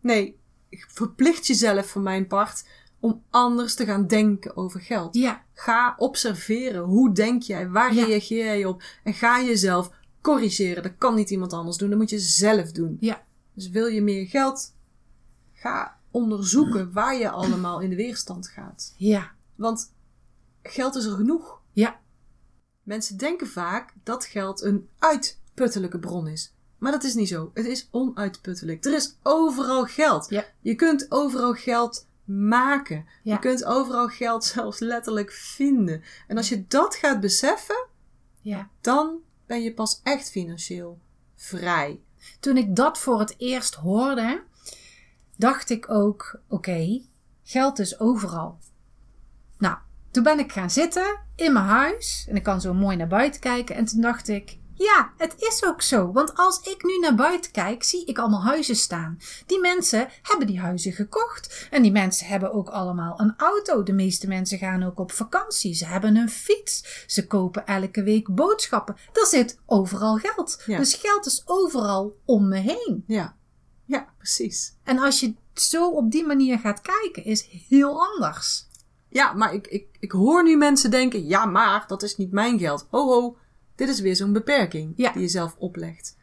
Nee. 0.00 0.38
Verplicht 0.70 1.46
jezelf 1.46 1.86
voor 1.86 2.02
mijn 2.02 2.26
part 2.26 2.64
om 3.00 3.22
anders 3.30 3.74
te 3.74 3.84
gaan 3.84 4.06
denken 4.06 4.56
over 4.56 4.80
geld. 4.80 5.14
Ja, 5.14 5.42
Ga 5.54 5.94
observeren. 5.98 6.82
Hoe 6.82 7.12
denk 7.12 7.42
jij? 7.42 7.68
Waar 7.68 7.94
Ja. 7.94 8.04
reageer 8.04 8.44
jij 8.44 8.64
op? 8.64 8.82
En 9.04 9.14
ga 9.14 9.42
jezelf 9.42 9.90
corrigeren. 10.20 10.82
Dat 10.82 10.92
kan 10.98 11.14
niet 11.14 11.30
iemand 11.30 11.52
anders 11.52 11.76
doen. 11.76 11.88
Dat 11.90 11.98
moet 11.98 12.10
je 12.10 12.18
zelf 12.18 12.72
doen. 12.72 12.96
ja, 13.00 13.22
Dus 13.52 13.68
wil 13.68 13.86
je 13.86 14.02
meer 14.02 14.26
geld? 14.26 14.72
Ga 15.52 15.96
onderzoeken 16.14 16.92
waar 16.92 17.14
je 17.16 17.30
allemaal 17.30 17.80
in 17.80 17.90
de 17.90 17.96
weerstand 17.96 18.48
gaat. 18.48 18.94
ja, 18.96 19.32
Want 19.54 19.92
geld 20.62 20.94
is 20.94 21.04
er 21.04 21.16
genoeg. 21.16 21.60
ja, 21.72 22.00
Mensen 22.82 23.16
denken 23.16 23.46
vaak 23.46 23.94
dat 24.02 24.24
geld 24.24 24.62
een 24.62 24.88
uitputtelijke 24.98 25.98
bron 25.98 26.26
is. 26.28 26.52
Maar 26.78 26.92
dat 26.92 27.04
is 27.04 27.14
niet 27.14 27.28
zo. 27.28 27.50
Het 27.54 27.66
is 27.66 27.88
onuitputtelijk. 27.90 28.84
Er 28.84 28.94
is 28.94 29.16
overal 29.22 29.84
geld. 29.84 30.26
Ja. 30.30 30.44
Je 30.60 30.74
kunt 30.74 31.06
overal 31.08 31.52
geld 31.52 32.06
maken. 32.24 33.06
Ja. 33.22 33.32
Je 33.34 33.38
kunt 33.38 33.64
overal 33.64 34.08
geld 34.08 34.44
zelfs 34.54 34.78
letterlijk 34.78 35.30
vinden. 35.32 36.02
En 36.28 36.36
als 36.36 36.48
je 36.48 36.66
dat 36.68 36.94
gaat 36.94 37.20
beseffen, 37.20 37.86
ja. 38.40 38.68
dan 38.80 39.18
ben 39.46 39.62
je 39.62 39.74
pas 39.74 40.00
echt 40.02 40.30
financieel 40.30 40.98
vrij. 41.34 42.00
Toen 42.40 42.56
ik 42.56 42.76
dat 42.76 42.98
voor 42.98 43.18
het 43.20 43.34
eerst 43.38 43.74
hoorde, 43.74 44.42
dacht 45.36 45.70
ik 45.70 45.90
ook: 45.90 46.40
oké, 46.48 47.02
geld 47.42 47.78
is 47.78 48.00
overal. 48.00 48.58
Nou, 49.58 49.76
toen 50.10 50.22
ben 50.22 50.38
ik 50.38 50.52
gaan 50.52 50.70
zitten 50.70 51.20
in 51.36 51.52
mijn 51.52 51.64
huis 51.64 52.26
en 52.28 52.36
ik 52.36 52.42
kan 52.42 52.60
zo 52.60 52.74
mooi 52.74 52.96
naar 52.96 53.08
buiten 53.08 53.40
kijken. 53.40 53.76
En 53.76 53.84
toen 53.84 54.00
dacht 54.00 54.28
ik: 54.28 54.58
ja, 54.74 55.12
het 55.16 55.34
is 55.38 55.64
ook 55.64 55.82
zo. 55.82 56.12
Want 56.12 56.36
als 56.36 56.60
ik 56.60 56.84
nu 56.84 56.98
naar 56.98 57.14
buiten 57.14 57.50
kijk, 57.50 57.82
zie 57.82 58.04
ik 58.06 58.18
allemaal 58.18 58.42
huizen 58.42 58.76
staan. 58.76 59.18
Die 59.46 59.60
mensen 59.60 60.08
hebben 60.22 60.46
die 60.46 60.60
huizen 60.60 60.92
gekocht. 60.92 61.68
En 61.70 61.82
die 61.82 61.92
mensen 61.92 62.26
hebben 62.26 62.52
ook 62.52 62.68
allemaal 62.68 63.20
een 63.20 63.34
auto. 63.36 63.82
De 63.82 63.92
meeste 63.92 64.28
mensen 64.28 64.58
gaan 64.58 64.82
ook 64.82 64.98
op 64.98 65.12
vakantie. 65.12 65.74
Ze 65.74 65.86
hebben 65.86 66.16
een 66.16 66.30
fiets. 66.30 67.04
Ze 67.06 67.26
kopen 67.26 67.66
elke 67.66 68.02
week 68.02 68.34
boodschappen. 68.34 68.96
Er 69.12 69.26
zit 69.26 69.58
overal 69.66 70.16
geld. 70.16 70.62
Ja. 70.66 70.78
Dus 70.78 70.94
geld 70.94 71.26
is 71.26 71.42
overal 71.46 72.16
om 72.24 72.48
me 72.48 72.58
heen. 72.58 73.04
Ja, 73.06 73.36
ja 73.94 74.06
precies. 74.18 74.74
En 74.82 74.98
als 74.98 75.20
je 75.20 75.34
zo 75.54 75.90
op 75.90 76.10
die 76.10 76.24
manier 76.26 76.58
gaat 76.58 76.80
kijken, 76.80 77.24
is 77.24 77.48
heel 77.68 78.06
anders. 78.06 78.66
Ja, 79.08 79.32
maar 79.32 79.54
ik, 79.54 79.66
ik, 79.66 79.86
ik 80.00 80.12
hoor 80.12 80.42
nu 80.42 80.56
mensen 80.56 80.90
denken: 80.90 81.26
ja, 81.26 81.44
maar 81.44 81.84
dat 81.86 82.02
is 82.02 82.16
niet 82.16 82.32
mijn 82.32 82.58
geld. 82.58 82.86
Ho, 82.90 83.06
ho. 83.06 83.36
Dit 83.74 83.88
is 83.88 84.00
weer 84.00 84.16
zo'n 84.16 84.32
beperking 84.32 84.92
Ja. 84.96 85.12
die 85.12 85.22
je 85.22 85.28
zelf 85.28 85.54
oplegt. 85.58 86.16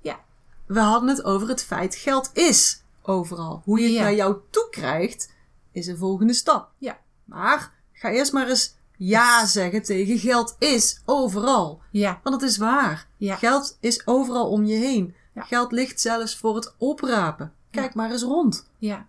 Ja. 0.00 0.20
We 0.66 0.80
hadden 0.80 1.08
het 1.08 1.24
over 1.24 1.48
het 1.48 1.62
feit: 1.64 1.94
geld 1.94 2.30
is 2.32 2.82
overal. 3.02 3.62
Hoe 3.64 3.78
je 3.78 3.84
het 3.84 3.94
Ja. 3.94 4.02
naar 4.02 4.14
jou 4.14 4.36
toe 4.50 4.66
krijgt, 4.70 5.32
is 5.72 5.86
een 5.86 5.96
volgende 5.98 6.32
stap. 6.34 6.70
Ja. 6.78 7.00
Maar 7.24 7.72
ga 7.92 8.10
eerst 8.10 8.32
maar 8.32 8.48
eens 8.48 8.74
ja 8.96 9.46
zeggen 9.46 9.82
tegen 9.82 10.18
geld 10.18 10.56
is 10.58 11.00
overal. 11.04 11.80
Ja, 11.90 12.20
Want 12.22 12.40
het 12.40 12.50
is 12.50 12.56
waar. 12.56 13.08
Ja. 13.16 13.36
Geld 13.36 13.76
is 13.80 14.06
overal 14.06 14.50
om 14.50 14.64
je 14.64 14.74
heen. 14.76 15.14
Ja. 15.34 15.42
Geld 15.42 15.72
ligt 15.72 16.00
zelfs 16.00 16.36
voor 16.36 16.54
het 16.54 16.74
oprapen. 16.78 17.52
Kijk 17.70 17.86
Ja. 17.86 17.92
maar 17.94 18.10
eens 18.10 18.22
rond. 18.22 18.66
ja, 18.78 19.06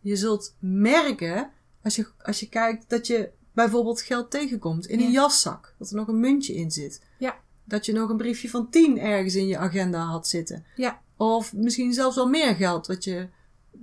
Je 0.00 0.16
zult 0.16 0.54
merken, 0.58 1.50
als 1.82 1.96
je, 1.96 2.06
als 2.22 2.40
je 2.40 2.48
kijkt, 2.48 2.84
dat 2.90 3.06
je 3.06 3.30
bijvoorbeeld 3.52 4.00
geld 4.00 4.30
tegenkomt 4.30 4.86
in 4.86 4.98
een 5.00 5.04
Ja. 5.10 5.20
jaszak. 5.20 5.74
Dat 5.78 5.90
er 5.90 5.96
nog 5.96 6.08
een 6.08 6.20
muntje 6.20 6.54
in 6.54 6.70
zit. 6.70 7.00
ja, 7.18 7.36
Dat 7.64 7.86
je 7.86 7.92
nog 7.92 8.10
een 8.10 8.16
briefje 8.16 8.50
van 8.50 8.70
10 8.70 8.98
ergens 8.98 9.34
in 9.34 9.46
je 9.46 9.58
agenda 9.58 10.00
had 10.04 10.28
zitten. 10.28 10.64
ja. 10.76 11.00
Of 11.16 11.52
misschien 11.52 11.92
zelfs 11.92 12.16
wel 12.16 12.28
meer 12.28 12.54
geld 12.54 12.86
wat 12.86 13.04
je 13.04 13.28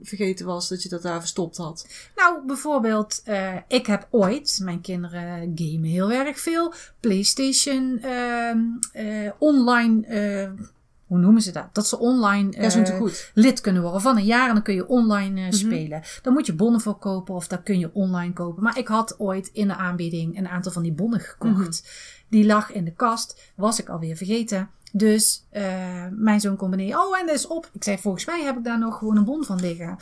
vergeten 0.02 0.46
was 0.46 0.68
dat 0.70 0.84
je 0.84 0.90
dat 0.90 1.02
daar 1.02 1.20
verstopt 1.20 1.58
had. 1.58 1.88
Nou, 2.16 2.46
bijvoorbeeld, 2.46 3.22
eh, 3.26 3.56
ik 3.68 3.86
heb 3.86 4.08
ooit, 4.10 4.60
mijn 4.64 4.82
kinderen 4.82 5.52
gamen 5.56 5.84
heel 5.90 6.12
erg 6.12 6.40
veel, 6.40 6.74
PlayStation 7.00 8.00
ehm, 8.02 8.60
eh, 8.92 9.32
online, 9.38 10.06
eh, 10.08 10.52
hoe 11.10 11.20
noemen 11.20 11.42
ze 11.42 11.52
dat? 11.52 11.68
Dat 11.74 11.88
ze 11.88 12.00
online 12.00 12.62
Ja, 12.62 12.86
goed. 12.98 13.32
lid 13.34 13.62
kunnen 13.62 13.82
worden 13.82 14.02
van 14.02 14.18
een 14.18 14.26
jaar 14.26 14.48
en 14.48 14.54
dan 14.54 14.64
kun 14.64 14.74
je 14.74 14.88
online 14.88 15.42
eh, 15.46 15.52
spelen. 15.52 16.02
Dan 16.22 16.34
moet 16.34 16.46
je 16.46 16.54
bonnen 16.54 16.82
voor 16.82 16.98
kopen 16.98 17.36
of 17.36 17.48
dat 17.48 17.64
kun 17.64 17.80
je 17.80 17.90
online 17.94 18.34
kopen. 18.34 18.64
Maar 18.64 18.78
ik 18.78 18.88
had 18.88 19.20
ooit 19.20 19.48
in 19.54 19.68
de 19.68 19.76
aanbieding 19.76 20.38
een 20.38 20.48
aantal 20.48 20.72
van 20.72 20.84
die 20.84 20.94
bonnen 20.94 21.20
gekocht. 21.20 21.90
Die 22.30 22.46
lag 22.46 22.72
in 22.72 22.86
de 22.86 22.94
kast, 22.94 23.52
was 23.56 23.80
ik 23.80 23.90
alweer 23.90 24.16
vergeten. 24.16 24.70
Dus 24.92 25.46
eh, 25.50 26.06
mijn 26.12 26.40
zoon 26.40 26.56
kon 26.56 26.70
beneden, 26.70 27.00
oh 27.00 27.20
en 27.20 27.26
dat 27.26 27.36
is 27.36 27.48
op. 27.48 27.70
Ik 27.74 27.84
zei, 27.84 27.98
volgens 27.98 28.26
mij 28.26 28.44
heb 28.44 28.58
ik 28.58 28.64
daar 28.64 28.80
nog 28.80 28.98
gewoon 28.98 29.18
een 29.18 29.24
bon 29.26 29.44
van 29.44 29.60
liggen. 29.60 29.98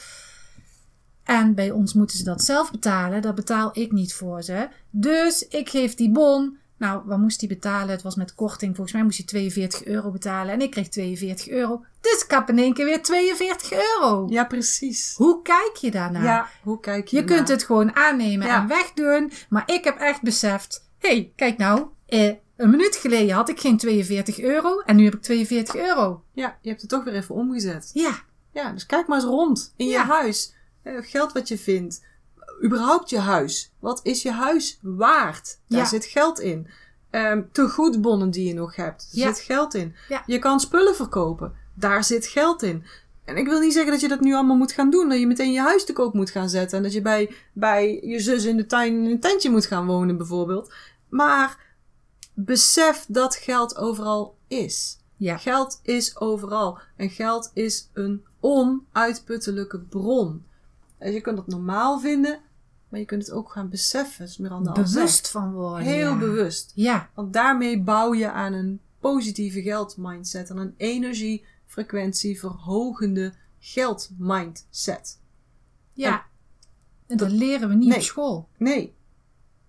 En 1.23 1.55
bij 1.55 1.71
ons 1.71 1.93
moeten 1.93 2.17
ze 2.17 2.23
dat 2.23 2.43
zelf 2.43 2.71
betalen. 2.71 3.21
Dat 3.21 3.35
betaal 3.35 3.69
ik 3.73 3.91
niet 3.91 4.13
voor 4.13 4.41
ze. 4.43 4.67
Dus 4.89 5.47
ik 5.47 5.69
geef 5.69 5.95
die 5.95 6.11
bon. 6.11 6.57
Nou, 6.77 7.01
wat 7.05 7.17
moest 7.17 7.39
hij 7.39 7.49
betalen? 7.49 7.89
Het 7.89 8.01
was 8.01 8.15
met 8.15 8.35
korting. 8.35 8.75
Volgens 8.75 8.95
mij 8.95 9.03
moest 9.05 9.17
hij 9.17 9.25
42 9.25 9.85
euro 9.85 10.11
betalen. 10.11 10.53
En 10.53 10.61
ik 10.61 10.71
kreeg 10.71 10.89
42 10.89 11.49
euro. 11.49 11.85
Dus 12.01 12.23
ik 12.23 12.31
heb 12.31 12.49
in 12.49 12.57
één 12.59 12.73
keer 12.73 12.85
weer 12.85 13.01
42 13.01 13.71
euro. 13.71 14.25
Ja, 14.29 14.43
precies. 14.45 15.13
Hoe 15.15 15.41
kijk 15.41 15.71
je 15.81 15.91
daarnaar? 15.91 16.23
Ja, 16.23 16.47
hoe 16.63 16.79
kijk 16.79 17.07
je 17.07 17.17
Je 17.17 17.23
kunt 17.23 17.47
het 17.47 17.63
gewoon 17.63 17.95
aannemen 17.95 18.47
Ja. 18.47 18.61
en 18.61 18.67
wegdoen. 18.67 19.31
Maar 19.49 19.63
ik 19.65 19.83
heb 19.83 19.97
echt 19.97 20.21
beseft. 20.21 20.85
Hé, 20.99 21.09
hey, 21.09 21.31
kijk 21.35 21.57
nou. 21.57 21.85
Eh, 22.05 22.33
een 22.57 22.69
minuut 22.69 22.95
geleden 22.95 23.35
had 23.35 23.49
ik 23.49 23.59
geen 23.59 23.77
42 23.77 24.39
euro. 24.39 24.79
En 24.79 24.95
nu 24.95 25.03
heb 25.03 25.13
ik 25.13 25.21
42 25.21 25.75
euro. 25.75 26.23
Ja, 26.33 26.57
je 26.61 26.69
hebt 26.69 26.81
het 26.81 26.89
toch 26.89 27.03
weer 27.03 27.13
even 27.13 27.35
omgezet. 27.35 27.89
Ja, 27.93 28.11
Ja, 28.53 28.71
dus 28.71 28.85
kijk 28.85 29.07
maar 29.07 29.17
eens 29.17 29.27
rond 29.27 29.73
in 29.75 29.87
je 29.87 29.97
huis. 29.97 30.53
Eh, 30.83 30.93
Geld 31.01 31.31
wat 31.33 31.47
je 31.47 31.57
vindt. 31.57 32.05
Überhaupt 32.63 33.09
je 33.09 33.19
huis. 33.19 33.71
Wat 33.79 33.99
is 34.03 34.21
je 34.21 34.31
huis 34.31 34.79
waard? 34.81 35.59
Daar 35.67 35.79
Ja. 35.79 35.85
zit 35.85 36.05
geld 36.05 36.39
in. 36.39 36.67
Ehm 37.09 37.41
tegoedbonnen 37.51 38.31
die 38.31 38.47
je 38.47 38.53
nog 38.53 38.75
hebt. 38.75 39.07
Ja. 39.11 39.27
zit 39.33 39.39
geld 39.43 39.73
in. 39.73 39.95
Ja. 40.09 40.23
Je 40.25 40.39
kan 40.39 40.59
spullen 40.59 40.95
verkopen. 40.95 41.53
Daar 41.73 42.03
zit 42.03 42.25
geld 42.27 42.63
in. 42.63 42.83
En 43.25 43.37
ik 43.37 43.47
wil 43.47 43.59
niet 43.59 43.73
zeggen 43.73 43.91
dat 43.91 44.01
je 44.01 44.07
dat 44.07 44.19
nu 44.19 44.33
allemaal 44.33 44.55
moet 44.55 44.71
gaan 44.71 44.89
doen. 44.89 45.09
Dat 45.09 45.19
je 45.19 45.27
meteen 45.27 45.51
je 45.51 45.59
huis 45.61 45.85
te 45.85 45.93
koop 45.93 46.13
moet 46.13 46.29
gaan 46.29 46.49
zetten. 46.49 46.77
En 46.77 46.83
dat 46.83 46.93
je 46.93 47.01
bij, 47.01 47.33
bij 47.53 47.99
je 48.03 48.19
zus 48.19 48.45
in 48.45 48.57
de 48.57 48.65
tuin 48.65 48.93
in 49.03 49.11
een 49.11 49.19
tentje 49.19 49.49
moet 49.49 49.65
gaan 49.65 49.85
wonen 49.85 50.17
bijvoorbeeld. 50.17 50.73
Maar 51.09 51.57
besef 52.33 53.05
dat 53.07 53.35
geld 53.35 53.77
overal 53.77 54.35
is. 54.47 54.97
ja, 55.17 55.37
Geld 55.37 55.79
is 55.83 56.17
overal. 56.19 56.79
En 56.95 57.09
geld 57.09 57.51
is 57.53 57.89
een 57.93 58.25
onuitputtelijke 58.39 59.79
bron. 59.79 60.45
Dus 60.99 61.13
je 61.13 61.21
kunt 61.21 61.37
het 61.37 61.47
normaal 61.47 61.99
vinden, 61.99 62.39
maar 62.89 62.99
je 62.99 63.05
kunt 63.05 63.21
het 63.25 63.31
ook 63.31 63.51
gaan 63.51 63.69
beseffen. 63.69 64.25
Is 64.25 64.37
Miranda 64.37 64.69
al 64.71 64.83
bewust 64.83 65.29
van 65.31 65.53
worden. 65.53 65.85
Heel 65.87 66.11
ja. 66.11 66.17
bewust. 66.17 66.71
Ja, 66.75 67.09
Want 67.13 67.33
daarmee 67.33 67.81
bouw 67.81 68.13
je 68.13 68.31
aan 68.31 68.53
een 68.53 68.79
positieve 68.99 69.61
geldmindset. 69.61 70.51
Aan 70.51 70.57
een 70.57 70.73
energiefrequentie 70.77 72.39
verhogende 72.39 73.33
geldmindset. 73.59 75.19
ja. 75.93 76.25
En 77.07 77.17
dat 77.17 77.31
leren 77.31 77.69
we 77.69 77.75
niet 77.75 77.87
Nee. 77.87 77.97
op 77.97 78.03
school. 78.03 78.49
Nee. 78.57 78.75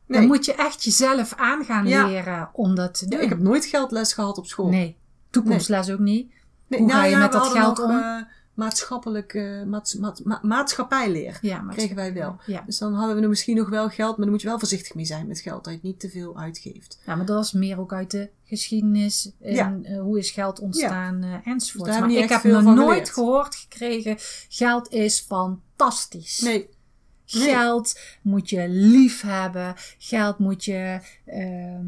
Nee. 0.07 0.19
Dan 0.21 0.27
moet 0.27 0.45
je 0.45 0.55
echt 0.55 0.85
jezelf 0.85 1.35
aan 1.35 1.65
gaan 1.65 1.87
Ja. 1.87 2.07
leren 2.07 2.51
om 2.53 2.75
dat 2.75 2.95
te 2.99 3.05
Ja, 3.05 3.11
doen. 3.11 3.21
ik 3.21 3.29
heb 3.29 3.39
nooit 3.39 3.65
geldles 3.65 4.13
gehad 4.13 4.39
op 4.39 4.47
school. 4.47 4.69
Nee, 4.69 4.97
toekomstles 5.31 5.91
ook 5.91 5.99
niet. 5.99 6.33
Hoe 6.69 6.91
ga 6.91 7.05
je 7.05 7.11
ja, 7.11 7.19
met 7.19 7.33
dat 7.33 7.47
geld 7.47 7.79
nog, 7.79 7.87
om? 7.89 7.99
eh, 7.99 8.23
maatschappelijk, 8.59 9.35
eh, 9.35 9.63
maats- 9.63 9.95
maat- 9.95 10.21
ma- 10.25 10.39
maatschappijleer. 10.43 11.39
Ja, 11.41 11.59
Kregen 11.71 11.97
wij 11.97 12.13
wel. 12.13 12.37
Ja. 12.47 12.63
Dus 12.67 12.79
dan 12.79 12.95
hadden 12.95 13.17
we 13.17 13.23
er 13.23 13.29
misschien 13.29 13.57
nog 13.57 13.69
wel 13.69 13.89
geld, 13.89 14.11
maar 14.17 14.21
dan 14.25 14.31
moet 14.31 14.41
je 14.43 14.49
wel 14.49 14.59
voorzichtig 14.59 14.95
mee 14.95 15.05
zijn 15.05 15.27
met 15.27 15.41
geld. 15.41 15.65
Dat 15.65 15.73
je 15.73 15.79
het 15.79 15.83
niet 15.89 16.01
te 16.01 16.09
veel 16.09 16.39
uitgeeft. 16.39 16.99
ja, 17.07 17.15
maar 17.15 17.27
dat 17.27 17.45
is 17.45 17.53
meer 17.53 17.81
ook 17.81 17.93
uit 17.93 18.11
de 18.11 18.29
geschiedenis. 18.45 19.31
En 19.41 19.55
Ja. 19.55 19.79
eh, 19.83 20.01
hoe 20.01 20.19
is 20.19 20.31
geld 20.31 20.59
ontstaan 20.61 21.23
enzovoort. 21.45 21.91
we 21.95 21.99
maar 21.99 22.09
niet 22.09 22.19
ik 22.23 22.29
heb 22.29 22.43
nog 22.43 22.63
nooit 22.63 22.79
geleerd. 22.89 23.11
gehoord 23.11 23.55
gekregen, 23.55 24.17
geld 24.49 24.89
is 24.93 25.21
fantastisch. 25.21 26.41
Nee, 26.41 26.69
nee. 27.33 27.49
Geld 27.49 27.99
moet 28.23 28.51
je 28.51 28.69
lief 28.69 29.21
hebben. 29.23 29.75
Geld 29.99 30.39
moet 30.39 30.65
je 30.65 31.01
ehm, 31.25 31.87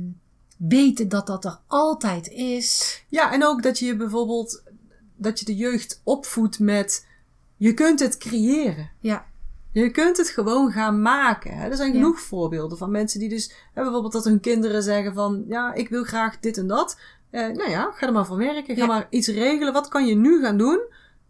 weten 0.56 1.08
dat 1.08 1.26
dat 1.26 1.44
er 1.44 1.58
altijd 1.66 2.28
is. 2.28 3.02
Ja, 3.08 3.32
en 3.32 3.44
ook 3.46 3.62
dat 3.62 3.78
je 3.78 3.96
bijvoorbeeld, 3.96 4.62
dat 5.20 5.38
je 5.38 5.44
de 5.44 5.56
jeugd 5.56 6.00
opvoedt 6.04 6.58
met, 6.58 7.06
je 7.56 7.74
kunt 7.74 8.00
het 8.00 8.18
creëren. 8.18 8.90
Ja, 8.98 9.28
Je 9.72 9.90
kunt 9.90 10.16
het 10.16 10.28
gewoon 10.28 10.72
gaan 10.72 11.02
maken. 11.02 11.56
Hè? 11.56 11.68
Er 11.68 11.76
zijn 11.76 11.88
Ja. 11.92 11.94
genoeg 11.94 12.20
voorbeelden 12.20 12.78
van 12.78 12.90
mensen 12.90 13.20
die 13.20 13.28
dus, 13.28 13.52
hè, 13.74 13.82
bijvoorbeeld 13.82 14.12
dat 14.12 14.24
hun 14.24 14.40
kinderen 14.40 14.82
zeggen 14.82 15.14
van, 15.14 15.44
ja, 15.48 15.72
ik 15.74 15.88
wil 15.88 16.04
graag 16.04 16.38
dit 16.40 16.58
en 16.58 16.66
dat. 16.66 16.98
Eh, 17.30 17.40
nou 17.48 17.70
ja, 17.70 17.90
ga 17.94 18.06
er 18.06 18.12
maar 18.12 18.26
voor 18.26 18.36
werken. 18.36 18.74
Ga 18.76 18.80
Ja. 18.80 18.86
maar 18.86 19.06
iets 19.10 19.28
regelen. 19.28 19.72
Wat 19.72 19.88
kan 19.88 20.06
je 20.06 20.14
nu 20.14 20.40
gaan 20.42 20.56
doen 20.58 20.80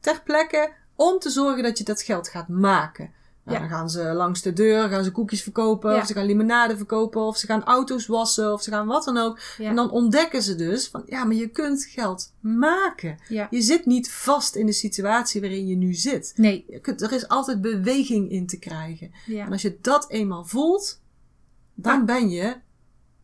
ter 0.01 0.21
plekke 0.25 0.71
om 0.97 1.19
te 1.19 1.31
zorgen 1.31 1.63
dat 1.63 1.79
je 1.79 1.85
dat 1.85 2.03
geld 2.03 2.29
gaat 2.29 2.49
maken? 2.49 3.11
Ja. 3.53 3.59
Dan 3.59 3.69
gaan 3.69 3.91
ze 3.91 4.03
langs 4.13 4.43
de 4.43 4.53
deur, 4.53 4.89
gaan 4.89 5.05
ze 5.05 5.11
koekjes 5.11 5.43
verkopen, 5.43 5.93
Ja. 5.93 6.01
of 6.01 6.07
ze 6.07 6.13
gaan 6.15 6.25
limonade 6.27 6.77
verkopen, 6.77 7.21
of 7.23 7.37
ze 7.37 7.47
gaan 7.47 7.65
auto's 7.65 8.07
wassen, 8.07 8.53
of 8.53 8.63
ze 8.63 8.71
gaan 8.71 8.87
wat 8.87 9.05
dan 9.05 9.17
ook. 9.17 9.39
ja, 9.59 9.69
En 9.69 9.77
dan 9.77 9.91
ontdekken 9.91 10.43
ze 10.43 10.55
dus 10.55 10.89
van, 10.89 11.03
ja, 11.07 11.25
maar 11.25 11.37
je 11.37 11.49
kunt 11.49 11.85
geld 11.85 12.33
maken. 12.41 13.19
ja. 13.29 13.47
Je 13.51 13.61
zit 13.63 13.87
niet 13.87 14.13
vast 14.13 14.55
in 14.55 14.67
de 14.67 14.73
situatie 14.73 15.41
waarin 15.41 15.67
je 15.67 15.77
nu 15.77 15.95
zit. 15.95 16.33
Nee, 16.37 16.65
Je 16.69 16.81
kunt, 16.81 17.03
er 17.03 17.13
is 17.13 17.29
altijd 17.29 17.61
beweging 17.61 18.31
in 18.31 18.47
te 18.47 18.59
krijgen. 18.59 19.11
ja. 19.27 19.45
En 19.47 19.53
als 19.53 19.63
je 19.63 19.79
dat 19.81 20.11
eenmaal 20.11 20.45
voelt, 20.45 21.01
dan 21.75 22.05
ben 22.05 22.29
je, 22.31 22.57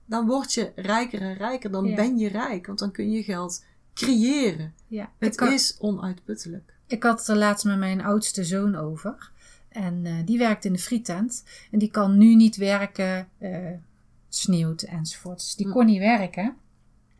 dan 0.05 0.27
word 0.27 0.53
je 0.55 0.72
rijker 0.77 1.20
en 1.20 1.35
rijker. 1.35 1.70
Dan 1.70 1.95
ben 1.95 2.18
je 2.18 2.29
rijk, 2.29 2.66
want 2.66 2.79
dan 2.79 2.91
kun 2.91 3.11
je 3.11 3.22
geld 3.22 3.64
creëren. 3.95 4.74
ja. 4.89 5.11
Het 5.18 5.41
is 5.41 5.77
onuitputtelijk. 5.79 6.74
ik 6.87 7.03
had 7.03 7.18
het 7.18 7.29
er 7.29 7.37
laatst 7.37 7.64
met 7.64 7.79
mijn 7.79 8.05
oudste 8.05 8.45
zoon 8.45 8.74
over. 8.77 9.31
En 9.77 10.01
eh, 10.05 10.12
die 10.24 10.39
werkt 10.39 10.64
in 10.64 10.72
de 10.72 10.79
frietent. 10.79 11.45
En 11.70 11.79
die 11.79 11.91
kan 11.91 12.18
nu 12.18 12.35
niet 12.35 12.57
werken. 12.57 13.29
het 13.39 13.81
sneeuwt 14.29 14.83
enzovoort. 14.83 15.39
Dus 15.39 15.55
die 15.55 15.68
kon 15.68 15.87
niet 15.87 15.99
werken. 15.99 16.57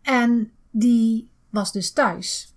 En 0.03 0.51
die 0.71 1.29
was 1.51 1.73
dus 1.73 1.93
thuis. 1.93 2.55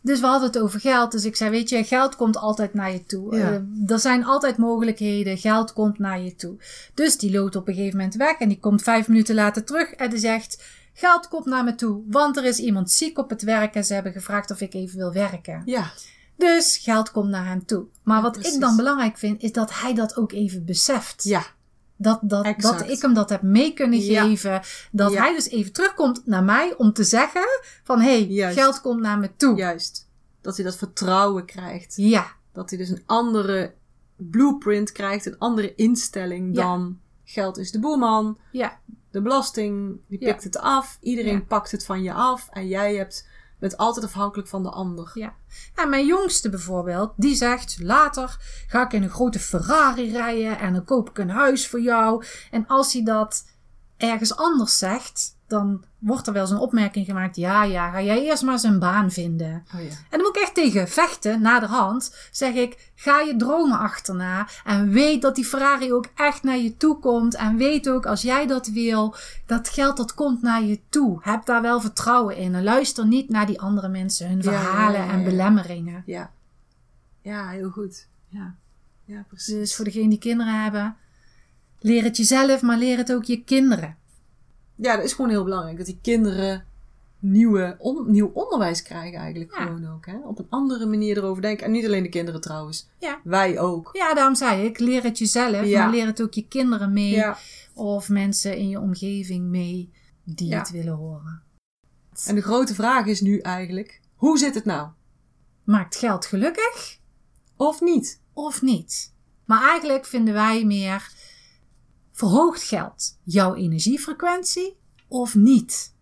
Dus 0.00 0.20
we 0.20 0.26
hadden 0.26 0.48
het 0.48 0.58
over 0.58 0.80
geld. 0.80 1.12
Dus 1.12 1.24
ik 1.24 1.36
zei, 1.36 1.50
weet 1.50 1.68
je, 1.68 1.84
geld 1.84 2.16
komt 2.16 2.36
altijd 2.36 2.74
naar 2.74 2.92
je 2.92 3.06
toe. 3.06 3.36
Ja. 3.36 3.52
Eh, 3.52 3.90
er 3.92 3.98
zijn 3.98 4.24
altijd 4.24 4.56
mogelijkheden. 4.56 5.38
Geld 5.38 5.72
komt 5.72 5.98
naar 5.98 6.20
je 6.20 6.34
toe. 6.34 6.56
Dus 6.94 7.18
die 7.18 7.30
loopt 7.30 7.56
op 7.56 7.68
een 7.68 7.74
gegeven 7.74 7.96
moment 7.96 8.14
weg. 8.14 8.38
En 8.38 8.48
die 8.48 8.60
komt 8.60 8.82
vijf 8.82 9.08
minuten 9.08 9.34
later 9.34 9.64
terug. 9.64 9.90
En 9.90 10.10
die 10.10 10.18
zegt, 10.18 10.64
geld 10.92 11.28
komt 11.28 11.46
naar 11.46 11.64
me 11.64 11.74
toe. 11.74 12.02
Want 12.06 12.36
er 12.36 12.44
is 12.44 12.58
iemand 12.58 12.90
ziek 12.90 13.18
op 13.18 13.30
het 13.30 13.42
werk. 13.42 13.74
En 13.74 13.84
ze 13.84 13.94
hebben 13.94 14.12
gevraagd 14.12 14.50
of 14.50 14.60
ik 14.60 14.74
even 14.74 14.98
wil 14.98 15.12
werken. 15.12 15.62
Ja, 15.64 15.90
Dus 16.38 16.76
geld 16.76 17.10
komt 17.10 17.28
naar 17.28 17.46
hem 17.46 17.64
toe. 17.66 17.84
Maar 18.02 18.16
Ja, 18.16 18.22
wat 18.22 18.32
precies. 18.32 18.54
ik 18.54 18.60
dan 18.60 18.76
belangrijk 18.76 19.18
vind, 19.18 19.42
is 19.42 19.52
dat 19.52 19.80
hij 19.80 19.94
dat 19.94 20.16
ook 20.16 20.32
even 20.32 20.64
beseft. 20.64 21.24
ja, 21.24 21.42
Dat, 21.96 22.18
dat, 22.22 22.44
Exact. 22.44 22.78
dat 22.78 22.88
ik 22.88 23.02
hem 23.02 23.14
dat 23.14 23.28
heb 23.30 23.42
mee 23.42 23.72
kunnen 23.72 24.00
Ja. 24.04 24.22
geven. 24.24 24.60
Dat 24.92 25.12
Ja. 25.12 25.20
hij 25.22 25.34
dus 25.34 25.48
even 25.48 25.72
terugkomt 25.72 26.22
naar 26.26 26.44
mij 26.44 26.74
om 26.76 26.92
te 26.92 27.04
zeggen 27.04 27.42
van... 27.84 28.00
Hé, 28.00 28.26
hey, 28.34 28.52
geld 28.54 28.80
komt 28.80 29.00
naar 29.00 29.18
me 29.18 29.30
toe. 29.36 29.56
juist. 29.56 30.08
Dat 30.40 30.56
hij 30.56 30.64
dat 30.64 30.76
vertrouwen 30.76 31.44
krijgt. 31.44 31.92
Ja, 31.96 32.26
Dat 32.52 32.70
hij 32.70 32.78
dus 32.78 32.88
een 32.88 33.02
andere 33.06 33.74
blueprint 34.16 34.92
krijgt, 34.92 35.26
een 35.26 35.38
andere 35.38 35.74
instelling 35.74 36.54
dan 36.54 36.98
geld 37.24 37.58
is 37.58 37.70
de 37.70 37.78
boeman. 37.80 38.38
ja, 38.52 38.78
De 39.10 39.22
belasting, 39.22 40.00
die 40.08 40.18
pikt 40.18 40.44
het 40.44 40.58
af. 40.58 40.98
Iedereen 41.00 41.46
pakt 41.46 41.70
het 41.70 41.84
van 41.84 42.02
je 42.02 42.12
af. 42.12 42.48
En 42.52 42.66
jij 42.68 42.94
hebt, 42.96 43.28
bent 43.58 43.76
altijd 43.76 44.04
afhankelijk 44.04 44.48
van 44.48 44.62
de 44.62 44.70
ander. 44.70 45.10
ja. 45.14 45.34
En 45.74 45.90
mijn 45.90 46.06
jongste 46.06 46.48
bijvoorbeeld, 46.48 47.12
die 47.16 47.34
zegt... 47.34 47.76
Later 47.80 48.36
ga 48.66 48.84
ik 48.84 48.92
in 48.92 49.02
een 49.02 49.10
grote 49.10 49.38
Ferrari 49.38 50.12
rijden 50.12 50.58
en 50.58 50.72
dan 50.72 50.84
koop 50.84 51.08
ik 51.10 51.18
een 51.18 51.30
huis 51.30 51.68
voor 51.68 51.80
jou. 51.80 52.24
En 52.50 52.66
als 52.66 52.92
hij 52.92 53.02
dat 53.02 53.44
ergens 53.98 54.36
anders 54.36 54.78
zegt... 54.78 55.36
Dan 55.46 55.84
wordt 55.98 56.26
er 56.26 56.32
wel 56.32 56.46
zo'n 56.46 56.58
opmerking 56.58 57.06
gemaakt. 57.06 57.36
Ja, 57.36 57.64
ja, 57.64 57.90
ga 57.90 58.02
jij 58.02 58.22
eerst 58.22 58.42
maar 58.42 58.52
eens 58.52 58.62
een 58.62 58.78
baan 58.78 59.10
vinden. 59.10 59.64
Oh 59.74 59.80
ja. 59.80 59.88
En 59.88 59.96
dan 60.10 60.20
moet 60.20 60.36
ik 60.36 60.42
echt 60.42 60.54
tegen 60.54 60.88
vechten, 60.88 61.40
naderhand. 61.40 62.16
Zeg 62.30 62.54
ik, 62.54 62.90
ga 62.94 63.20
je 63.20 63.36
dromen 63.36 63.78
achterna. 63.78 64.48
En 64.64 64.88
weet 64.88 65.22
dat 65.22 65.34
die 65.34 65.44
Ferrari 65.44 65.92
ook 65.92 66.06
echt 66.14 66.42
naar 66.42 66.58
je 66.58 66.76
toe 66.76 66.98
komt. 66.98 67.34
En 67.34 67.56
weet 67.56 67.88
ook, 67.88 68.06
als 68.06 68.22
jij 68.22 68.46
dat 68.46 68.66
wil, 68.66 69.14
dat 69.46 69.68
geld 69.68 69.96
dat 69.96 70.14
komt 70.14 70.42
naar 70.42 70.62
je 70.62 70.80
toe. 70.88 71.18
Heb 71.22 71.46
daar 71.46 71.62
wel 71.62 71.80
vertrouwen 71.80 72.36
in. 72.36 72.54
En 72.54 72.62
luister 72.62 73.06
niet 73.06 73.28
naar 73.28 73.46
die 73.46 73.60
andere 73.60 73.88
mensen, 73.88 74.28
hun 74.28 74.42
verhalen 74.42 75.00
ja, 75.00 75.06
ja, 75.06 75.12
en 75.12 75.24
belemmeringen. 75.24 76.02
Ja. 76.06 76.30
Ja, 77.22 77.48
heel 77.48 77.70
goed. 77.70 78.06
Ja, 78.28 78.54
ja 79.04 79.24
precies. 79.28 79.54
Dus 79.54 79.76
voor 79.76 79.84
degenen 79.84 80.08
die 80.08 80.18
kinderen 80.18 80.62
hebben, 80.62 80.96
leer 81.80 82.02
het 82.02 82.16
jezelf, 82.16 82.62
maar 82.62 82.78
leer 82.78 82.96
het 82.96 83.12
ook 83.12 83.24
je 83.24 83.44
kinderen. 83.44 83.96
Ja, 84.74 84.96
dat 84.96 85.04
is 85.04 85.12
gewoon 85.12 85.30
heel 85.30 85.44
belangrijk. 85.44 85.76
Dat 85.76 85.86
die 85.86 85.98
kinderen 86.02 86.64
nieuwe, 87.18 87.76
on- 87.78 88.10
nieuw 88.10 88.30
onderwijs 88.34 88.82
krijgen 88.82 89.18
eigenlijk 89.18 89.54
Ja. 89.54 89.62
gewoon 89.62 89.86
ook. 89.86 90.06
Hè? 90.06 90.16
Op 90.24 90.38
een 90.38 90.46
andere 90.48 90.86
manier 90.86 91.16
erover 91.16 91.42
denken. 91.42 91.66
En 91.66 91.72
niet 91.72 91.84
alleen 91.86 92.02
de 92.02 92.08
kinderen 92.08 92.40
trouwens. 92.40 92.88
Ja. 92.98 93.20
Wij 93.24 93.58
ook. 93.58 93.90
Ja, 93.92 94.14
daarom 94.14 94.34
zei 94.34 94.64
ik, 94.64 94.78
leer 94.78 95.02
het 95.02 95.18
jezelf, 95.18 95.66
Ja. 95.66 95.82
maar 95.82 95.94
leer 95.94 96.06
het 96.06 96.22
ook 96.22 96.32
je 96.32 96.48
kinderen 96.48 96.92
mee. 96.92 97.10
Ja. 97.10 97.38
Of 97.74 98.08
mensen 98.08 98.56
in 98.56 98.68
je 98.68 98.80
omgeving 98.80 99.44
mee 99.48 99.90
die 100.24 100.54
het 100.54 100.70
willen 100.70 100.94
horen. 100.94 101.42
En 102.26 102.34
de 102.34 102.40
grote 102.42 102.74
vraag 102.74 103.06
is 103.06 103.20
nu 103.20 103.38
eigenlijk, 103.38 104.00
hoe 104.14 104.38
zit 104.38 104.54
het 104.54 104.64
nou? 104.64 104.88
Maakt 105.64 105.96
geld 105.96 106.26
gelukkig 106.26 106.98
Of 107.56 107.80
niet? 107.80 108.20
of 108.32 108.62
niet? 108.62 109.12
Maar 109.44 109.68
eigenlijk 109.68 110.06
vinden 110.06 110.34
wij 110.34 110.64
meer, 110.64 111.10
verhoogt 112.18 112.62
geld 112.62 113.18
jouw 113.22 113.54
energiefrequentie 113.54 114.76
of 115.08 115.34
niet? 115.34 115.94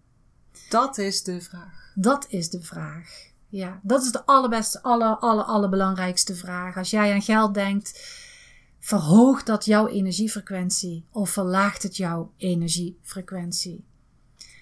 Dat 0.68 0.98
is 0.98 1.22
de 1.22 1.40
vraag. 1.40 1.92
Dat 1.94 2.26
is 2.28 2.50
de 2.50 2.62
vraag. 2.62 3.30
Ja, 3.48 3.80
dat 3.82 4.02
is 4.02 4.12
de 4.12 4.26
allerbeste, 4.26 4.82
aller, 4.82 5.16
aller, 5.16 5.44
allerbelangrijkste 5.44 6.34
vraag. 6.34 6.76
Als 6.76 6.90
jij 6.90 7.12
aan 7.12 7.22
geld 7.22 7.54
denkt, 7.54 8.00
verhoogt 8.78 9.46
dat 9.46 9.64
jouw 9.64 9.88
energiefrequentie 9.88 11.04
of 11.10 11.30
verlaagt 11.30 11.82
het 11.82 11.96
jouw 11.96 12.32
energiefrequentie? 12.36 13.84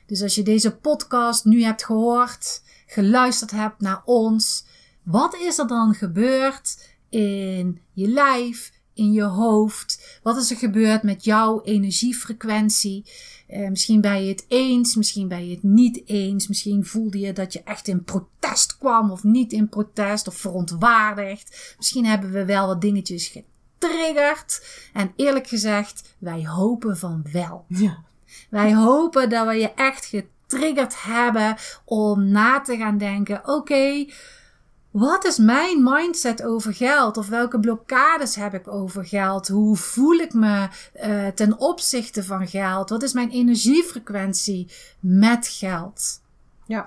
Dus 0.06 0.22
als 0.22 0.34
je 0.34 0.42
deze 0.42 0.76
podcast 0.76 1.44
nu 1.44 1.62
hebt 1.62 1.84
gehoord, 1.84 2.62
geluisterd 2.86 3.50
hebt 3.50 3.80
naar 3.80 4.02
ons, 4.04 4.64
wat 5.02 5.34
is 5.34 5.58
er 5.58 5.66
dan 5.66 5.94
gebeurd 5.94 6.96
in 7.08 7.80
je 7.92 8.08
lijf, 8.08 8.72
in 8.94 9.12
je 9.12 9.22
hoofd? 9.22 10.18
Wat 10.22 10.36
is 10.36 10.50
er 10.50 10.56
gebeurd 10.56 11.02
met 11.02 11.24
jouw 11.24 11.62
energiefrequentie? 11.62 13.04
Eh, 13.46 13.68
misschien 13.68 14.00
ben 14.00 14.24
je 14.24 14.28
het 14.28 14.44
eens, 14.48 14.94
misschien 14.94 15.28
ben 15.28 15.48
je 15.48 15.54
het 15.54 15.62
niet 15.62 16.02
eens. 16.06 16.48
Misschien 16.48 16.84
voelde 16.84 17.18
je 17.18 17.32
dat 17.32 17.52
je 17.52 17.62
echt 17.62 17.88
in 17.88 18.04
protest 18.04 18.78
kwam 18.78 19.10
of 19.10 19.22
niet 19.22 19.52
in 19.52 19.68
protest 19.68 20.28
of 20.28 20.34
verontwaardigd. 20.34 21.74
Misschien 21.76 22.06
hebben 22.06 22.30
we 22.30 22.44
wel 22.44 22.66
wat 22.66 22.80
dingetjes 22.80 23.26
getriggerd. 23.28 24.66
En 24.92 25.12
eerlijk 25.16 25.46
gezegd, 25.46 26.14
wij 26.18 26.46
hopen 26.46 26.96
van 26.96 27.26
wel. 27.32 27.64
Ja. 27.68 28.02
Wij 28.50 28.74
hopen 28.74 29.30
dat 29.30 29.46
we 29.46 29.54
je 29.54 29.72
echt 29.74 30.04
getriggerd 30.04 31.02
hebben 31.02 31.56
om 31.84 32.28
na 32.28 32.60
te 32.60 32.76
gaan 32.76 32.98
denken: 32.98 33.48
oké, 33.48 34.06
wat 34.94 35.24
is 35.24 35.38
mijn 35.38 35.82
mindset 35.82 36.42
over 36.42 36.74
geld? 36.74 37.16
Of 37.16 37.28
welke 37.28 37.60
blokkades 37.60 38.34
heb 38.34 38.54
ik 38.54 38.68
over 38.68 39.06
geld? 39.06 39.48
Hoe 39.48 39.76
voel 39.76 40.14
ik 40.14 40.34
me 40.34 40.68
eh, 40.92 41.26
ten 41.26 41.58
opzichte 41.58 42.24
van 42.24 42.48
geld? 42.48 42.90
Wat 42.90 43.02
is 43.02 43.12
mijn 43.12 43.30
energiefrequentie 43.30 44.68
met 45.00 45.46
geld? 45.46 46.20
Ja. 46.66 46.86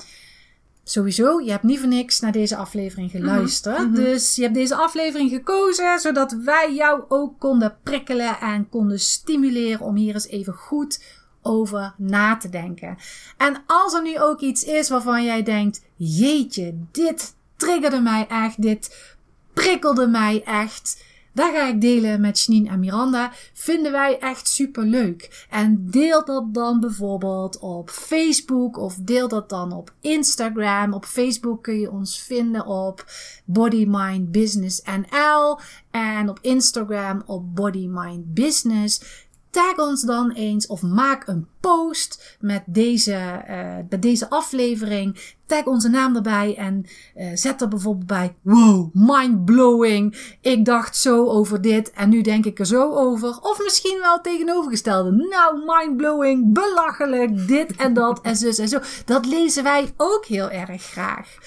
Sowieso, 0.84 1.40
je 1.40 1.52
hebt 1.52 1.64
niet 1.64 1.80
voor 1.80 1.88
niks 1.88 2.20
naar 2.20 2.32
deze 2.32 2.56
aflevering 2.56 3.12
geluisterd. 3.12 3.78
mhm. 3.78 3.94
Dus 3.94 4.36
je 4.36 4.42
hebt 4.42 4.54
deze 4.54 4.76
aflevering 4.76 5.30
gekozen 5.30 6.00
zodat 6.00 6.32
wij 6.32 6.74
jou 6.74 7.04
ook 7.08 7.40
konden 7.40 7.78
prikkelen 7.84 8.40
en 8.40 8.70
konden 8.70 9.00
stimuleren 9.00 9.86
om 9.86 9.96
hier 9.96 10.14
eens 10.14 10.28
even 10.28 10.54
goed 10.54 11.04
over 11.42 11.94
na 11.98 12.38
te 12.38 12.50
denken. 12.50 12.98
En 13.38 13.64
als 13.66 13.94
er 13.94 14.02
nu 14.02 14.20
ook 14.20 14.40
iets 14.40 14.64
is 14.64 14.90
waarvan 14.90 15.24
jij 15.24 15.44
denkt: 15.44 15.82
jeetje, 15.96 16.76
dit 16.92 17.36
triggerde 17.58 18.00
mij 18.00 18.28
echt, 18.30 18.62
dit 18.62 19.16
prikkelde 19.54 20.08
mij 20.08 20.44
echt. 20.44 21.06
Daar 21.38 21.54
ga 21.54 21.68
ik 21.68 21.82
delen 21.82 22.22
met 22.22 22.44
Janine 22.44 22.70
en 22.70 22.80
Miranda. 22.80 23.32
Vinden 23.54 23.92
wij 23.92 24.20
echt 24.20 24.48
super 24.48 24.86
leuk. 24.86 25.46
En 25.50 25.88
deel 25.92 26.26
dat 26.26 26.54
dan 26.54 26.80
bijvoorbeeld 26.80 27.60
op 27.60 27.90
Facebook 27.90 28.78
of 28.78 28.96
deel 28.96 29.28
dat 29.28 29.50
dan 29.50 29.72
op 29.72 29.94
Instagram. 30.02 30.94
Op 30.94 31.06
Facebook 31.06 31.64
kun 31.64 31.80
je 31.80 31.92
ons 31.92 32.22
vinden 32.22 32.66
op 32.66 33.06
Body 33.46 33.86
Mind 33.88 34.32
Business 34.32 34.82
NL 34.82 35.60
en 35.92 36.30
op 36.30 36.40
Instagram 36.42 37.24
op 37.26 37.56
Body 37.56 37.88
Mind 37.90 38.34
Business 38.34 39.27
tag 39.58 39.78
ons 39.78 40.02
dan 40.02 40.32
eens 40.32 40.68
of 40.68 40.82
maak 40.82 41.28
een 41.28 41.48
post 41.60 42.38
met 42.40 42.64
deze, 42.66 43.44
uh, 43.50 43.76
met 43.90 44.02
deze 44.02 44.30
aflevering. 44.30 45.36
Tag 45.46 45.66
onze 45.66 45.90
naam 45.90 46.16
erbij 46.16 46.56
en 46.58 46.86
uh, 47.16 47.32
zet 47.34 47.62
er 47.62 47.68
bijvoorbeeld 47.68 48.08
bij: 48.08 48.36
Wow, 48.42 48.90
mind 48.94 49.46
blowing. 49.46 50.36
Ik 50.42 50.66
dacht 50.66 50.98
zo 50.98 51.26
over 51.26 51.62
dit 51.62 51.92
en 51.92 52.10
nu 52.10 52.22
denk 52.22 52.46
ik 52.46 52.60
er 52.60 52.66
zo 52.66 52.92
over. 52.92 53.40
Of 53.42 53.64
misschien 53.64 54.00
wel 54.02 54.22
tegenovergestelde. 54.22 55.12
Nou, 55.12 55.64
mind 55.66 55.98
blowing, 55.98 56.54
belachelijk, 56.54 57.48
dit 57.48 57.76
en 57.76 57.94
dat 57.94 58.22
en 58.22 58.36
zus 58.36 58.58
en 58.58 58.68
zo. 58.68 58.80
Dat 59.06 59.26
lezen 59.26 59.64
wij 59.64 59.94
ook 59.98 60.26
heel 60.26 60.50
erg 60.50 60.82
graag. 60.82 61.38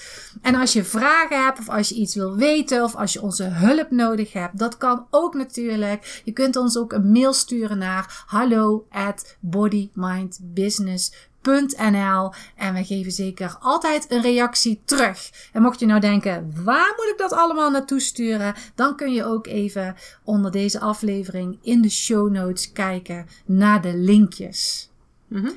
En 0.41 0.55
als 0.55 0.73
je 0.73 0.83
vragen 0.83 1.43
hebt 1.43 1.59
of 1.59 1.69
als 1.69 1.89
je 1.89 1.95
iets 1.95 2.15
wil 2.15 2.35
weten 2.35 2.83
of 2.83 2.95
als 2.95 3.13
je 3.13 3.21
onze 3.21 3.43
hulp 3.43 3.91
nodig 3.91 4.33
hebt, 4.33 4.57
dat 4.57 4.77
kan 4.77 5.07
ook 5.09 5.33
natuurlijk. 5.33 6.21
Je 6.23 6.31
kunt 6.31 6.55
ons 6.55 6.77
ook 6.77 6.93
een 6.93 7.11
mail 7.11 7.33
sturen 7.33 7.77
naar 7.77 8.23
hallo 8.25 8.85
at 8.89 9.37
bodymindbusiness.nl 9.39 12.33
en 12.55 12.73
we 12.73 12.83
geven 12.83 13.11
zeker 13.11 13.57
altijd 13.59 14.11
een 14.11 14.21
reactie 14.21 14.81
terug. 14.85 15.29
En 15.53 15.61
mocht 15.61 15.79
je 15.79 15.85
nou 15.85 15.99
denken, 15.99 16.53
waar 16.63 16.93
moet 16.97 17.09
ik 17.11 17.17
dat 17.17 17.33
allemaal 17.33 17.71
naartoe 17.71 17.99
sturen? 17.99 18.53
Dan 18.75 18.95
kun 18.95 19.13
je 19.13 19.25
ook 19.25 19.47
even 19.47 19.95
onder 20.23 20.51
deze 20.51 20.79
aflevering 20.79 21.59
in 21.61 21.81
de 21.81 21.89
show 21.89 22.31
notes 22.31 22.71
kijken 22.71 23.27
naar 23.45 23.81
de 23.81 23.95
linkjes. 23.95 24.89
Mhm. 25.27 25.49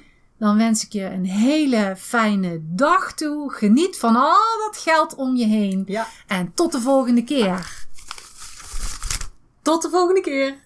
Dan 0.45 0.57
wens 0.57 0.85
ik 0.85 0.93
je 0.93 1.05
een 1.05 1.25
hele 1.25 1.95
fijne 1.99 2.61
dag 2.63 3.13
toe. 3.13 3.53
Geniet 3.53 3.99
van 3.99 4.17
al 4.17 4.59
dat 4.67 4.77
geld 4.77 5.15
om 5.15 5.37
je 5.37 5.47
heen. 5.47 5.83
Ja. 5.87 6.07
En 6.27 6.55
tot 6.55 6.73
de 6.73 6.81
volgende 6.81 7.25
keer. 7.25 7.87
Tot 9.63 9.83
de 9.83 9.91
volgende 9.91 10.21
keer. 10.21 10.64